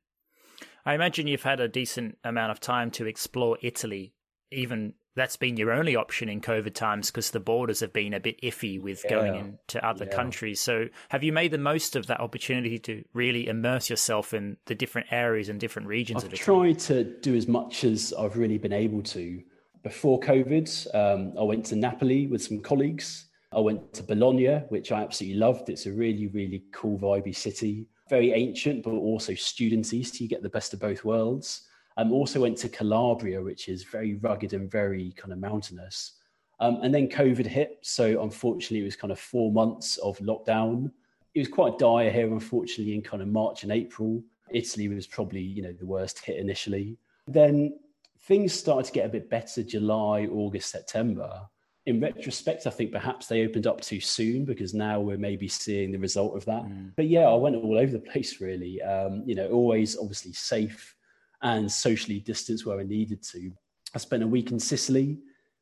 I 0.84 0.94
imagine 0.94 1.26
you've 1.26 1.42
had 1.42 1.60
a 1.60 1.68
decent 1.68 2.18
amount 2.24 2.50
of 2.50 2.60
time 2.60 2.90
to 2.92 3.06
explore 3.06 3.58
Italy. 3.62 4.14
Even 4.50 4.94
that's 5.14 5.36
been 5.36 5.56
your 5.56 5.72
only 5.72 5.96
option 5.96 6.28
in 6.28 6.40
COVID 6.40 6.74
times 6.74 7.10
because 7.10 7.32
the 7.32 7.40
borders 7.40 7.80
have 7.80 7.92
been 7.92 8.14
a 8.14 8.20
bit 8.20 8.40
iffy 8.40 8.80
with 8.80 9.02
yeah. 9.04 9.10
going 9.10 9.34
into 9.34 9.86
other 9.86 10.06
yeah. 10.06 10.16
countries. 10.16 10.60
So, 10.60 10.86
have 11.10 11.22
you 11.22 11.32
made 11.32 11.50
the 11.50 11.58
most 11.58 11.96
of 11.96 12.06
that 12.06 12.20
opportunity 12.20 12.78
to 12.80 13.04
really 13.12 13.48
immerse 13.48 13.90
yourself 13.90 14.32
in 14.32 14.56
the 14.66 14.74
different 14.74 15.08
areas 15.10 15.48
and 15.48 15.60
different 15.60 15.88
regions 15.88 16.22
I've 16.22 16.28
of 16.32 16.34
Italy? 16.34 16.44
tried 16.44 16.78
to 16.86 17.04
do 17.04 17.34
as 17.34 17.46
much 17.46 17.84
as 17.84 18.14
I've 18.18 18.36
really 18.36 18.58
been 18.58 18.72
able 18.72 19.02
to. 19.02 19.42
Before 19.82 20.18
COVID, 20.20 20.94
um, 20.94 21.34
I 21.38 21.42
went 21.42 21.66
to 21.66 21.76
Napoli 21.76 22.26
with 22.26 22.42
some 22.42 22.60
colleagues 22.60 23.27
I 23.58 23.60
went 23.60 23.92
to 23.94 24.04
Bologna, 24.04 24.58
which 24.68 24.92
I 24.92 25.02
absolutely 25.02 25.40
loved. 25.40 25.68
It's 25.68 25.86
a 25.86 25.92
really, 25.92 26.28
really 26.28 26.62
cool, 26.70 26.96
vibey 26.96 27.34
city. 27.34 27.88
Very 28.08 28.32
ancient, 28.32 28.84
but 28.84 28.92
also 28.92 29.32
studenty, 29.32 30.06
so 30.06 30.22
you 30.22 30.28
get 30.28 30.44
the 30.44 30.48
best 30.48 30.72
of 30.74 30.78
both 30.78 31.04
worlds. 31.04 31.62
I 31.96 32.02
um, 32.02 32.12
also 32.12 32.40
went 32.40 32.56
to 32.58 32.68
Calabria, 32.68 33.42
which 33.42 33.68
is 33.68 33.82
very 33.82 34.14
rugged 34.14 34.52
and 34.52 34.70
very 34.70 35.12
kind 35.16 35.32
of 35.32 35.40
mountainous. 35.40 36.12
Um, 36.60 36.78
and 36.82 36.94
then 36.94 37.08
COVID 37.08 37.46
hit. 37.46 37.78
So 37.82 38.22
unfortunately, 38.22 38.82
it 38.82 38.84
was 38.84 38.94
kind 38.94 39.10
of 39.10 39.18
four 39.18 39.50
months 39.50 39.96
of 39.96 40.16
lockdown. 40.18 40.92
It 41.34 41.40
was 41.40 41.48
quite 41.48 41.78
dire 41.78 42.12
here, 42.12 42.32
unfortunately, 42.32 42.94
in 42.94 43.02
kind 43.02 43.22
of 43.22 43.28
March 43.28 43.64
and 43.64 43.72
April. 43.72 44.22
Italy 44.52 44.86
was 44.86 45.08
probably, 45.08 45.42
you 45.42 45.62
know, 45.62 45.72
the 45.72 45.84
worst 45.84 46.24
hit 46.24 46.36
initially. 46.36 46.96
Then 47.26 47.76
things 48.20 48.52
started 48.52 48.86
to 48.86 48.92
get 48.92 49.06
a 49.06 49.08
bit 49.08 49.28
better 49.28 49.64
July, 49.64 50.26
August, 50.26 50.70
September 50.70 51.48
in 51.88 52.00
retrospect, 52.00 52.66
I 52.66 52.70
think 52.70 52.92
perhaps 52.92 53.28
they 53.28 53.46
opened 53.46 53.66
up 53.66 53.80
too 53.80 53.98
soon 53.98 54.44
because 54.44 54.74
now 54.74 55.00
we're 55.00 55.16
maybe 55.16 55.48
seeing 55.48 55.90
the 55.90 55.98
result 55.98 56.36
of 56.36 56.44
that. 56.44 56.64
Mm. 56.64 56.92
But 56.96 57.08
yeah, 57.08 57.26
I 57.26 57.34
went 57.34 57.56
all 57.56 57.78
over 57.78 57.90
the 57.90 57.98
place 57.98 58.42
really. 58.42 58.82
Um, 58.82 59.22
you 59.24 59.34
know, 59.34 59.48
always 59.48 59.96
obviously 59.96 60.34
safe 60.34 60.94
and 61.40 61.70
socially 61.72 62.20
distanced 62.20 62.66
where 62.66 62.78
I 62.78 62.82
needed 62.82 63.22
to. 63.32 63.50
I 63.94 63.98
spent 63.98 64.22
a 64.22 64.26
week 64.26 64.50
in 64.50 64.60
Sicily, 64.60 65.18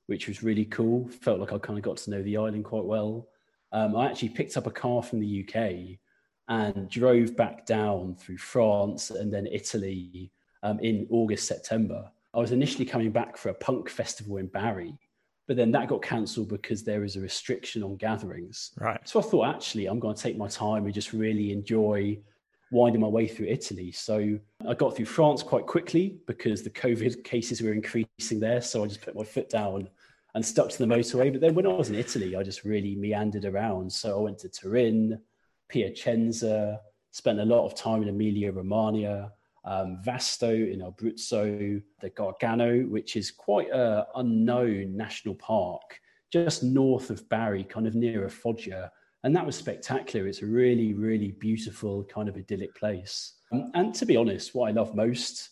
which 0.08 0.26
was 0.26 0.42
really 0.42 0.64
cool. 0.64 1.08
Felt 1.08 1.38
like 1.38 1.52
I 1.52 1.58
kind 1.58 1.78
of 1.78 1.84
got 1.84 1.96
to 1.98 2.10
know 2.10 2.22
the 2.22 2.38
island 2.38 2.64
quite 2.64 2.84
well. 2.84 3.28
Um, 3.70 3.94
I 3.94 4.06
actually 4.06 4.30
picked 4.30 4.56
up 4.56 4.66
a 4.66 4.72
car 4.72 5.04
from 5.04 5.20
the 5.20 5.46
UK 5.46 5.96
and 6.48 6.90
drove 6.90 7.36
back 7.36 7.66
down 7.66 8.16
through 8.16 8.38
France 8.38 9.10
and 9.10 9.32
then 9.32 9.46
Italy 9.46 10.32
um, 10.64 10.80
in 10.80 11.06
August, 11.08 11.46
September. 11.46 12.10
I 12.34 12.40
was 12.40 12.50
initially 12.50 12.84
coming 12.84 13.12
back 13.12 13.36
for 13.36 13.50
a 13.50 13.54
punk 13.54 13.88
festival 13.88 14.38
in 14.38 14.48
Bari 14.48 14.98
but 15.46 15.56
then 15.56 15.70
that 15.72 15.88
got 15.88 16.02
cancelled 16.02 16.48
because 16.48 16.82
there 16.82 17.04
is 17.04 17.16
a 17.16 17.20
restriction 17.20 17.82
on 17.82 17.96
gatherings. 17.96 18.72
Right. 18.78 19.00
So 19.04 19.20
I 19.20 19.22
thought, 19.22 19.54
actually, 19.54 19.86
I'm 19.86 20.00
going 20.00 20.16
to 20.16 20.22
take 20.22 20.36
my 20.36 20.48
time 20.48 20.84
and 20.84 20.94
just 20.94 21.12
really 21.12 21.52
enjoy 21.52 22.18
winding 22.72 23.00
my 23.00 23.08
way 23.08 23.28
through 23.28 23.46
Italy. 23.46 23.92
So 23.92 24.38
I 24.68 24.74
got 24.74 24.96
through 24.96 25.06
France 25.06 25.42
quite 25.42 25.66
quickly 25.66 26.18
because 26.26 26.62
the 26.62 26.70
COVID 26.70 27.22
cases 27.22 27.60
were 27.60 27.72
increasing 27.72 28.40
there. 28.40 28.60
So 28.60 28.82
I 28.82 28.88
just 28.88 29.02
put 29.02 29.14
my 29.14 29.22
foot 29.22 29.48
down 29.48 29.88
and 30.34 30.44
stuck 30.44 30.68
to 30.70 30.78
the 30.78 30.84
motorway. 30.84 31.30
But 31.30 31.40
then 31.40 31.54
when 31.54 31.66
I 31.66 31.72
was 31.72 31.90
in 31.90 31.94
Italy, 31.94 32.34
I 32.34 32.42
just 32.42 32.64
really 32.64 32.96
meandered 32.96 33.44
around. 33.44 33.92
So 33.92 34.18
I 34.18 34.22
went 34.22 34.38
to 34.40 34.48
Turin, 34.48 35.20
Piacenza, 35.68 36.80
spent 37.12 37.40
a 37.40 37.44
lot 37.44 37.64
of 37.64 37.74
time 37.74 38.02
in 38.02 38.08
Emilia 38.08 38.52
Romagna, 38.52 39.32
um, 39.66 39.98
Vasto 40.04 40.72
in 40.72 40.80
Abruzzo, 40.80 41.82
the 42.00 42.10
Gargano, 42.10 42.82
which 42.84 43.16
is 43.16 43.30
quite 43.30 43.68
an 43.70 44.04
unknown 44.14 44.96
national 44.96 45.34
park 45.34 46.00
just 46.32 46.62
north 46.62 47.10
of 47.10 47.28
Bari, 47.28 47.64
kind 47.64 47.86
of 47.86 47.94
near 47.94 48.24
a 48.24 48.30
Foggia. 48.30 48.90
And 49.24 49.34
that 49.34 49.46
was 49.46 49.56
spectacular. 49.56 50.26
It's 50.26 50.42
a 50.42 50.46
really, 50.46 50.92
really 50.92 51.32
beautiful, 51.32 52.04
kind 52.04 52.28
of 52.28 52.36
idyllic 52.36 52.74
place. 52.74 53.34
Um, 53.52 53.70
and 53.74 53.94
to 53.94 54.06
be 54.06 54.16
honest, 54.16 54.54
what 54.54 54.68
I 54.68 54.72
love 54.72 54.94
most 54.94 55.50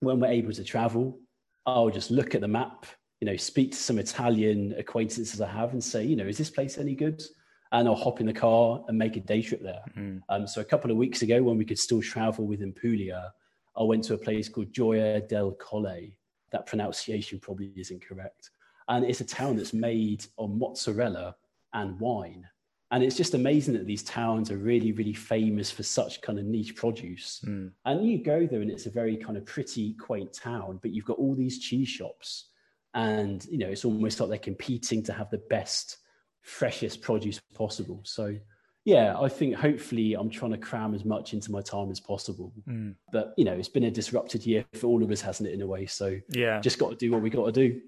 when 0.00 0.18
we're 0.18 0.28
able 0.28 0.52
to 0.52 0.64
travel, 0.64 1.20
I'll 1.66 1.90
just 1.90 2.10
look 2.10 2.34
at 2.34 2.40
the 2.40 2.48
map, 2.48 2.86
you 3.20 3.26
know, 3.26 3.36
speak 3.36 3.72
to 3.72 3.78
some 3.78 3.98
Italian 3.98 4.74
acquaintances 4.76 5.40
I 5.40 5.48
have 5.48 5.72
and 5.72 5.82
say, 5.82 6.04
you 6.04 6.16
know, 6.16 6.26
is 6.26 6.38
this 6.38 6.50
place 6.50 6.78
any 6.78 6.94
good? 6.94 7.22
And 7.70 7.86
I'll 7.86 7.94
hop 7.94 8.20
in 8.20 8.26
the 8.26 8.32
car 8.32 8.84
and 8.88 8.98
make 8.98 9.16
a 9.16 9.20
day 9.20 9.40
trip 9.40 9.62
there. 9.62 9.82
Mm-hmm. 9.96 10.18
Um, 10.28 10.46
so 10.46 10.60
a 10.60 10.64
couple 10.64 10.90
of 10.90 10.96
weeks 10.96 11.22
ago, 11.22 11.42
when 11.42 11.56
we 11.56 11.64
could 11.64 11.78
still 11.78 12.02
travel 12.02 12.46
within 12.46 12.72
Puglia, 12.72 13.32
I 13.76 13.82
went 13.82 14.04
to 14.04 14.14
a 14.14 14.18
place 14.18 14.48
called 14.48 14.72
Gioia 14.72 15.26
del 15.28 15.52
Colle. 15.52 16.12
That 16.50 16.66
pronunciation 16.66 17.38
probably 17.40 17.72
isn't 17.76 18.06
correct. 18.06 18.50
And 18.88 19.04
it's 19.04 19.20
a 19.20 19.24
town 19.24 19.56
that's 19.56 19.72
made 19.72 20.26
on 20.36 20.58
mozzarella 20.58 21.36
and 21.72 21.98
wine. 21.98 22.46
And 22.90 23.02
it's 23.02 23.16
just 23.16 23.32
amazing 23.32 23.72
that 23.74 23.86
these 23.86 24.02
towns 24.02 24.50
are 24.50 24.58
really, 24.58 24.92
really 24.92 25.14
famous 25.14 25.70
for 25.70 25.82
such 25.82 26.20
kind 26.20 26.38
of 26.38 26.44
niche 26.44 26.76
produce. 26.76 27.42
Mm. 27.46 27.72
And 27.86 28.06
you 28.06 28.22
go 28.22 28.46
there 28.46 28.60
and 28.60 28.70
it's 28.70 28.84
a 28.84 28.90
very 28.90 29.16
kind 29.16 29.38
of 29.38 29.46
pretty, 29.46 29.94
quaint 29.94 30.34
town, 30.34 30.78
but 30.82 30.90
you've 30.90 31.06
got 31.06 31.18
all 31.18 31.34
these 31.34 31.58
cheese 31.58 31.88
shops. 31.88 32.50
And, 32.92 33.42
you 33.46 33.56
know, 33.56 33.68
it's 33.68 33.86
almost 33.86 34.20
like 34.20 34.28
they're 34.28 34.38
competing 34.38 35.02
to 35.04 35.14
have 35.14 35.30
the 35.30 35.42
best, 35.48 35.96
freshest 36.42 37.00
produce 37.00 37.40
possible. 37.54 38.02
So 38.04 38.36
yeah, 38.84 39.18
I 39.18 39.28
think 39.28 39.54
hopefully 39.54 40.14
I'm 40.14 40.30
trying 40.30 40.50
to 40.52 40.58
cram 40.58 40.94
as 40.94 41.04
much 41.04 41.34
into 41.34 41.52
my 41.52 41.60
time 41.60 41.90
as 41.90 42.00
possible. 42.00 42.52
Mm. 42.68 42.94
But 43.12 43.34
you 43.36 43.44
know, 43.44 43.52
it's 43.52 43.68
been 43.68 43.84
a 43.84 43.90
disrupted 43.90 44.44
year 44.44 44.64
for 44.74 44.86
all 44.86 45.02
of 45.02 45.10
us, 45.10 45.20
hasn't 45.20 45.48
it, 45.48 45.52
in 45.52 45.62
a 45.62 45.66
way? 45.66 45.86
So 45.86 46.18
yeah, 46.28 46.60
just 46.60 46.78
got 46.78 46.90
to 46.90 46.96
do 46.96 47.12
what 47.12 47.22
we 47.22 47.30
got 47.30 47.46
to 47.46 47.52
do. 47.52 47.80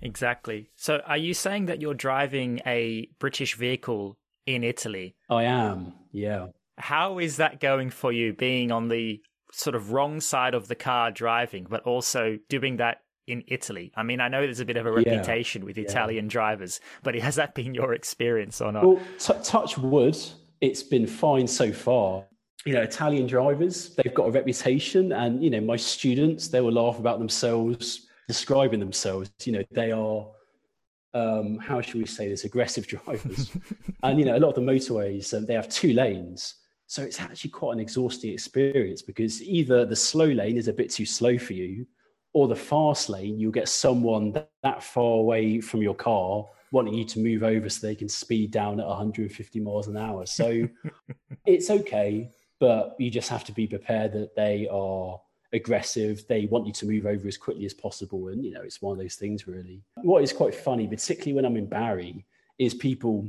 Exactly. 0.00 0.70
So, 0.76 1.00
are 1.06 1.16
you 1.16 1.34
saying 1.34 1.66
that 1.66 1.80
you're 1.80 1.94
driving 1.94 2.60
a 2.66 3.08
British 3.18 3.56
vehicle 3.56 4.18
in 4.46 4.64
Italy? 4.64 5.16
I 5.28 5.44
am. 5.44 5.94
Yeah. 6.12 6.48
How 6.78 7.18
is 7.18 7.36
that 7.36 7.60
going 7.60 7.90
for 7.90 8.12
you, 8.12 8.32
being 8.32 8.72
on 8.72 8.88
the 8.88 9.22
sort 9.52 9.76
of 9.76 9.92
wrong 9.92 10.20
side 10.20 10.54
of 10.54 10.68
the 10.68 10.74
car 10.74 11.10
driving, 11.10 11.66
but 11.68 11.82
also 11.82 12.38
doing 12.48 12.78
that 12.78 13.02
in 13.32 13.42
Italy? 13.48 13.90
I 13.96 14.02
mean, 14.02 14.20
I 14.20 14.28
know 14.28 14.42
there's 14.42 14.60
a 14.60 14.64
bit 14.64 14.76
of 14.76 14.86
a 14.86 14.92
reputation 14.92 15.62
yeah, 15.62 15.66
with 15.66 15.78
Italian 15.78 16.26
yeah. 16.26 16.30
drivers, 16.30 16.80
but 17.02 17.14
has 17.16 17.34
that 17.36 17.54
been 17.54 17.74
your 17.74 17.94
experience 17.94 18.60
or 18.60 18.70
not? 18.70 18.86
Well, 18.86 19.00
t- 19.18 19.34
touch 19.42 19.78
wood, 19.78 20.16
it's 20.60 20.82
been 20.82 21.06
fine 21.06 21.46
so 21.46 21.72
far. 21.72 22.24
You 22.64 22.74
know, 22.74 22.82
Italian 22.82 23.26
drivers, 23.26 23.96
they've 23.96 24.14
got 24.14 24.28
a 24.28 24.30
reputation, 24.30 25.12
and, 25.12 25.42
you 25.42 25.50
know, 25.50 25.60
my 25.60 25.76
students, 25.76 26.48
they 26.48 26.60
will 26.60 26.72
laugh 26.72 26.98
about 26.98 27.18
themselves, 27.18 28.06
describing 28.28 28.78
themselves. 28.78 29.32
You 29.44 29.52
know, 29.54 29.64
they 29.72 29.90
are, 29.90 30.28
um, 31.14 31.58
how 31.58 31.80
should 31.80 31.96
we 31.96 32.06
say 32.06 32.28
this, 32.28 32.44
aggressive 32.44 32.86
drivers. 32.94 33.50
and, 34.04 34.18
you 34.18 34.26
know, 34.26 34.36
a 34.36 34.38
lot 34.38 34.50
of 34.50 34.54
the 34.54 34.60
motorways, 34.60 35.36
um, 35.36 35.46
they 35.46 35.54
have 35.54 35.68
two 35.68 35.94
lanes. 35.94 36.56
So 36.86 37.02
it's 37.02 37.20
actually 37.20 37.50
quite 37.50 37.72
an 37.72 37.80
exhausting 37.80 38.30
experience 38.32 39.00
because 39.00 39.42
either 39.42 39.86
the 39.86 39.96
slow 39.96 40.26
lane 40.26 40.58
is 40.58 40.68
a 40.68 40.74
bit 40.74 40.90
too 40.90 41.06
slow 41.06 41.38
for 41.38 41.54
you, 41.54 41.86
or 42.32 42.48
the 42.48 42.56
fast 42.56 43.08
lane, 43.08 43.38
you'll 43.38 43.52
get 43.52 43.68
someone 43.68 44.32
that 44.62 44.82
far 44.82 45.18
away 45.18 45.60
from 45.60 45.82
your 45.82 45.94
car 45.94 46.46
wanting 46.70 46.94
you 46.94 47.04
to 47.04 47.20
move 47.20 47.42
over 47.42 47.68
so 47.68 47.86
they 47.86 47.94
can 47.94 48.08
speed 48.08 48.50
down 48.50 48.80
at 48.80 48.86
150 48.86 49.60
miles 49.60 49.88
an 49.88 49.96
hour. 49.96 50.24
So 50.24 50.68
it's 51.46 51.70
okay, 51.70 52.30
but 52.58 52.96
you 52.98 53.10
just 53.10 53.28
have 53.28 53.44
to 53.44 53.52
be 53.52 53.66
prepared 53.66 54.12
that 54.14 54.34
they 54.34 54.66
are 54.72 55.20
aggressive. 55.52 56.26
They 56.28 56.46
want 56.46 56.66
you 56.66 56.72
to 56.72 56.86
move 56.86 57.04
over 57.04 57.28
as 57.28 57.36
quickly 57.36 57.66
as 57.66 57.74
possible. 57.74 58.28
And, 58.28 58.42
you 58.44 58.52
know, 58.52 58.62
it's 58.62 58.80
one 58.80 58.92
of 58.92 58.98
those 58.98 59.16
things, 59.16 59.46
really. 59.46 59.82
What 59.96 60.22
is 60.22 60.32
quite 60.32 60.54
funny, 60.54 60.88
particularly 60.88 61.34
when 61.34 61.44
I'm 61.44 61.56
in 61.56 61.66
Bari, 61.66 62.24
is 62.58 62.72
people 62.72 63.28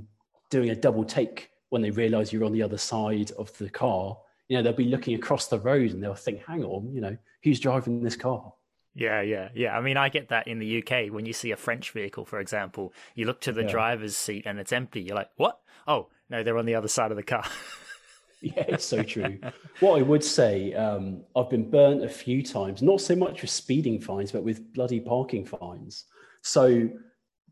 doing 0.49 0.69
a 0.69 0.75
double 0.75 1.03
take 1.03 1.49
when 1.69 1.81
they 1.81 1.91
realize 1.91 2.31
you're 2.31 2.45
on 2.45 2.53
the 2.53 2.61
other 2.61 2.77
side 2.77 3.31
of 3.31 3.55
the 3.57 3.69
car, 3.69 4.15
you 4.47 4.55
know, 4.55 4.63
they'll 4.63 4.73
be 4.73 4.85
looking 4.85 5.15
across 5.15 5.47
the 5.47 5.59
road 5.59 5.91
and 5.91 6.03
they'll 6.03 6.13
think, 6.13 6.45
hang 6.45 6.63
on, 6.63 6.93
you 6.93 7.01
know, 7.01 7.17
who's 7.43 7.59
driving 7.59 8.03
this 8.03 8.15
car? 8.15 8.53
Yeah, 8.95 9.21
yeah, 9.21 9.49
yeah. 9.55 9.75
I 9.75 9.81
mean, 9.81 9.97
I 9.97 10.09
get 10.09 10.29
that 10.29 10.47
in 10.47 10.59
the 10.59 10.83
UK 10.83 11.11
when 11.11 11.25
you 11.25 11.33
see 11.33 11.51
a 11.51 11.57
French 11.57 11.91
vehicle, 11.91 12.25
for 12.25 12.39
example. 12.39 12.93
You 13.15 13.25
look 13.25 13.41
to 13.41 13.51
the 13.51 13.63
yeah. 13.63 13.71
driver's 13.71 14.15
seat 14.15 14.43
and 14.45 14.59
it's 14.59 14.71
empty. 14.71 15.01
You're 15.01 15.15
like, 15.15 15.29
what? 15.37 15.59
Oh, 15.87 16.09
no, 16.29 16.43
they're 16.43 16.57
on 16.57 16.65
the 16.65 16.75
other 16.75 16.87
side 16.87 17.11
of 17.11 17.17
the 17.17 17.23
car. 17.23 17.45
yeah, 18.41 18.65
it's 18.67 18.85
so 18.85 19.01
true. 19.01 19.39
what 19.79 19.97
I 19.97 20.03
would 20.03 20.23
say, 20.23 20.73
um, 20.73 21.23
I've 21.35 21.49
been 21.49 21.69
burnt 21.69 22.03
a 22.03 22.09
few 22.09 22.43
times, 22.43 22.81
not 22.81 23.01
so 23.01 23.15
much 23.15 23.41
with 23.41 23.49
speeding 23.49 23.99
fines, 23.99 24.31
but 24.31 24.43
with 24.43 24.71
bloody 24.73 24.99
parking 24.99 25.45
fines. 25.45 26.05
So 26.43 26.89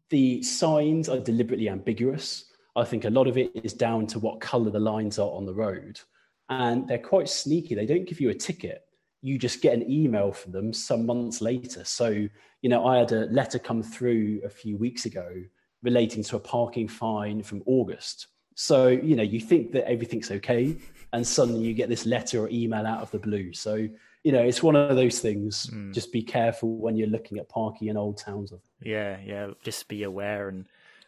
the 0.10 0.44
signs 0.44 1.10
are 1.10 1.20
deliberately 1.20 1.70
ambiguous. 1.70 2.46
I 2.76 2.84
think 2.84 3.06
a 3.06 3.10
lot 3.10 3.28
of 3.28 3.38
it 3.38 3.52
is 3.64 3.74
down 3.74 4.06
to 4.08 4.20
what 4.20 4.42
color 4.42 4.70
the 4.70 4.80
lines 4.80 5.18
are 5.18 5.32
on 5.32 5.46
the 5.46 5.54
road. 5.54 6.00
And 6.50 6.88
they're 6.88 7.00
quite 7.00 7.30
sneaky. 7.30 7.76
They 7.76 7.86
don't 7.86 8.08
give 8.08 8.20
you 8.20 8.30
a 8.30 8.34
ticket 8.34 8.84
you 9.22 9.38
just 9.38 9.62
get 9.62 9.74
an 9.74 9.90
email 9.90 10.32
from 10.32 10.52
them 10.52 10.74
some 10.74 11.06
months 11.06 11.42
later. 11.42 11.84
So, 11.84 12.28
you 12.62 12.70
know, 12.70 12.86
I 12.86 12.98
had 12.98 13.12
a 13.12 13.26
letter 13.28 13.60
come 13.60 13.84
through 13.84 14.42
a 14.44 14.50
few 14.50 14.78
weeks 14.78 15.06
ago 15.06 15.30
relating 15.84 16.24
to 16.24 16.36
a 16.36 16.40
parking 16.40 16.88
fine 16.88 17.44
from 17.44 17.64
August. 17.66 18.28
So, 18.56 18.88
you 18.88 19.16
know, 19.16 19.24
you 19.24 19.40
think 19.40 19.72
that 19.72 19.90
everything's 19.90 20.30
okay, 20.30 20.76
and 21.14 21.26
suddenly 21.26 21.66
you 21.66 21.74
get 21.74 21.90
this 21.90 22.06
letter 22.06 22.44
or 22.44 22.50
email 22.50 22.86
out 22.86 23.02
of 23.02 23.12
the 23.12 23.20
blue. 23.20 23.54
So, 23.54 23.88
you 24.24 24.32
know, 24.32 24.42
it's 24.42 24.62
one 24.62 24.76
of 24.76 24.96
those 24.96 25.20
things. 25.20 25.68
Mm. 25.68 25.94
Just 25.94 26.12
be 26.12 26.22
careful 26.22 26.76
when 26.76 26.96
you're 26.96 27.08
looking 27.08 27.38
at 27.38 27.50
parking 27.50 27.88
in 27.88 27.98
old 27.98 28.18
towns. 28.18 28.54
Yeah, 28.82 29.18
yeah. 29.26 29.52
Just 29.64 29.88
be 29.88 30.04
aware 30.04 30.50
and 30.50 30.66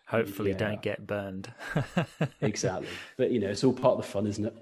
hopefully 0.08 0.52
yeah. 0.52 0.58
don't 0.58 0.82
get 0.82 1.06
burned. 1.06 1.52
exactly. 2.42 2.88
But, 3.18 3.32
you 3.32 3.40
know, 3.40 3.50
it's 3.50 3.64
all 3.64 3.74
part 3.74 3.98
of 3.98 4.06
the 4.06 4.12
fun, 4.12 4.26
isn't 4.26 4.46
it? 4.46 4.56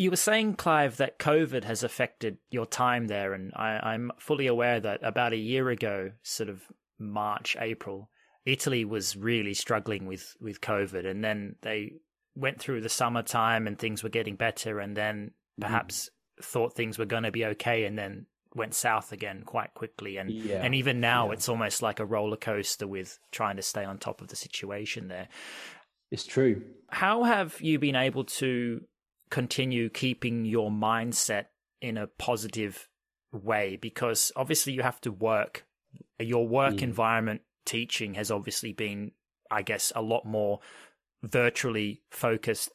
You 0.00 0.08
were 0.08 0.16
saying, 0.16 0.54
Clive, 0.54 0.96
that 0.96 1.18
COVID 1.18 1.64
has 1.64 1.82
affected 1.82 2.38
your 2.50 2.64
time 2.64 3.08
there, 3.08 3.34
and 3.34 3.52
I, 3.54 3.92
am 3.92 4.10
fully 4.18 4.46
aware 4.46 4.80
that 4.80 5.00
about 5.02 5.34
a 5.34 5.36
year 5.36 5.68
ago, 5.68 6.12
sort 6.22 6.48
of 6.48 6.62
March, 6.98 7.54
April, 7.60 8.08
Italy 8.46 8.86
was 8.86 9.14
really 9.14 9.52
struggling 9.52 10.06
with 10.06 10.38
with 10.40 10.62
COVID, 10.62 11.04
and 11.06 11.22
then 11.22 11.56
they 11.60 11.96
went 12.34 12.58
through 12.60 12.80
the 12.80 12.88
summertime 12.88 13.66
and 13.66 13.78
things 13.78 14.02
were 14.02 14.08
getting 14.08 14.36
better, 14.36 14.80
and 14.80 14.96
then 14.96 15.16
mm-hmm. 15.16 15.64
perhaps 15.64 16.08
mm. 16.40 16.44
thought 16.46 16.74
things 16.74 16.98
were 16.98 17.04
going 17.04 17.24
to 17.24 17.30
be 17.30 17.44
okay, 17.44 17.84
and 17.84 17.98
then 17.98 18.24
went 18.54 18.72
south 18.72 19.12
again 19.12 19.42
quite 19.44 19.74
quickly, 19.74 20.16
and 20.16 20.30
yeah. 20.30 20.62
and 20.62 20.74
even 20.74 21.00
now 21.00 21.26
yeah. 21.26 21.34
it's 21.34 21.46
almost 21.50 21.82
like 21.82 22.00
a 22.00 22.06
roller 22.06 22.38
coaster 22.38 22.86
with 22.86 23.18
trying 23.32 23.56
to 23.56 23.62
stay 23.62 23.84
on 23.84 23.98
top 23.98 24.22
of 24.22 24.28
the 24.28 24.36
situation 24.36 25.08
there. 25.08 25.28
It's 26.10 26.24
true. 26.24 26.62
How 26.88 27.22
have 27.24 27.60
you 27.60 27.78
been 27.78 27.96
able 27.96 28.24
to 28.24 28.80
continue 29.30 29.88
keeping 29.88 30.44
your 30.44 30.70
mindset 30.70 31.46
in 31.80 31.96
a 31.96 32.06
positive 32.06 32.88
way 33.32 33.78
because 33.80 34.32
obviously 34.36 34.72
you 34.72 34.82
have 34.82 35.00
to 35.00 35.12
work 35.12 35.64
your 36.18 36.46
work 36.46 36.74
mm. 36.74 36.82
environment 36.82 37.40
teaching 37.64 38.14
has 38.14 38.30
obviously 38.30 38.72
been 38.72 39.12
i 39.50 39.62
guess 39.62 39.92
a 39.94 40.02
lot 40.02 40.24
more 40.24 40.58
virtually 41.22 42.02
focused 42.10 42.70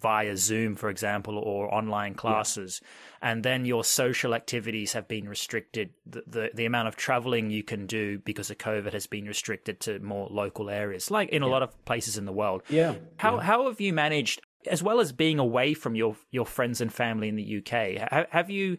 via 0.00 0.36
zoom 0.36 0.74
for 0.74 0.90
example 0.90 1.38
or 1.38 1.72
online 1.72 2.14
classes 2.14 2.80
yeah. 2.82 3.30
and 3.30 3.44
then 3.44 3.64
your 3.64 3.82
social 3.82 4.34
activities 4.34 4.92
have 4.92 5.08
been 5.08 5.28
restricted 5.28 5.90
the, 6.04 6.22
the, 6.26 6.50
the 6.54 6.66
amount 6.66 6.86
of 6.86 6.96
traveling 6.96 7.50
you 7.50 7.62
can 7.62 7.86
do 7.86 8.18
because 8.18 8.50
of 8.50 8.58
covid 8.58 8.92
has 8.92 9.06
been 9.06 9.24
restricted 9.24 9.80
to 9.80 9.98
more 10.00 10.28
local 10.30 10.68
areas 10.68 11.10
like 11.10 11.30
in 11.30 11.42
a 11.42 11.46
yeah. 11.46 11.52
lot 11.52 11.62
of 11.62 11.84
places 11.86 12.18
in 12.18 12.26
the 12.26 12.32
world 12.32 12.62
yeah 12.68 12.94
how 13.16 13.36
yeah. 13.36 13.42
how 13.42 13.66
have 13.66 13.80
you 13.80 13.92
managed 13.92 14.42
as 14.66 14.82
well 14.82 15.00
as 15.00 15.12
being 15.12 15.38
away 15.38 15.74
from 15.74 15.94
your 15.94 16.16
your 16.30 16.46
friends 16.46 16.80
and 16.80 16.92
family 16.92 17.28
in 17.28 17.36
the 17.36 17.58
UK, 17.58 18.28
have 18.30 18.50
you 18.50 18.78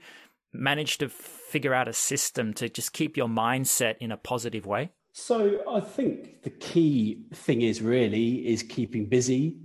managed 0.53 0.99
to 1.01 1.09
figure 1.09 1.73
out 1.73 1.87
a 1.87 1.93
system 1.93 2.53
to 2.53 2.69
just 2.69 2.93
keep 2.93 3.17
your 3.17 3.27
mindset 3.27 3.95
in 3.99 4.11
a 4.11 4.17
positive 4.17 4.65
way? 4.65 4.91
So 5.11 5.61
I 5.69 5.79
think 5.79 6.43
the 6.43 6.49
key 6.49 7.25
thing 7.33 7.61
is 7.61 7.81
really 7.81 8.47
is 8.47 8.63
keeping 8.63 9.05
busy, 9.05 9.57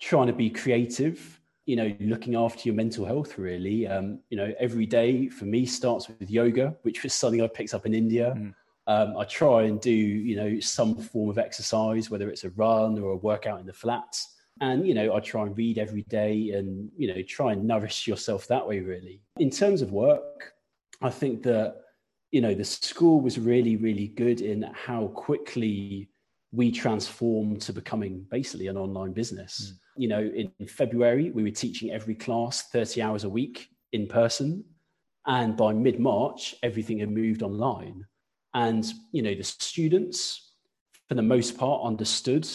trying 0.00 0.28
to 0.28 0.32
be 0.32 0.48
creative, 0.50 1.40
you 1.66 1.76
know, 1.76 1.92
looking 2.00 2.36
after 2.36 2.62
your 2.68 2.74
mental 2.74 3.04
health 3.04 3.38
really. 3.38 3.86
Um, 3.86 4.20
you 4.30 4.36
know, 4.36 4.52
every 4.60 4.86
day 4.86 5.28
for 5.28 5.44
me 5.44 5.66
starts 5.66 6.08
with 6.08 6.30
yoga, 6.30 6.76
which 6.82 7.02
was 7.02 7.12
something 7.14 7.42
I 7.42 7.48
picked 7.48 7.74
up 7.74 7.86
in 7.86 7.94
India. 7.94 8.34
Mm. 8.36 8.54
Um, 8.88 9.16
I 9.16 9.24
try 9.24 9.62
and 9.62 9.80
do, 9.80 9.90
you 9.90 10.36
know, 10.36 10.60
some 10.60 10.96
form 10.96 11.30
of 11.30 11.38
exercise, 11.38 12.10
whether 12.10 12.28
it's 12.28 12.44
a 12.44 12.50
run 12.50 12.98
or 12.98 13.12
a 13.12 13.16
workout 13.16 13.60
in 13.60 13.66
the 13.66 13.72
flats 13.72 14.34
and 14.60 14.86
you 14.86 14.94
know 14.94 15.14
i 15.14 15.20
try 15.20 15.42
and 15.42 15.56
read 15.56 15.78
every 15.78 16.02
day 16.02 16.50
and 16.50 16.90
you 16.96 17.12
know 17.12 17.22
try 17.22 17.52
and 17.52 17.64
nourish 17.64 18.06
yourself 18.10 18.46
that 18.46 18.66
way 18.66 18.80
really. 18.80 19.20
In 19.38 19.50
terms 19.50 19.82
of 19.82 19.92
work 19.92 20.52
i 21.00 21.10
think 21.10 21.42
that 21.42 21.76
you 22.30 22.40
know 22.40 22.54
the 22.54 22.64
school 22.64 23.20
was 23.20 23.38
really 23.38 23.76
really 23.76 24.08
good 24.08 24.40
in 24.40 24.62
how 24.74 25.08
quickly 25.08 26.08
we 26.52 26.70
transformed 26.70 27.62
to 27.62 27.72
becoming 27.72 28.26
basically 28.30 28.66
an 28.66 28.76
online 28.76 29.12
business. 29.12 29.72
Mm. 29.72 30.02
you 30.02 30.08
know 30.08 30.20
in 30.20 30.66
february 30.66 31.30
we 31.30 31.42
were 31.42 31.50
teaching 31.50 31.90
every 31.90 32.14
class 32.14 32.68
30 32.68 33.02
hours 33.02 33.24
a 33.24 33.28
week 33.28 33.68
in 33.92 34.06
person. 34.06 34.64
And 35.24 35.56
by 35.56 35.72
mid-march 35.72 36.56
everything 36.62 36.98
had 36.98 37.10
moved 37.10 37.42
online. 37.42 38.04
And 38.54 38.84
you 39.12 39.22
know 39.22 39.34
the 39.34 39.44
students 39.44 40.52
for 41.08 41.14
the 41.14 41.22
most 41.22 41.56
part 41.56 41.84
understood 41.84 42.48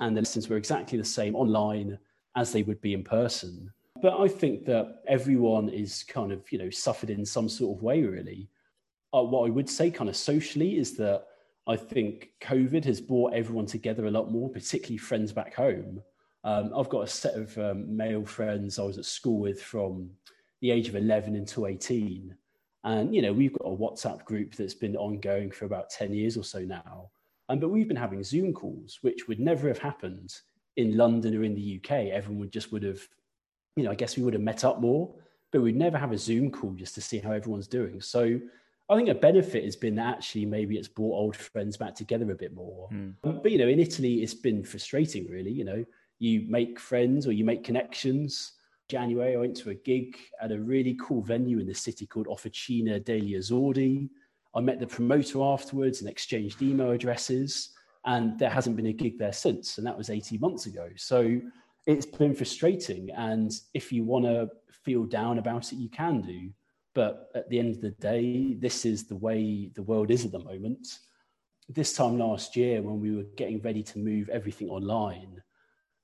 and 0.00 0.16
the 0.16 0.20
lessons 0.20 0.48
were 0.48 0.56
exactly 0.56 0.98
the 0.98 1.04
same 1.04 1.34
online 1.34 1.98
as 2.36 2.52
they 2.52 2.62
would 2.62 2.80
be 2.80 2.94
in 2.94 3.02
person. 3.02 3.72
But 4.00 4.20
I 4.20 4.28
think 4.28 4.64
that 4.66 5.02
everyone 5.08 5.68
is 5.68 6.04
kind 6.04 6.30
of, 6.30 6.50
you 6.52 6.58
know, 6.58 6.70
suffered 6.70 7.10
in 7.10 7.24
some 7.24 7.48
sort 7.48 7.76
of 7.76 7.82
way, 7.82 8.02
really. 8.02 8.48
Uh, 9.12 9.22
what 9.22 9.46
I 9.46 9.50
would 9.50 9.68
say, 9.68 9.90
kind 9.90 10.08
of 10.08 10.16
socially, 10.16 10.78
is 10.78 10.96
that 10.96 11.26
I 11.66 11.76
think 11.76 12.30
COVID 12.40 12.84
has 12.84 13.00
brought 13.00 13.34
everyone 13.34 13.66
together 13.66 14.06
a 14.06 14.10
lot 14.10 14.30
more, 14.30 14.48
particularly 14.48 14.98
friends 14.98 15.32
back 15.32 15.54
home. 15.54 16.02
Um, 16.44 16.72
I've 16.76 16.88
got 16.88 17.02
a 17.02 17.08
set 17.08 17.34
of 17.34 17.58
um, 17.58 17.94
male 17.94 18.24
friends 18.24 18.78
I 18.78 18.84
was 18.84 18.98
at 18.98 19.04
school 19.04 19.40
with 19.40 19.60
from 19.60 20.10
the 20.60 20.70
age 20.70 20.88
of 20.88 20.96
11 20.96 21.34
until 21.34 21.66
18. 21.66 22.34
And, 22.84 23.14
you 23.14 23.20
know, 23.20 23.32
we've 23.32 23.52
got 23.52 23.66
a 23.66 23.76
WhatsApp 23.76 24.24
group 24.24 24.54
that's 24.54 24.74
been 24.74 24.96
ongoing 24.96 25.50
for 25.50 25.64
about 25.64 25.90
10 25.90 26.14
years 26.14 26.36
or 26.36 26.44
so 26.44 26.60
now. 26.60 27.10
Um, 27.48 27.60
but 27.60 27.70
we've 27.70 27.88
been 27.88 27.96
having 27.96 28.22
Zoom 28.22 28.52
calls, 28.52 28.98
which 29.02 29.26
would 29.26 29.40
never 29.40 29.68
have 29.68 29.78
happened 29.78 30.34
in 30.76 30.96
London 30.96 31.36
or 31.36 31.44
in 31.44 31.54
the 31.54 31.80
UK. 31.82 31.90
Everyone 32.12 32.40
would 32.40 32.52
just 32.52 32.72
would 32.72 32.82
have, 32.82 33.00
you 33.76 33.84
know, 33.84 33.90
I 33.90 33.94
guess 33.94 34.16
we 34.16 34.22
would 34.22 34.34
have 34.34 34.42
met 34.42 34.64
up 34.64 34.80
more, 34.80 35.14
but 35.50 35.62
we'd 35.62 35.76
never 35.76 35.96
have 35.96 36.12
a 36.12 36.18
Zoom 36.18 36.50
call 36.50 36.72
just 36.72 36.94
to 36.96 37.00
see 37.00 37.18
how 37.18 37.32
everyone's 37.32 37.66
doing. 37.66 38.00
So 38.00 38.38
I 38.90 38.96
think 38.96 39.08
a 39.08 39.14
benefit 39.14 39.64
has 39.64 39.76
been 39.76 39.96
that 39.96 40.16
actually 40.16 40.46
maybe 40.46 40.76
it's 40.76 40.88
brought 40.88 41.14
old 41.14 41.36
friends 41.36 41.76
back 41.76 41.94
together 41.94 42.30
a 42.30 42.34
bit 42.34 42.54
more. 42.54 42.88
Mm. 42.92 43.14
Um, 43.24 43.40
but 43.42 43.50
you 43.50 43.58
know, 43.58 43.68
in 43.68 43.80
Italy, 43.80 44.22
it's 44.22 44.34
been 44.34 44.62
frustrating, 44.62 45.26
really. 45.28 45.50
You 45.50 45.64
know, 45.64 45.84
you 46.18 46.44
make 46.48 46.78
friends 46.78 47.26
or 47.26 47.32
you 47.32 47.44
make 47.44 47.64
connections. 47.64 48.52
January, 48.88 49.34
I 49.34 49.38
went 49.38 49.56
to 49.58 49.70
a 49.70 49.74
gig 49.74 50.16
at 50.40 50.52
a 50.52 50.58
really 50.58 50.96
cool 51.00 51.22
venue 51.22 51.58
in 51.58 51.66
the 51.66 51.74
city 51.74 52.06
called 52.06 52.26
Officina 52.26 53.02
degli 53.04 53.36
Esordi. 53.36 54.08
I 54.54 54.60
met 54.60 54.80
the 54.80 54.86
promoter 54.86 55.42
afterwards 55.42 56.00
and 56.00 56.08
exchanged 56.08 56.62
email 56.62 56.90
addresses, 56.90 57.70
and 58.06 58.38
there 58.38 58.50
hasn't 58.50 58.76
been 58.76 58.86
a 58.86 58.92
gig 58.92 59.18
there 59.18 59.32
since, 59.32 59.78
and 59.78 59.86
that 59.86 59.96
was 59.96 60.10
18 60.10 60.40
months 60.40 60.66
ago. 60.66 60.88
So 60.96 61.40
it's 61.86 62.06
been 62.06 62.34
frustrating. 62.34 63.10
And 63.16 63.50
if 63.72 63.92
you 63.92 64.04
want 64.04 64.26
to 64.26 64.50
feel 64.84 65.04
down 65.04 65.38
about 65.38 65.72
it, 65.72 65.76
you 65.76 65.88
can 65.88 66.20
do. 66.20 66.50
But 66.94 67.30
at 67.34 67.48
the 67.48 67.58
end 67.58 67.74
of 67.74 67.80
the 67.80 67.90
day, 67.90 68.54
this 68.54 68.84
is 68.84 69.04
the 69.04 69.16
way 69.16 69.70
the 69.74 69.82
world 69.82 70.10
is 70.10 70.24
at 70.24 70.32
the 70.32 70.38
moment. 70.38 70.86
This 71.68 71.94
time 71.94 72.18
last 72.18 72.56
year, 72.56 72.82
when 72.82 73.00
we 73.00 73.14
were 73.14 73.26
getting 73.36 73.60
ready 73.62 73.82
to 73.84 73.98
move 73.98 74.28
everything 74.28 74.68
online, 74.68 75.42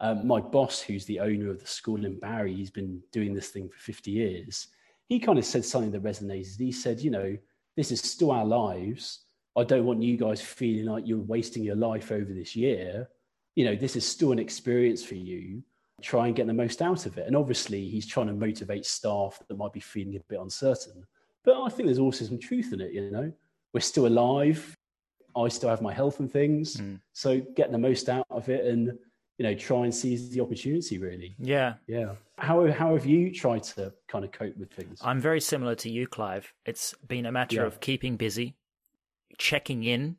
um, 0.01 0.27
my 0.27 0.41
boss, 0.41 0.81
who's 0.81 1.05
the 1.05 1.21
owner 1.21 1.51
of 1.51 1.61
the 1.61 1.67
school 1.67 2.05
in 2.05 2.19
Bari, 2.19 2.55
he's 2.55 2.71
been 2.71 3.03
doing 3.13 3.35
this 3.35 3.49
thing 3.49 3.69
for 3.69 3.79
50 3.79 4.11
years. 4.11 4.69
He 5.09 5.19
kind 5.19 5.39
of 5.39 5.45
said 5.45 5.65
something 5.65 5.91
that 5.93 6.03
resonated. 6.03 6.59
He 6.59 6.73
said, 6.73 7.01
you 7.01 7.11
know, 7.11 7.37
this 7.77 7.91
is 7.91 8.01
still 8.01 8.31
our 8.31 8.45
lives. 8.45 9.21
I 9.57 9.65
don't 9.65 9.85
want 9.85 10.03
you 10.03 10.17
guys 10.17 10.41
feeling 10.41 10.87
like 10.87 11.07
you're 11.07 11.19
wasting 11.19 11.63
your 11.63 11.77
life 11.77 12.11
over 12.11 12.33
this 12.33 12.57
year. 12.57 13.09
You 13.55 13.65
know, 13.65 13.77
this 13.77 13.97
is 13.97 14.07
still 14.07 14.33
an 14.33 14.39
experience 14.39 15.05
for 15.05 15.15
you. 15.15 15.63
Try 16.03 16.27
and 16.27 16.37
get 16.37 16.47
the 16.47 16.53
most 16.53 16.83
out 16.83 17.07
of 17.07 17.19
it. 17.19 17.27
And 17.27 17.37
obviously, 17.37 17.89
he's 17.89 18.07
trying 18.07 18.27
to 18.27 18.33
motivate 18.33 18.85
staff 18.85 19.41
that 19.49 19.57
might 19.57 19.73
be 19.73 19.81
feeling 19.81 20.17
a 20.17 20.21
bit 20.29 20.41
uncertain. 20.41 21.07
But 21.45 21.63
I 21.63 21.69
think 21.69 21.87
there's 21.87 21.99
also 21.99 22.25
some 22.25 22.39
truth 22.39 22.73
in 22.73 22.81
it. 22.81 22.93
You 22.93 23.11
know, 23.11 23.33
we're 23.73 23.81
still 23.81 24.07
alive. 24.07 24.75
I 25.37 25.49
still 25.49 25.71
have 25.71 25.83
my 25.83 25.93
health 25.93 26.21
and 26.21 26.31
things. 26.31 26.77
Mm. 26.77 27.01
So 27.13 27.41
get 27.57 27.71
the 27.71 27.79
most 27.79 28.09
out 28.09 28.27
of 28.31 28.49
it 28.49 28.67
and 28.67 28.99
you 29.39 29.45
know 29.45 29.55
try 29.55 29.85
and 29.85 29.95
seize 29.95 30.31
the 30.31 30.41
opportunity 30.41 30.99
really 30.99 31.35
yeah 31.39 31.75
yeah 31.87 32.13
how, 32.39 32.71
how 32.73 32.95
have 32.95 33.07
you 33.07 33.33
tried 33.33 33.63
to 33.63 33.93
kind 34.09 34.25
of 34.25 34.33
cope 34.33 34.57
with 34.57 34.71
things 34.73 34.99
i'm 35.03 35.21
very 35.21 35.41
similar 35.41 35.75
to 35.75 35.91
you 35.91 36.07
clive 36.07 36.53
it's 36.65 36.95
been 37.07 37.27
a 37.27 37.33
matter 37.33 37.57
yeah. 37.57 37.67
of 37.67 37.81
keeping 37.81 38.17
busy 38.17 38.55
checking 39.39 39.85
in 39.85 40.17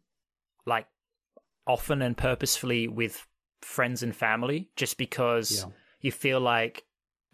like 0.65 0.87
often 1.67 2.01
and 2.01 2.17
purposefully 2.17 2.87
with 2.87 3.25
friends 3.61 4.03
and 4.03 4.15
family 4.15 4.69
just 4.75 4.97
because 4.97 5.63
yeah. 5.63 5.71
you 6.01 6.11
feel 6.11 6.39
like 6.39 6.83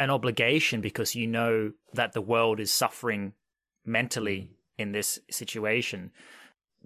an 0.01 0.09
obligation 0.09 0.81
because 0.81 1.13
you 1.13 1.27
know 1.27 1.71
that 1.93 2.13
the 2.13 2.21
world 2.21 2.59
is 2.59 2.71
suffering 2.71 3.33
mentally 3.85 4.39
mm. 4.39 4.47
in 4.79 4.91
this 4.93 5.19
situation. 5.29 6.11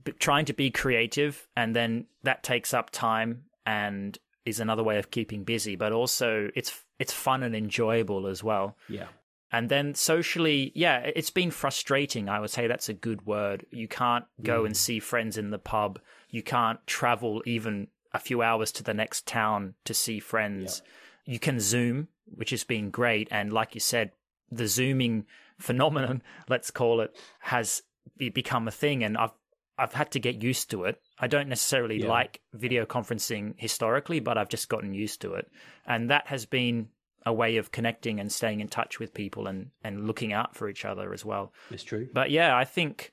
But 0.03 0.19
trying 0.19 0.43
to 0.45 0.53
be 0.53 0.69
creative, 0.69 1.47
and 1.55 1.73
then 1.73 2.07
that 2.23 2.43
takes 2.43 2.73
up 2.73 2.89
time 2.89 3.45
and 3.65 4.17
is 4.45 4.59
another 4.59 4.83
way 4.83 4.97
of 4.97 5.11
keeping 5.11 5.43
busy. 5.43 5.75
But 5.75 5.91
also, 5.91 6.49
it's 6.55 6.83
it's 6.99 7.13
fun 7.13 7.43
and 7.43 7.55
enjoyable 7.55 8.27
as 8.27 8.43
well. 8.43 8.77
Yeah. 8.87 9.07
And 9.51 9.69
then 9.69 9.93
socially, 9.93 10.71
yeah, 10.75 10.99
it's 10.99 11.29
been 11.29 11.51
frustrating. 11.51 12.27
I 12.29 12.39
would 12.39 12.49
say 12.49 12.67
that's 12.67 12.89
a 12.89 12.93
good 12.93 13.25
word. 13.25 13.65
You 13.71 13.87
can't 13.87 14.25
go 14.41 14.63
mm. 14.63 14.67
and 14.67 14.77
see 14.77 14.99
friends 14.99 15.37
in 15.37 15.51
the 15.51 15.59
pub. 15.59 15.99
You 16.29 16.43
can't 16.43 16.85
travel 16.87 17.41
even 17.45 17.87
a 18.13 18.19
few 18.19 18.41
hours 18.41 18.71
to 18.73 18.83
the 18.83 18.93
next 18.93 19.25
town 19.25 19.75
to 19.85 19.93
see 19.93 20.19
friends. 20.19 20.81
Yeah. 21.25 21.33
You 21.33 21.39
can 21.39 21.59
Zoom, 21.59 22.07
which 22.25 22.49
has 22.49 22.63
been 22.63 22.89
great. 22.89 23.27
And 23.31 23.53
like 23.53 23.75
you 23.75 23.81
said, 23.81 24.11
the 24.51 24.67
Zooming 24.67 25.25
phenomenon, 25.59 26.21
let's 26.49 26.71
call 26.71 26.99
it, 27.01 27.15
has 27.39 27.83
become 28.17 28.67
a 28.67 28.71
thing. 28.71 29.03
And 29.03 29.17
I've 29.17 29.33
I've 29.77 29.93
had 29.93 30.11
to 30.11 30.19
get 30.19 30.41
used 30.41 30.69
to 30.71 30.85
it. 30.85 31.01
I 31.19 31.27
don't 31.27 31.49
necessarily 31.49 32.01
yeah. 32.01 32.07
like 32.07 32.41
video 32.53 32.85
conferencing 32.85 33.55
historically, 33.57 34.19
but 34.19 34.37
I've 34.37 34.49
just 34.49 34.69
gotten 34.69 34.93
used 34.93 35.21
to 35.21 35.33
it. 35.33 35.49
And 35.85 36.09
that 36.09 36.27
has 36.27 36.45
been 36.45 36.89
a 37.25 37.33
way 37.33 37.57
of 37.57 37.71
connecting 37.71 38.19
and 38.19 38.31
staying 38.31 38.61
in 38.61 38.67
touch 38.67 38.99
with 38.99 39.13
people 39.13 39.47
and, 39.47 39.71
and 39.83 40.07
looking 40.07 40.31
out 40.31 40.55
for 40.55 40.69
each 40.69 40.85
other 40.85 41.13
as 41.13 41.25
well. 41.25 41.53
It's 41.71 41.83
true. 41.83 42.07
But 42.13 42.31
yeah, 42.31 42.55
I 42.55 42.63
think 42.63 43.11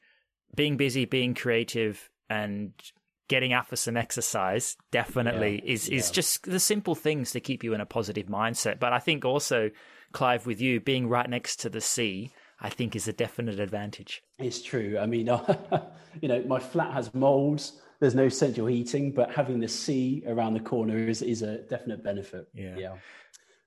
being 0.55 0.77
busy, 0.77 1.05
being 1.05 1.35
creative, 1.35 2.11
and 2.29 2.73
getting 3.29 3.53
out 3.53 3.67
for 3.67 3.77
some 3.77 3.97
exercise 3.97 4.77
definitely 4.91 5.63
yeah, 5.65 5.73
is 5.73 5.89
is 5.89 6.09
yeah. 6.09 6.13
just 6.13 6.45
the 6.45 6.61
simple 6.61 6.95
things 6.95 7.31
to 7.33 7.41
keep 7.41 7.65
you 7.65 7.75
in 7.75 7.81
a 7.81 7.87
positive 7.87 8.27
mindset. 8.27 8.79
But 8.79 8.93
I 8.93 8.99
think 8.99 9.25
also, 9.25 9.71
Clive, 10.13 10.47
with 10.47 10.61
you 10.61 10.81
being 10.81 11.09
right 11.09 11.29
next 11.29 11.57
to 11.61 11.71
the 11.71 11.81
sea, 11.81 12.31
I 12.63 12.71
think 12.71 12.95
is 12.95 13.09
a 13.09 13.13
definite 13.13 13.59
advantage. 13.59 14.23
It's 14.39 14.63
true. 14.63 14.97
I 14.99 15.07
mean, 15.07 15.27
you 16.21 16.29
know, 16.29 16.43
my 16.47 16.61
flat 16.61 16.93
has 16.93 17.13
molds. 17.13 17.81
There's 18.01 18.15
no 18.15 18.29
central 18.29 18.69
heating, 18.69 19.13
but 19.13 19.33
having 19.33 19.61
the 19.61 19.69
sea 19.69 20.23
around 20.27 20.55
the 20.55 20.61
corner 20.61 20.97
is 20.97 21.23
is 21.23 21.43
a 21.43 21.59
definite 21.59 22.03
benefit. 22.03 22.49
Yeah. 22.55 22.77
Yeah. 22.77 22.97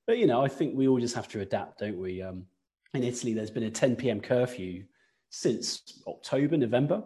But 0.07 0.17
you 0.17 0.27
know, 0.27 0.43
I 0.43 0.47
think 0.47 0.75
we 0.75 0.87
all 0.87 0.99
just 0.99 1.15
have 1.15 1.27
to 1.29 1.41
adapt, 1.41 1.79
don't 1.79 1.97
we? 1.97 2.21
Um, 2.21 2.45
in 2.93 3.03
Italy, 3.03 3.33
there's 3.33 3.51
been 3.51 3.63
a 3.63 3.71
10 3.71 3.97
p.m. 3.97 4.21
curfew 4.21 4.85
since 5.29 6.01
October, 6.07 6.55
November. 6.55 7.03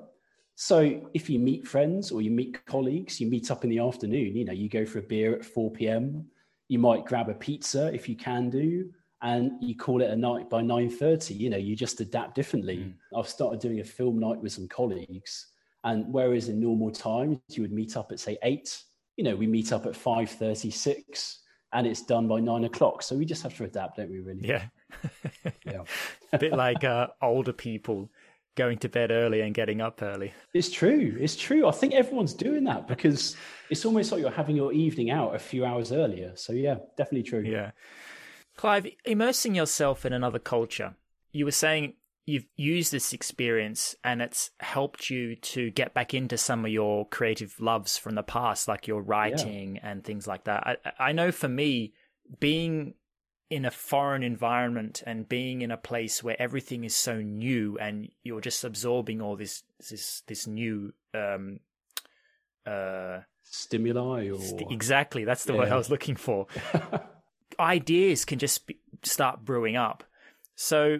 So 0.55 1.09
if 1.13 1.29
you 1.29 1.39
meet 1.39 1.67
friends 1.67 2.11
or 2.11 2.21
you 2.21 2.29
meet 2.29 2.65
colleagues, 2.65 3.19
you 3.19 3.27
meet 3.27 3.49
up 3.49 3.63
in 3.63 3.69
the 3.69 3.79
afternoon. 3.79 4.35
You 4.35 4.45
know, 4.45 4.53
you 4.53 4.69
go 4.69 4.85
for 4.85 4.99
a 4.99 5.01
beer 5.01 5.33
at 5.33 5.45
4 5.45 5.71
p.m. 5.71 6.25
You 6.67 6.79
might 6.79 7.05
grab 7.05 7.29
a 7.29 7.33
pizza 7.33 7.91
if 7.93 8.07
you 8.09 8.15
can 8.15 8.49
do, 8.49 8.91
and 9.21 9.51
you 9.61 9.75
call 9.75 10.01
it 10.01 10.09
a 10.09 10.15
night 10.15 10.49
by 10.49 10.61
9:30. 10.61 11.37
You 11.37 11.49
know, 11.49 11.57
you 11.57 11.75
just 11.75 11.99
adapt 12.01 12.35
differently. 12.35 12.77
Mm. 12.77 12.93
I've 13.17 13.27
started 13.27 13.59
doing 13.59 13.79
a 13.79 13.83
film 13.83 14.19
night 14.19 14.39
with 14.41 14.51
some 14.51 14.67
colleagues, 14.67 15.47
and 15.83 16.05
whereas 16.11 16.49
in 16.49 16.59
normal 16.59 16.91
times 16.91 17.39
you 17.49 17.61
would 17.61 17.73
meet 17.73 17.97
up 17.97 18.11
at 18.11 18.19
say 18.19 18.37
eight, 18.43 18.81
you 19.17 19.23
know, 19.23 19.35
we 19.35 19.47
meet 19.47 19.71
up 19.73 19.85
at 19.85 19.93
5:36 19.93 21.39
and 21.73 21.85
it's 21.85 22.01
done 22.01 22.27
by 22.27 22.39
nine 22.39 22.63
o'clock. 22.63 23.03
So 23.03 23.15
we 23.15 23.25
just 23.25 23.43
have 23.43 23.55
to 23.57 23.65
adapt, 23.65 23.97
don't 23.97 24.09
we? 24.09 24.19
Really? 24.19 24.47
Yeah. 24.47 24.65
yeah. 25.65 25.83
a 26.33 26.37
bit 26.37 26.53
like 26.53 26.83
uh, 26.83 27.07
older 27.21 27.53
people 27.53 28.09
going 28.55 28.77
to 28.79 28.89
bed 28.89 29.11
early 29.11 29.41
and 29.41 29.53
getting 29.53 29.79
up 29.79 30.01
early. 30.01 30.33
It's 30.53 30.69
true. 30.69 31.15
It's 31.19 31.35
true. 31.35 31.67
I 31.67 31.71
think 31.71 31.93
everyone's 31.93 32.33
doing 32.33 32.63
that 32.65 32.87
because 32.87 33.35
it's 33.69 33.85
almost 33.85 34.11
like 34.11 34.21
you're 34.21 34.31
having 34.31 34.55
your 34.55 34.73
evening 34.73 35.11
out 35.11 35.35
a 35.35 35.39
few 35.39 35.63
hours 35.63 35.91
earlier. 35.91 36.33
So 36.35 36.53
yeah, 36.53 36.75
definitely 36.97 37.23
true. 37.23 37.41
Yeah. 37.41 37.71
Clive, 38.59 38.87
immersing 39.05 39.55
yourself 39.55 40.05
in 40.05 40.11
another 40.11 40.37
culture. 40.37 40.95
You 41.31 41.45
were 41.45 41.51
saying 41.51 41.93
you've 42.25 42.47
used 42.57 42.91
this 42.91 43.13
experience 43.13 43.95
and 44.03 44.21
it's 44.21 44.51
helped 44.59 45.09
you 45.09 45.37
to 45.37 45.71
get 45.71 45.93
back 45.93 46.13
into 46.13 46.37
some 46.37 46.65
of 46.65 46.71
your 46.71 47.07
creative 47.07 47.57
loves 47.61 47.97
from 47.97 48.15
the 48.15 48.21
past, 48.21 48.67
like 48.67 48.85
your 48.85 49.01
writing 49.01 49.75
yeah. 49.77 49.89
and 49.89 50.03
things 50.03 50.27
like 50.27 50.43
that. 50.43 50.81
I, 50.99 51.07
I 51.07 51.11
know 51.13 51.31
for 51.31 51.47
me, 51.47 51.93
being 52.41 52.95
in 53.49 53.63
a 53.63 53.71
foreign 53.71 54.23
environment 54.23 55.03
and 55.07 55.29
being 55.29 55.61
in 55.61 55.71
a 55.71 55.77
place 55.77 56.21
where 56.21 56.35
everything 56.37 56.83
is 56.83 56.97
so 56.97 57.21
new 57.21 57.77
and 57.79 58.09
you're 58.23 58.41
just 58.41 58.65
absorbing 58.65 59.21
all 59.21 59.37
this 59.37 59.63
this 59.89 60.21
this 60.27 60.47
new 60.47 60.93
um 61.13 61.61
uh 62.67 63.19
stimuli 63.43 64.29
or 64.29 64.37
st- 64.37 64.69
exactly 64.69 65.23
that's 65.23 65.45
the 65.45 65.53
yeah. 65.53 65.59
word 65.59 65.69
i 65.69 65.75
was 65.75 65.89
looking 65.89 66.15
for 66.15 66.45
ideas 67.59 68.25
can 68.25 68.39
just 68.39 68.67
be, 68.67 68.77
start 69.03 69.43
brewing 69.43 69.75
up 69.75 70.03
so 70.55 70.99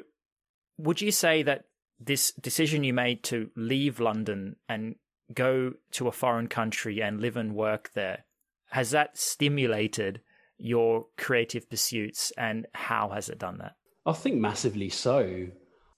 would 0.78 1.02
you 1.02 1.12
say 1.12 1.44
that 1.44 1.66
this 2.00 2.32
decision 2.40 2.84
you 2.84 2.94
made 2.94 3.24
to 3.24 3.50
leave 3.58 4.00
London 4.00 4.56
and 4.70 4.96
go 5.34 5.74
to 5.92 6.08
a 6.08 6.12
foreign 6.14 6.48
country 6.48 7.02
and 7.02 7.20
live 7.20 7.36
and 7.36 7.54
work 7.54 7.92
there 7.94 8.24
has 8.70 8.92
that 8.92 9.18
stimulated 9.18 10.22
your 10.58 11.08
creative 11.18 11.70
pursuits 11.70 12.32
and 12.38 12.68
how 12.74 13.10
has 13.10 13.30
it 13.30 13.40
done 13.40 13.58
that? 13.60 13.76
I 14.06 14.14
think 14.14 14.36
massively 14.36 14.90
so. 14.90 15.48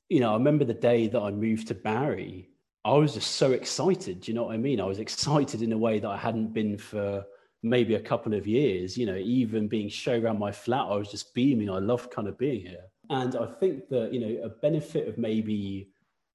You 0.09 0.19
know, 0.19 0.31
I 0.31 0.33
remember 0.33 0.65
the 0.65 0.73
day 0.73 1.07
that 1.07 1.19
I 1.19 1.31
moved 1.31 1.67
to 1.69 1.75
Bari, 1.75 2.49
I 2.83 2.93
was 2.93 3.13
just 3.13 3.33
so 3.33 3.51
excited. 3.51 4.21
Do 4.21 4.31
you 4.31 4.35
know 4.35 4.45
what 4.45 4.53
I 4.53 4.57
mean? 4.57 4.79
I 4.79 4.85
was 4.85 4.99
excited 4.99 5.61
in 5.61 5.71
a 5.71 5.77
way 5.77 5.99
that 5.99 6.07
I 6.07 6.17
hadn't 6.17 6.53
been 6.53 6.77
for 6.77 7.23
maybe 7.63 7.95
a 7.95 7.99
couple 7.99 8.33
of 8.33 8.47
years. 8.47 8.97
You 8.97 9.05
know, 9.05 9.17
even 9.17 9.67
being 9.67 9.89
shown 9.89 10.23
around 10.23 10.39
my 10.39 10.51
flat, 10.51 10.85
I 10.87 10.95
was 10.95 11.11
just 11.11 11.33
beaming. 11.33 11.69
I 11.69 11.79
love 11.79 12.09
kind 12.09 12.27
of 12.27 12.37
being 12.37 12.61
here. 12.61 12.85
And 13.09 13.35
I 13.35 13.45
think 13.45 13.89
that, 13.89 14.13
you 14.13 14.19
know, 14.19 14.43
a 14.43 14.49
benefit 14.49 15.07
of 15.07 15.17
maybe 15.17 15.89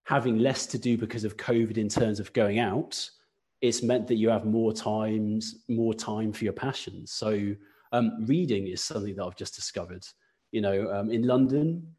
having 0.04 0.38
less 0.38 0.66
to 0.66 0.78
do 0.78 0.96
because 0.96 1.24
of 1.24 1.36
COVID 1.36 1.78
in 1.78 1.88
terms 1.88 2.20
of 2.20 2.32
going 2.32 2.58
out, 2.58 3.10
it's 3.60 3.82
meant 3.82 4.06
that 4.08 4.16
you 4.16 4.28
have 4.28 4.44
more 4.44 4.72
times, 4.72 5.64
more 5.68 5.94
time 5.94 6.32
for 6.32 6.44
your 6.44 6.52
passions. 6.52 7.10
So 7.10 7.54
um, 7.92 8.24
reading 8.26 8.68
is 8.68 8.82
something 8.82 9.16
that 9.16 9.24
I've 9.24 9.36
just 9.36 9.54
discovered. 9.54 10.06
You 10.52 10.60
know, 10.60 10.92
um, 10.92 11.10
in 11.10 11.26
London, 11.26 11.94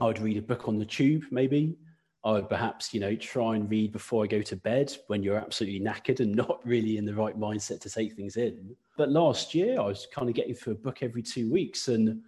I 0.00 0.06
would 0.06 0.18
read 0.18 0.38
a 0.38 0.42
book 0.42 0.66
on 0.66 0.78
the 0.78 0.84
tube, 0.84 1.24
maybe. 1.30 1.76
I 2.24 2.32
would 2.32 2.48
perhaps, 2.48 2.94
you 2.94 3.00
know, 3.00 3.16
try 3.16 3.56
and 3.56 3.68
read 3.68 3.90
before 3.90 4.22
I 4.22 4.28
go 4.28 4.42
to 4.42 4.56
bed 4.56 4.96
when 5.08 5.22
you're 5.22 5.36
absolutely 5.36 5.80
knackered 5.80 6.20
and 6.20 6.34
not 6.36 6.60
really 6.64 6.96
in 6.96 7.04
the 7.04 7.14
right 7.14 7.38
mindset 7.38 7.80
to 7.80 7.90
take 7.90 8.14
things 8.14 8.36
in. 8.36 8.76
But 8.96 9.10
last 9.10 9.54
year, 9.54 9.80
I 9.80 9.84
was 9.84 10.06
kind 10.12 10.28
of 10.28 10.34
getting 10.34 10.54
through 10.54 10.74
a 10.74 10.76
book 10.76 11.02
every 11.02 11.22
two 11.22 11.50
weeks, 11.50 11.88
and 11.88 12.22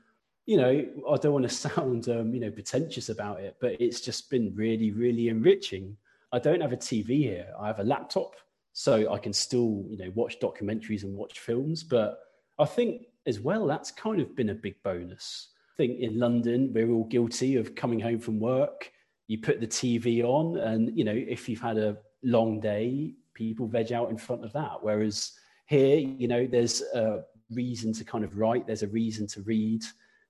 you 0.47 0.57
know, 0.57 0.85
I 1.11 1.17
don't 1.17 1.33
want 1.33 1.49
to 1.49 1.55
sound, 1.55 2.09
um, 2.09 2.35
you 2.35 2.41
know, 2.41 2.51
pretentious 2.51 3.09
about 3.09 3.41
it, 3.41 3.57
but 3.61 3.81
it's 3.81 4.01
just 4.01 4.31
been 4.31 4.53
really, 4.55 4.91
really 4.91 5.29
enriching. 5.29 5.97
I 6.33 6.39
don't 6.39 6.61
have 6.61 6.73
a 6.73 6.77
TV 6.77 7.19
here. 7.19 7.47
I 7.59 7.69
have 7.69 7.79
a 7.79 7.85
laptop, 7.85 8.35
so 8.73 9.13
I 9.13 9.19
can 9.19 9.33
still, 9.33 9.85
you 9.89 9.97
know, 9.97 10.11
watch 10.17 10.41
documentaries 10.41 11.05
and 11.05 11.15
watch 11.15 11.39
films. 11.39 11.85
But 11.85 12.19
I 12.59 12.65
think 12.65 13.07
as 13.27 13.41
well, 13.41 13.67
that's 13.67 13.93
kind 13.93 14.21
of 14.21 14.35
been 14.35 14.51
a 14.51 14.55
big 14.55 14.83
bonus. 14.83 15.51
I 15.75 15.77
think 15.77 16.01
in 16.01 16.19
London, 16.19 16.73
we're 16.73 16.91
all 16.91 17.05
guilty 17.05 17.57
of 17.57 17.75
coming 17.75 18.01
home 18.01 18.19
from 18.19 18.41
work. 18.41 18.91
You 19.27 19.39
put 19.39 19.61
the 19.61 19.67
TV 19.67 20.23
on, 20.23 20.59
and 20.59 20.97
you 20.97 21.05
know, 21.05 21.15
if 21.15 21.49
you've 21.49 21.61
had 21.61 21.79
a 21.79 21.97
long 22.23 22.61
day, 22.61 23.15
people 23.35 23.67
veg 23.67 23.93
out 23.93 24.11
in 24.11 24.19
front 24.19 24.45
of 24.45 24.53
that. 24.53 24.83
Whereas 24.83 25.33
here, 25.67 25.99
you 25.99 26.29
know, 26.29 26.47
there's 26.47 26.83
a 26.95 27.23
reason 27.51 27.93
to 27.95 28.05
kind 28.05 28.25
of 28.25 28.37
write. 28.37 28.67
There's 28.67 28.83
a 28.83 28.89
reason 28.89 29.27
to 29.29 29.43
read 29.43 29.83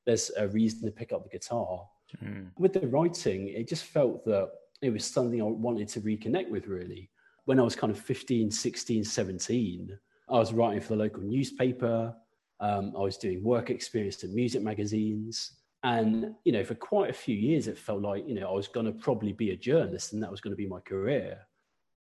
there's 0.05 0.31
a 0.37 0.49
reason 0.49 0.85
to 0.85 0.91
pick 0.91 1.13
up 1.13 1.25
the 1.25 1.31
guitar. 1.31 1.87
Mm. 2.23 2.51
With 2.59 2.73
the 2.73 2.87
writing, 2.87 3.49
it 3.49 3.69
just 3.69 3.85
felt 3.85 4.25
that 4.27 4.51
it 4.83 4.91
was 4.91 5.05
something 5.05 5.41
I 5.41 5.45
wanted 5.45 5.89
to 5.89 6.01
reconnect 6.01 6.51
with 6.51 6.67
really. 6.67 7.11
When 7.47 7.59
I 7.59 7.63
was 7.63 7.77
kind 7.77 7.91
of 7.91 7.99
15, 7.99 8.51
16, 8.51 9.05
17, 9.05 9.99
I 10.29 10.33
was 10.33 10.53
writing 10.53 10.81
for 10.81 10.89
the 10.89 11.03
local 11.03 11.23
newspaper. 11.23 12.15
Um, 12.61 12.93
I 12.97 13.01
was 13.01 13.17
doing 13.17 13.43
work 13.43 13.71
experience 13.71 14.23
in 14.23 14.35
music 14.35 14.63
magazines. 14.63 15.53
And, 15.85 16.35
you 16.45 16.53
know, 16.53 16.65
for 16.65 16.75
quite 16.75 17.11
a 17.11 17.15
few 17.15 17.37
years, 17.37 17.69
it 17.69 17.79
felt 17.79 18.01
like, 18.01 18.27
you 18.27 18.35
know, 18.35 18.49
I 18.49 18.53
was 18.53 18.69
going 18.69 18.87
to 18.87 18.93
probably 18.93 19.33
be 19.33 19.51
a 19.51 19.57
journalist 19.57 20.15
and 20.15 20.23
that 20.23 20.31
was 20.31 20.41
going 20.41 20.53
to 20.53 20.57
be 20.57 20.67
my 20.67 20.81
career. 20.81 21.39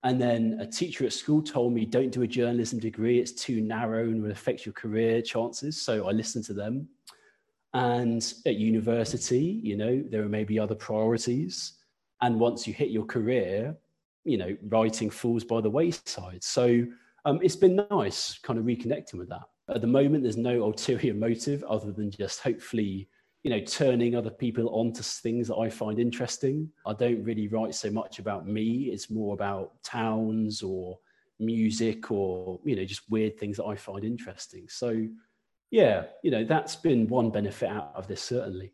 And 0.04 0.20
then 0.20 0.58
a 0.62 0.66
teacher 0.66 1.06
at 1.06 1.14
school 1.14 1.42
told 1.42 1.74
me, 1.74 1.86
don't 1.86 2.12
do 2.12 2.22
a 2.24 2.28
journalism 2.28 2.80
degree. 2.80 3.20
It's 3.20 3.34
too 3.34 3.62
narrow 3.62 4.04
and 4.04 4.24
will 4.24 4.32
affect 4.32 4.66
your 4.66 4.74
career 4.74 5.22
chances. 5.22 5.82
So 5.82 6.08
I 6.08 6.12
listened 6.12 6.46
to 6.46 6.54
them. 6.54 6.88
And 7.74 8.34
at 8.46 8.56
university, 8.56 9.60
you 9.64 9.76
know, 9.76 10.02
there 10.10 10.24
are 10.24 10.30
maybe 10.30 10.58
other 10.58 10.76
priorities. 10.76 11.74
And 12.22 12.40
once 12.40 12.66
you 12.66 12.74
hit 12.74 12.90
your 12.90 13.06
career, 13.06 13.76
you 14.24 14.38
know, 14.38 14.56
writing 14.68 15.10
falls 15.10 15.44
by 15.44 15.60
the 15.60 15.70
wayside. 15.70 16.44
So 16.44 16.86
um, 17.26 17.40
it's 17.42 17.56
been 17.56 17.86
nice 17.92 18.38
kind 18.40 18.60
of 18.60 18.66
reconnecting 18.66 19.16
with 19.16 19.30
that. 19.30 19.44
At 19.70 19.82
the 19.82 19.88
moment, 19.88 20.24
there's 20.24 20.38
no 20.38 20.64
ulterior 20.64 21.14
motive 21.16 21.64
other 21.64 21.92
than 21.92 22.12
just 22.12 22.40
hopefully, 22.40 23.10
you 23.44 23.50
know, 23.50 23.60
turning 23.60 24.16
other 24.16 24.30
people 24.30 24.70
onto 24.70 25.04
things 25.04 25.50
that 25.50 25.58
I 25.58 25.70
find 25.70 26.00
interesting. 26.00 26.70
I 26.86 26.94
don't 26.94 27.24
really 27.24 27.50
write 27.50 27.76
so 27.76 27.92
much 27.92 28.20
about 28.20 28.48
me. 28.48 28.90
It's 28.92 29.10
more 29.10 29.34
about 29.34 29.74
towns 29.84 30.64
or 30.64 30.98
music 31.40 32.10
or, 32.10 32.62
you 32.64 32.76
know, 32.76 32.86
just 32.86 33.10
weird 33.10 33.38
things 33.38 33.58
that 33.58 33.66
I 33.66 33.76
find 33.76 34.06
interesting. 34.06 34.68
So 34.70 35.06
yeah, 35.72 36.06
you 36.22 36.32
know, 36.32 36.46
that's 36.46 36.76
been 36.76 37.08
one 37.08 37.32
benefit 37.32 37.68
out 37.68 37.92
of 37.96 38.08
this, 38.08 38.22
certainly. 38.22 38.72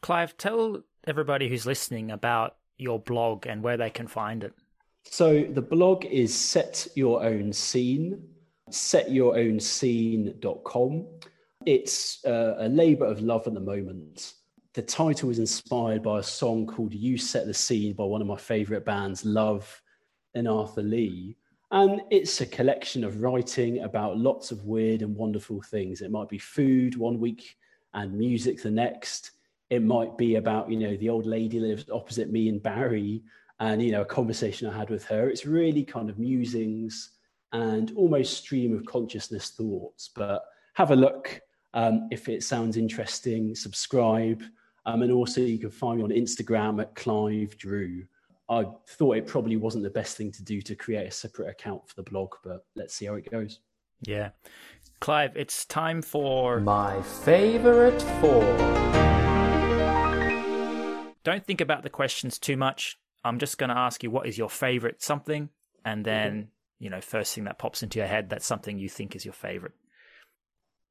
Clive, 0.00 0.36
tell 0.36 0.84
everybody 1.06 1.48
who's 1.48 1.66
listening 1.66 2.12
about 2.12 2.56
your 2.78 3.00
blog 3.00 3.46
and 3.46 3.62
where 3.62 3.76
they 3.76 3.90
can 3.90 4.06
find 4.06 4.44
it. 4.44 4.54
So 5.02 5.42
the 5.42 5.62
blog 5.62 6.04
is 6.04 6.32
Set 6.34 6.86
Your 6.94 7.24
Own 7.24 7.52
Scene, 7.52 8.22
setyourown.scene.com. 8.70 11.06
It's 11.66 12.24
uh, 12.24 12.54
a 12.58 12.68
labor 12.68 13.06
of 13.06 13.20
love 13.20 13.48
at 13.48 13.54
the 13.54 13.60
moment. 13.60 14.34
The 14.74 14.82
title 14.82 15.30
is 15.30 15.40
inspired 15.40 16.00
by 16.00 16.20
a 16.20 16.22
song 16.22 16.64
called 16.64 16.94
You 16.94 17.18
Set 17.18 17.44
the 17.46 17.54
Scene 17.54 17.92
by 17.92 18.04
one 18.04 18.20
of 18.20 18.28
my 18.28 18.36
favorite 18.36 18.84
bands, 18.84 19.24
Love 19.24 19.82
and 20.36 20.46
Arthur 20.46 20.82
Lee. 20.82 21.36
And 21.72 22.02
it's 22.08 22.40
a 22.40 22.46
collection 22.46 23.02
of 23.02 23.20
writing 23.20 23.82
about 23.82 24.16
lots 24.16 24.52
of 24.52 24.64
weird 24.64 25.02
and 25.02 25.16
wonderful 25.16 25.60
things. 25.60 26.02
It 26.02 26.12
might 26.12 26.28
be 26.28 26.38
food 26.38 26.96
one 26.96 27.18
week 27.18 27.56
and 27.94 28.16
music 28.16 28.62
the 28.62 28.70
next. 28.70 29.32
It 29.68 29.82
might 29.82 30.16
be 30.16 30.36
about, 30.36 30.70
you 30.70 30.78
know, 30.78 30.96
the 30.96 31.08
old 31.08 31.26
lady 31.26 31.58
lives 31.58 31.90
opposite 31.90 32.30
me 32.30 32.48
in 32.48 32.60
Bari 32.60 33.24
and, 33.58 33.82
you 33.82 33.90
know, 33.90 34.02
a 34.02 34.06
conversation 34.06 34.68
I 34.68 34.78
had 34.78 34.88
with 34.90 35.04
her. 35.06 35.28
It's 35.28 35.46
really 35.46 35.82
kind 35.82 36.10
of 36.10 36.18
musings 36.20 37.10
and 37.50 37.92
almost 37.96 38.38
stream 38.38 38.72
of 38.72 38.86
consciousness 38.86 39.50
thoughts. 39.50 40.10
But 40.14 40.44
have 40.74 40.92
a 40.92 40.96
look 40.96 41.40
um, 41.76 42.08
if 42.10 42.28
it 42.28 42.42
sounds 42.42 42.76
interesting, 42.78 43.54
subscribe. 43.54 44.42
Um, 44.86 45.02
and 45.02 45.12
also, 45.12 45.42
you 45.42 45.58
can 45.58 45.70
find 45.70 45.98
me 45.98 46.04
on 46.04 46.10
Instagram 46.10 46.80
at 46.80 46.94
Clive 46.94 47.56
Drew. 47.58 48.04
I 48.48 48.64
thought 48.88 49.16
it 49.16 49.26
probably 49.26 49.56
wasn't 49.56 49.84
the 49.84 49.90
best 49.90 50.16
thing 50.16 50.32
to 50.32 50.42
do 50.42 50.62
to 50.62 50.74
create 50.74 51.06
a 51.06 51.10
separate 51.10 51.50
account 51.50 51.86
for 51.86 51.94
the 51.96 52.02
blog, 52.02 52.32
but 52.42 52.64
let's 52.76 52.94
see 52.94 53.04
how 53.04 53.14
it 53.14 53.30
goes. 53.30 53.60
Yeah. 54.00 54.30
Clive, 55.00 55.36
it's 55.36 55.66
time 55.66 56.00
for 56.00 56.60
my 56.60 57.02
favorite 57.02 58.00
four. 58.20 58.42
Don't 61.24 61.44
think 61.44 61.60
about 61.60 61.82
the 61.82 61.90
questions 61.90 62.38
too 62.38 62.56
much. 62.56 62.98
I'm 63.22 63.38
just 63.38 63.58
going 63.58 63.70
to 63.70 63.76
ask 63.76 64.02
you 64.02 64.10
what 64.10 64.26
is 64.26 64.38
your 64.38 64.48
favorite 64.48 65.02
something, 65.02 65.50
and 65.84 66.04
then, 66.04 66.48
you 66.78 66.88
know, 66.88 67.00
first 67.02 67.34
thing 67.34 67.44
that 67.44 67.58
pops 67.58 67.82
into 67.82 67.98
your 67.98 68.08
head, 68.08 68.30
that's 68.30 68.46
something 68.46 68.78
you 68.78 68.88
think 68.88 69.14
is 69.14 69.24
your 69.24 69.34
favorite. 69.34 69.74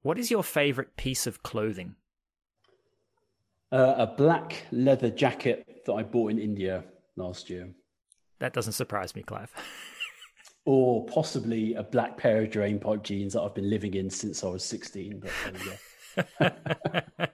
What 0.05 0.19
is 0.19 0.29
your 0.29 0.43
favorite 0.43 0.97
piece 0.97 1.25
of 1.25 1.41
clothing? 1.41 1.95
Uh, 3.71 3.95
a 3.97 4.05
black 4.05 4.67
leather 4.71 5.09
jacket 5.09 5.81
that 5.87 5.93
I 5.93 6.03
bought 6.03 6.29
in 6.29 6.37
India 6.37 6.83
last 7.15 7.49
year. 7.49 7.71
That 8.37 8.53
doesn't 8.53 8.73
surprise 8.73 9.15
me, 9.15 9.23
Clive. 9.23 9.51
or 10.65 11.07
possibly 11.07 11.73
a 11.73 11.81
black 11.81 12.17
pair 12.17 12.43
of 12.43 12.51
drain 12.51 12.77
pipe 12.77 13.01
jeans 13.01 13.33
that 13.33 13.41
I've 13.41 13.55
been 13.55 13.67
living 13.67 13.95
in 13.95 14.11
since 14.11 14.43
I 14.43 14.47
was 14.49 14.63
16. 14.63 15.23
But 16.37 17.33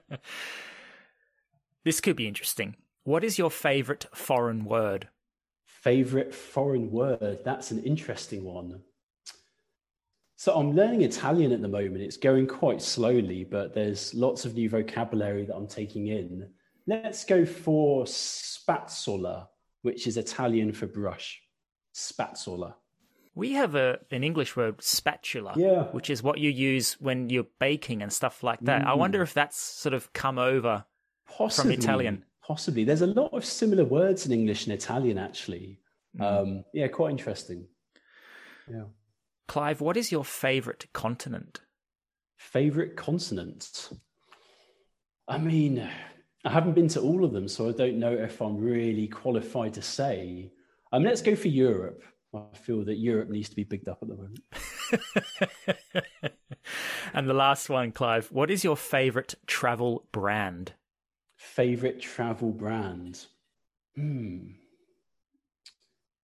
this 1.84 2.00
could 2.00 2.16
be 2.16 2.26
interesting. 2.26 2.76
What 3.04 3.22
is 3.22 3.36
your 3.36 3.50
favorite 3.50 4.06
foreign 4.14 4.64
word? 4.64 5.08
Favorite 5.66 6.34
foreign 6.34 6.90
word? 6.90 7.40
That's 7.44 7.70
an 7.70 7.82
interesting 7.82 8.44
one. 8.44 8.80
So 10.42 10.52
I'm 10.52 10.72
learning 10.74 11.02
Italian 11.02 11.52
at 11.52 11.62
the 11.62 11.68
moment. 11.68 12.02
It's 12.02 12.16
going 12.16 12.48
quite 12.48 12.82
slowly, 12.82 13.44
but 13.44 13.74
there's 13.74 14.12
lots 14.12 14.44
of 14.44 14.54
new 14.54 14.68
vocabulary 14.68 15.44
that 15.44 15.54
I'm 15.54 15.68
taking 15.68 16.08
in. 16.08 16.48
Let's 16.88 17.24
go 17.24 17.46
for 17.46 18.06
spazzola 18.06 19.46
which 19.82 20.08
is 20.08 20.16
Italian 20.16 20.72
for 20.72 20.88
brush, 20.88 21.40
spazzola. 21.94 22.74
We 23.36 23.52
have 23.52 23.76
a 23.76 24.00
an 24.10 24.24
English 24.24 24.56
word 24.56 24.82
spatula, 24.82 25.52
yeah. 25.56 25.84
which 25.92 26.10
is 26.10 26.24
what 26.24 26.38
you 26.38 26.50
use 26.50 26.94
when 27.00 27.30
you're 27.30 27.46
baking 27.60 28.02
and 28.02 28.12
stuff 28.12 28.42
like 28.42 28.58
that. 28.62 28.82
Mm. 28.82 28.86
I 28.86 28.94
wonder 28.94 29.22
if 29.22 29.32
that's 29.32 29.56
sort 29.56 29.94
of 29.94 30.12
come 30.12 30.40
over 30.40 30.84
possibly, 31.28 31.76
from 31.76 31.82
Italian. 31.84 32.24
Possibly. 32.44 32.82
There's 32.82 33.02
a 33.02 33.06
lot 33.06 33.32
of 33.32 33.44
similar 33.44 33.84
words 33.84 34.26
in 34.26 34.32
English 34.32 34.66
and 34.66 34.74
Italian, 34.74 35.18
actually. 35.18 35.78
Mm. 36.18 36.22
Um, 36.22 36.64
yeah, 36.74 36.88
quite 36.88 37.12
interesting. 37.12 37.68
Yeah. 38.68 38.86
Clive, 39.48 39.80
what 39.80 39.96
is 39.96 40.12
your 40.12 40.24
favorite 40.24 40.86
continent? 40.92 41.60
Favorite 42.36 42.96
continent? 42.96 43.90
I 45.28 45.38
mean, 45.38 45.88
I 46.44 46.50
haven't 46.50 46.74
been 46.74 46.88
to 46.88 47.00
all 47.00 47.24
of 47.24 47.32
them, 47.32 47.48
so 47.48 47.68
I 47.68 47.72
don't 47.72 47.98
know 47.98 48.12
if 48.12 48.40
I'm 48.40 48.56
really 48.56 49.06
qualified 49.06 49.74
to 49.74 49.82
say. 49.82 50.50
Um, 50.92 51.04
let's 51.04 51.22
go 51.22 51.36
for 51.36 51.48
Europe. 51.48 52.02
I 52.34 52.56
feel 52.56 52.84
that 52.84 52.96
Europe 52.96 53.28
needs 53.28 53.48
to 53.50 53.56
be 53.56 53.64
bigged 53.64 53.88
up 53.88 53.98
at 54.02 54.08
the 54.08 54.16
moment. 54.16 54.40
and 57.14 57.28
the 57.28 57.34
last 57.34 57.68
one, 57.68 57.92
Clive, 57.92 58.32
what 58.32 58.50
is 58.50 58.64
your 58.64 58.76
favorite 58.76 59.34
travel 59.46 60.06
brand? 60.12 60.72
Favorite 61.36 62.00
travel 62.00 62.50
brand? 62.50 63.26
Hmm. 63.94 64.52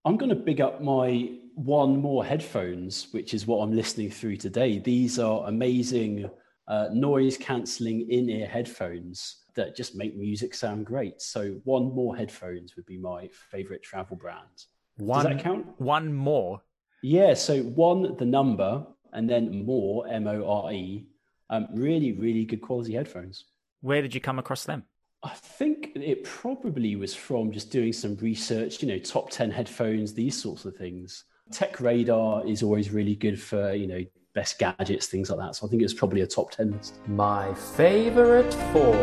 I'm 0.09 0.17
going 0.17 0.31
to 0.31 0.37
big 0.37 0.63
up 0.63 0.81
my 0.81 1.33
one 1.55 2.01
more 2.01 2.25
headphones, 2.25 3.09
which 3.11 3.35
is 3.35 3.47
what 3.47 3.59
I'm 3.59 3.77
listening 3.77 4.11
through 4.11 4.37
today. 4.37 4.79
These 4.79 5.19
are 5.19 5.47
amazing 5.47 6.31
uh, 6.67 6.89
noise 6.95 7.37
cancelling 7.37 8.11
in 8.11 8.31
ear 8.31 8.47
headphones 8.47 9.45
that 9.55 9.77
just 9.77 9.97
make 9.97 10.17
music 10.17 10.55
sound 10.55 10.87
great. 10.87 11.21
So 11.21 11.61
one 11.65 11.95
more 11.95 12.17
headphones 12.17 12.75
would 12.75 12.87
be 12.87 12.97
my 12.97 13.29
favorite 13.51 13.83
travel 13.83 14.17
brand. 14.17 14.65
One, 14.97 15.27
Does 15.27 15.35
that 15.35 15.43
count? 15.45 15.67
One 15.77 16.15
more. 16.15 16.63
Yeah. 17.03 17.35
So 17.35 17.61
one, 17.61 18.17
the 18.17 18.25
number, 18.25 18.87
and 19.13 19.29
then 19.29 19.67
more, 19.67 20.09
M 20.09 20.27
O 20.27 20.49
R 20.49 20.73
E. 20.73 21.07
Um, 21.51 21.69
really, 21.75 22.13
really 22.13 22.47
good 22.47 22.63
quality 22.63 22.95
headphones. 22.95 23.45
Where 23.83 24.01
did 24.01 24.15
you 24.15 24.23
come 24.23 24.39
across 24.39 24.65
them? 24.65 24.85
I 25.21 25.31
think 25.31 25.91
it 25.97 26.23
probably 26.23 26.95
was 26.95 27.13
from 27.13 27.51
just 27.51 27.73
doing 27.73 27.93
some 27.93 28.15
research, 28.19 28.81
you 28.81 28.87
know, 28.87 29.01
top 29.01 29.31
10 29.31 29.51
headphones, 29.51 30.15
these 30.15 30.41
sorts 30.41 30.65
of 30.65 30.77
things. 30.77 31.25
Tech 31.51 31.81
Radar 31.81 32.47
is 32.47 32.63
always 32.63 32.91
really 32.91 33.17
good 33.17 33.41
for, 33.41 33.73
you 33.73 33.89
know, 33.89 34.05
best 34.35 34.61
gadgets, 34.61 35.09
things 35.09 35.29
like 35.29 35.41
that. 35.41 35.57
So 35.57 35.67
I 35.67 35.71
think 35.71 35.83
it's 35.83 35.93
probably 35.93 36.21
a 36.21 36.27
top 36.27 36.53
10 36.53 36.71
list. 36.71 37.01
My 37.09 37.53
favorite 37.55 38.55
four. 38.73 38.95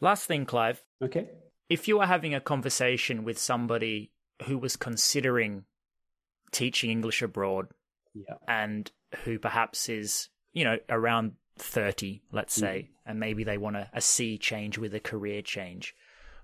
Last 0.00 0.26
thing, 0.26 0.46
Clive. 0.46 0.84
Okay. 1.02 1.30
If 1.68 1.88
you 1.88 1.98
were 1.98 2.06
having 2.06 2.32
a 2.32 2.40
conversation 2.40 3.24
with 3.24 3.38
somebody 3.38 4.12
who 4.44 4.56
was 4.56 4.76
considering 4.76 5.64
teaching 6.52 6.90
English 6.92 7.22
abroad 7.22 7.72
yeah. 8.14 8.36
and 8.46 8.92
who 9.24 9.40
perhaps 9.40 9.88
is, 9.88 10.28
you 10.52 10.62
know, 10.62 10.76
around 10.88 11.32
30, 11.56 12.22
let's 12.32 12.54
say, 12.54 12.88
mm. 12.88 13.10
and 13.10 13.20
maybe 13.20 13.44
they 13.44 13.58
want 13.58 13.76
a, 13.76 13.88
a 13.92 14.00
sea 14.00 14.38
change 14.38 14.78
with 14.78 14.94
a 14.94 15.00
career 15.00 15.42
change. 15.42 15.94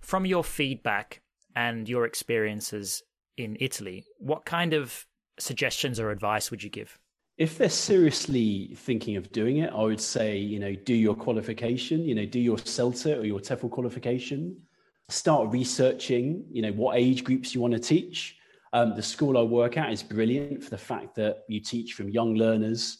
From 0.00 0.26
your 0.26 0.44
feedback 0.44 1.22
and 1.54 1.88
your 1.88 2.04
experiences 2.04 3.02
in 3.36 3.56
Italy, 3.60 4.06
what 4.18 4.44
kind 4.44 4.72
of 4.72 5.06
suggestions 5.38 5.98
or 5.98 6.10
advice 6.10 6.50
would 6.50 6.62
you 6.62 6.70
give? 6.70 6.98
If 7.38 7.56
they're 7.56 7.70
seriously 7.70 8.74
thinking 8.76 9.16
of 9.16 9.32
doing 9.32 9.58
it, 9.58 9.72
I 9.72 9.82
would 9.82 10.00
say, 10.00 10.36
you 10.36 10.58
know, 10.58 10.74
do 10.74 10.94
your 10.94 11.14
qualification, 11.14 12.04
you 12.04 12.14
know, 12.14 12.26
do 12.26 12.38
your 12.38 12.58
CELTA 12.58 13.18
or 13.18 13.24
your 13.24 13.40
TEFL 13.40 13.70
qualification. 13.70 14.60
Start 15.08 15.50
researching, 15.50 16.44
you 16.50 16.62
know, 16.62 16.72
what 16.72 16.98
age 16.98 17.24
groups 17.24 17.54
you 17.54 17.60
want 17.60 17.72
to 17.72 17.80
teach. 17.80 18.36
Um, 18.72 18.94
the 18.94 19.02
school 19.02 19.38
I 19.38 19.42
work 19.42 19.76
at 19.76 19.90
is 19.90 20.02
brilliant 20.02 20.62
for 20.62 20.70
the 20.70 20.78
fact 20.78 21.14
that 21.16 21.44
you 21.48 21.60
teach 21.60 21.94
from 21.94 22.10
young 22.10 22.34
learners 22.34 22.98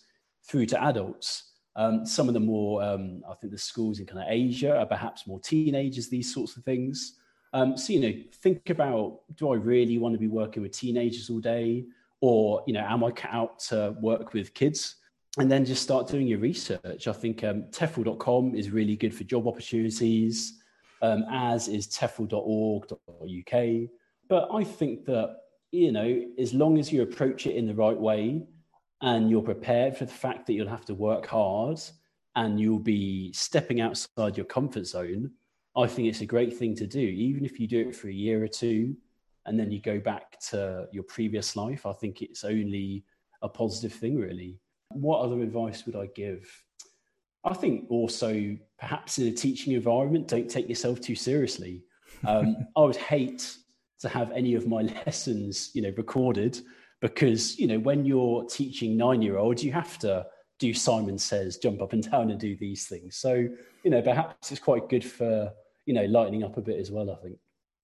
through 0.48 0.66
to 0.66 0.82
adults. 0.82 1.49
Um, 1.76 2.04
some 2.04 2.28
of 2.28 2.34
the 2.34 2.40
more, 2.40 2.82
um, 2.82 3.22
I 3.30 3.34
think 3.34 3.52
the 3.52 3.58
schools 3.58 4.00
in 4.00 4.06
kind 4.06 4.20
of 4.20 4.26
Asia 4.28 4.76
are 4.76 4.86
perhaps 4.86 5.26
more 5.26 5.40
teenagers, 5.40 6.08
these 6.08 6.32
sorts 6.32 6.56
of 6.56 6.64
things. 6.64 7.16
Um, 7.52 7.76
so, 7.76 7.92
you 7.92 8.00
know, 8.00 8.12
think 8.42 8.70
about 8.70 9.20
do 9.36 9.50
I 9.50 9.56
really 9.56 9.98
want 9.98 10.14
to 10.14 10.18
be 10.18 10.28
working 10.28 10.62
with 10.62 10.72
teenagers 10.72 11.30
all 11.30 11.40
day? 11.40 11.86
or 12.20 12.62
you 12.66 12.72
know 12.72 12.84
am 12.86 13.04
i 13.04 13.10
cut 13.10 13.32
out 13.32 13.58
to 13.58 13.94
work 14.00 14.32
with 14.32 14.54
kids 14.54 14.96
and 15.38 15.50
then 15.50 15.64
just 15.64 15.82
start 15.82 16.08
doing 16.08 16.26
your 16.26 16.38
research 16.38 17.08
i 17.08 17.12
think 17.12 17.44
um, 17.44 17.64
tefl.com 17.70 18.54
is 18.54 18.70
really 18.70 18.96
good 18.96 19.14
for 19.14 19.24
job 19.24 19.46
opportunities 19.46 20.58
um, 21.02 21.24
as 21.30 21.68
is 21.68 21.88
tefl.org.uk 21.88 23.88
but 24.28 24.48
i 24.52 24.64
think 24.64 25.04
that 25.04 25.36
you 25.70 25.92
know 25.92 26.22
as 26.38 26.52
long 26.52 26.78
as 26.78 26.92
you 26.92 27.02
approach 27.02 27.46
it 27.46 27.56
in 27.56 27.66
the 27.66 27.74
right 27.74 27.98
way 27.98 28.42
and 29.02 29.30
you're 29.30 29.42
prepared 29.42 29.96
for 29.96 30.04
the 30.04 30.12
fact 30.12 30.46
that 30.46 30.52
you'll 30.52 30.68
have 30.68 30.84
to 30.84 30.94
work 30.94 31.26
hard 31.26 31.78
and 32.36 32.60
you'll 32.60 32.78
be 32.78 33.32
stepping 33.32 33.80
outside 33.80 34.36
your 34.36 34.46
comfort 34.46 34.86
zone 34.86 35.30
i 35.76 35.86
think 35.86 36.08
it's 36.08 36.20
a 36.20 36.26
great 36.26 36.56
thing 36.56 36.74
to 36.74 36.86
do 36.86 37.00
even 37.00 37.44
if 37.44 37.58
you 37.58 37.66
do 37.66 37.88
it 37.88 37.96
for 37.96 38.08
a 38.08 38.12
year 38.12 38.42
or 38.42 38.48
two 38.48 38.94
and 39.46 39.58
then 39.58 39.70
you 39.70 39.80
go 39.80 39.98
back 39.98 40.38
to 40.40 40.86
your 40.92 41.02
previous 41.04 41.56
life, 41.56 41.86
I 41.86 41.92
think 41.92 42.22
it's 42.22 42.44
only 42.44 43.04
a 43.42 43.48
positive 43.48 43.92
thing, 43.92 44.18
really. 44.18 44.58
What 44.90 45.20
other 45.20 45.40
advice 45.40 45.86
would 45.86 45.96
I 45.96 46.06
give? 46.14 46.48
I 47.44 47.54
think 47.54 47.86
also 47.88 48.56
perhaps 48.78 49.18
in 49.18 49.28
a 49.28 49.32
teaching 49.32 49.72
environment, 49.72 50.28
don't 50.28 50.50
take 50.50 50.68
yourself 50.68 51.00
too 51.00 51.14
seriously. 51.14 51.82
Um, 52.26 52.56
I 52.76 52.82
would 52.82 52.96
hate 52.96 53.56
to 54.00 54.08
have 54.08 54.30
any 54.32 54.54
of 54.54 54.66
my 54.66 54.82
lessons, 55.06 55.70
you 55.74 55.82
know, 55.82 55.92
recorded 55.96 56.60
because 57.00 57.58
you 57.58 57.66
know 57.66 57.78
when 57.78 58.04
you're 58.04 58.44
teaching 58.44 58.96
nine 58.96 59.22
year 59.22 59.38
olds, 59.38 59.64
you 59.64 59.72
have 59.72 59.98
to 60.00 60.26
do 60.58 60.74
Simon 60.74 61.18
Says, 61.18 61.56
jump 61.56 61.80
up 61.82 61.92
and 61.92 62.02
down 62.10 62.30
and 62.30 62.38
do 62.38 62.56
these 62.56 62.86
things. 62.86 63.16
So 63.16 63.48
you 63.82 63.90
know 63.90 64.02
perhaps 64.02 64.50
it's 64.50 64.60
quite 64.60 64.88
good 64.88 65.04
for 65.04 65.52
you 65.86 65.94
know 65.94 66.04
lightening 66.04 66.44
up 66.44 66.56
a 66.56 66.60
bit 66.60 66.78
as 66.78 66.90
well. 66.90 67.10
I 67.10 67.16
think. 67.16 67.38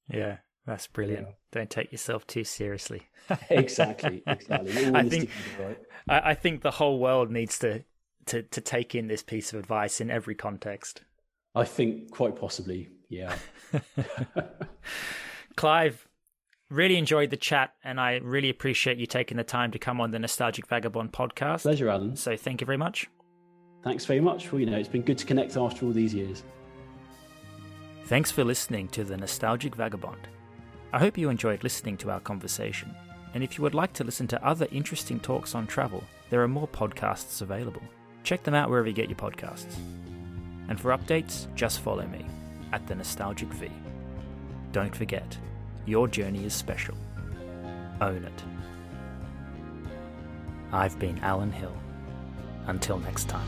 Yeah, 0.09 0.37
that's 0.67 0.87
brilliant. 0.87 1.27
Yeah. 1.27 1.35
Don't 1.53 1.71
take 1.71 1.93
yourself 1.93 2.27
too 2.27 2.45
seriously. 2.45 3.03
exactly, 3.51 4.23
exactly. 4.27 4.95
I 4.95 5.09
think 5.09 5.31
right. 5.61 5.79
I, 6.09 6.31
I 6.31 6.35
think 6.35 6.63
the 6.63 6.71
whole 6.71 6.99
world 6.99 7.31
needs 7.31 7.59
to 7.61 7.83
to 8.27 8.43
to 8.43 8.61
take 8.61 8.95
in 8.95 9.09
this 9.09 9.23
piece 9.23 9.53
of 9.53 9.59
advice 9.59 10.01
in 10.01 10.11
every 10.11 10.35
context. 10.35 11.03
I 11.55 11.65
think 11.65 12.11
quite 12.11 12.37
possibly, 12.37 12.91
yeah. 13.09 13.35
Clive, 15.57 16.06
really 16.71 16.97
enjoyed 16.97 17.31
the 17.31 17.37
chat, 17.37 17.75
and 17.85 18.01
I 18.01 18.17
really 18.17 18.51
appreciate 18.51 18.99
you 18.99 19.07
taking 19.07 19.37
the 19.37 19.45
time 19.45 19.71
to 19.73 19.79
come 19.79 20.01
on 20.01 20.11
the 20.11 20.19
Nostalgic 20.19 20.67
Vagabond 20.67 21.13
podcast. 21.13 21.63
Pleasure, 21.63 21.89
Alan. 21.89 22.17
So 22.17 22.37
thank 22.37 22.61
you 22.61 22.65
very 22.65 22.79
much. 22.79 23.09
Thanks 23.83 24.05
very 24.05 24.21
much. 24.21 24.51
Well, 24.51 24.61
you 24.61 24.67
know, 24.67 24.77
it's 24.77 24.89
been 24.89 25.03
good 25.03 25.19
to 25.19 25.27
connect 25.27 25.57
after 25.57 25.87
all 25.87 25.93
these 25.93 26.13
years. 26.13 26.43
Thanks 28.07 28.31
for 28.31 28.45
listening 28.45 28.89
to 28.89 29.05
the 29.05 29.17
Nostalgic 29.17 29.75
Vagabond. 29.75 30.29
I 30.93 30.99
hope 30.99 31.19
you 31.19 31.29
enjoyed 31.29 31.63
listening 31.63 31.97
to 31.99 32.11
our 32.11 32.21
conversation. 32.21 32.95
And 33.35 33.45
if 33.45 33.59
you 33.59 33.63
would 33.63 33.75
like 33.75 33.93
to 33.95 34.05
listen 34.05 34.27
to 34.29 34.47
other 34.47 34.67
interesting 34.71 35.21
talks 35.21 35.55
on 35.55 35.67
travel, 35.67 36.03
there 36.31 36.43
are 36.43 36.49
more 36.49 36.69
podcasts 36.69 37.43
available. 37.43 37.83
Check 38.25 38.43
them 38.43 38.55
out 38.55 38.71
wherever 38.71 38.89
you 38.89 38.95
get 38.95 39.09
your 39.09 39.19
podcasts. 39.19 39.77
And 40.69 40.81
for 40.81 40.97
updates, 40.97 41.53
just 41.55 41.81
follow 41.81 42.07
me 42.07 42.25
at 42.73 42.87
the 42.87 42.95
Nostalgic 42.95 43.49
V. 43.51 43.71
Don't 44.73 44.95
forget, 44.95 45.37
your 45.87 46.09
journey 46.09 46.45
is 46.45 46.53
special. 46.53 46.97
Own 48.01 48.25
it. 48.25 48.45
I've 50.73 50.99
been 50.99 51.19
Alan 51.21 51.53
Hill. 51.53 51.75
Until 52.67 52.99
next 52.99 53.29
time. 53.29 53.47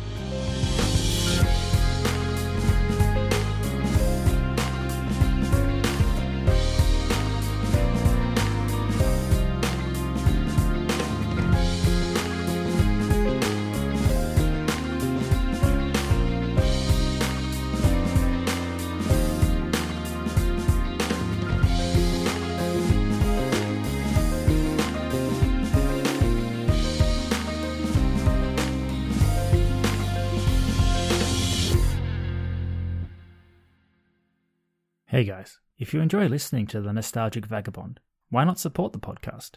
Enjoy 36.08 36.26
listening 36.26 36.66
to 36.66 36.80
The 36.80 36.90
Nostalgic 36.90 37.44
Vagabond, 37.44 38.00
why 38.30 38.42
not 38.42 38.58
support 38.58 38.94
the 38.94 38.98
podcast? 38.98 39.56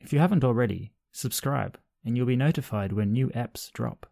If 0.00 0.12
you 0.12 0.18
haven't 0.18 0.42
already, 0.42 0.90
subscribe 1.12 1.78
and 2.04 2.16
you'll 2.16 2.26
be 2.26 2.34
notified 2.34 2.92
when 2.92 3.12
new 3.12 3.28
apps 3.28 3.70
drop. 3.70 4.04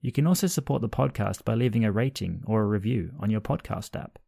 You 0.00 0.12
can 0.12 0.24
also 0.24 0.46
support 0.46 0.82
the 0.82 0.88
podcast 0.88 1.44
by 1.44 1.56
leaving 1.56 1.84
a 1.84 1.90
rating 1.90 2.44
or 2.46 2.62
a 2.62 2.66
review 2.66 3.10
on 3.18 3.28
your 3.28 3.40
podcast 3.40 4.00
app. 4.00 4.20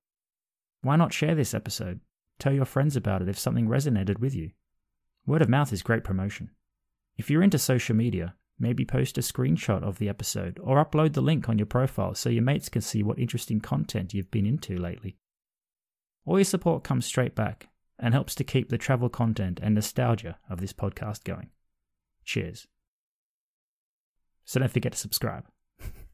Why 0.82 0.96
not 0.96 1.12
share 1.12 1.36
this 1.36 1.54
episode? 1.54 2.00
Tell 2.40 2.52
your 2.52 2.64
friends 2.64 2.96
about 2.96 3.22
it 3.22 3.28
if 3.28 3.38
something 3.38 3.68
resonated 3.68 4.18
with 4.18 4.34
you. 4.34 4.50
Word 5.24 5.42
of 5.42 5.48
mouth 5.48 5.72
is 5.72 5.82
great 5.82 6.02
promotion. 6.02 6.50
If 7.16 7.30
you're 7.30 7.44
into 7.44 7.60
social 7.60 7.94
media, 7.94 8.34
maybe 8.58 8.84
post 8.84 9.16
a 9.18 9.20
screenshot 9.20 9.84
of 9.84 9.98
the 9.98 10.08
episode 10.08 10.58
or 10.60 10.84
upload 10.84 11.12
the 11.12 11.20
link 11.20 11.48
on 11.48 11.60
your 11.60 11.66
profile 11.66 12.16
so 12.16 12.28
your 12.28 12.42
mates 12.42 12.68
can 12.68 12.82
see 12.82 13.04
what 13.04 13.20
interesting 13.20 13.60
content 13.60 14.14
you've 14.14 14.32
been 14.32 14.46
into 14.46 14.76
lately. 14.76 15.16
All 16.28 16.36
your 16.36 16.44
support 16.44 16.84
comes 16.84 17.06
straight 17.06 17.34
back 17.34 17.68
and 17.98 18.12
helps 18.12 18.34
to 18.34 18.44
keep 18.44 18.68
the 18.68 18.76
travel 18.76 19.08
content 19.08 19.60
and 19.62 19.74
nostalgia 19.74 20.36
of 20.50 20.60
this 20.60 20.74
podcast 20.74 21.24
going. 21.24 21.48
Cheers. 22.22 22.66
So 24.44 24.60
don't 24.60 24.70
forget 24.70 24.92
to 24.92 24.98
subscribe. 24.98 25.46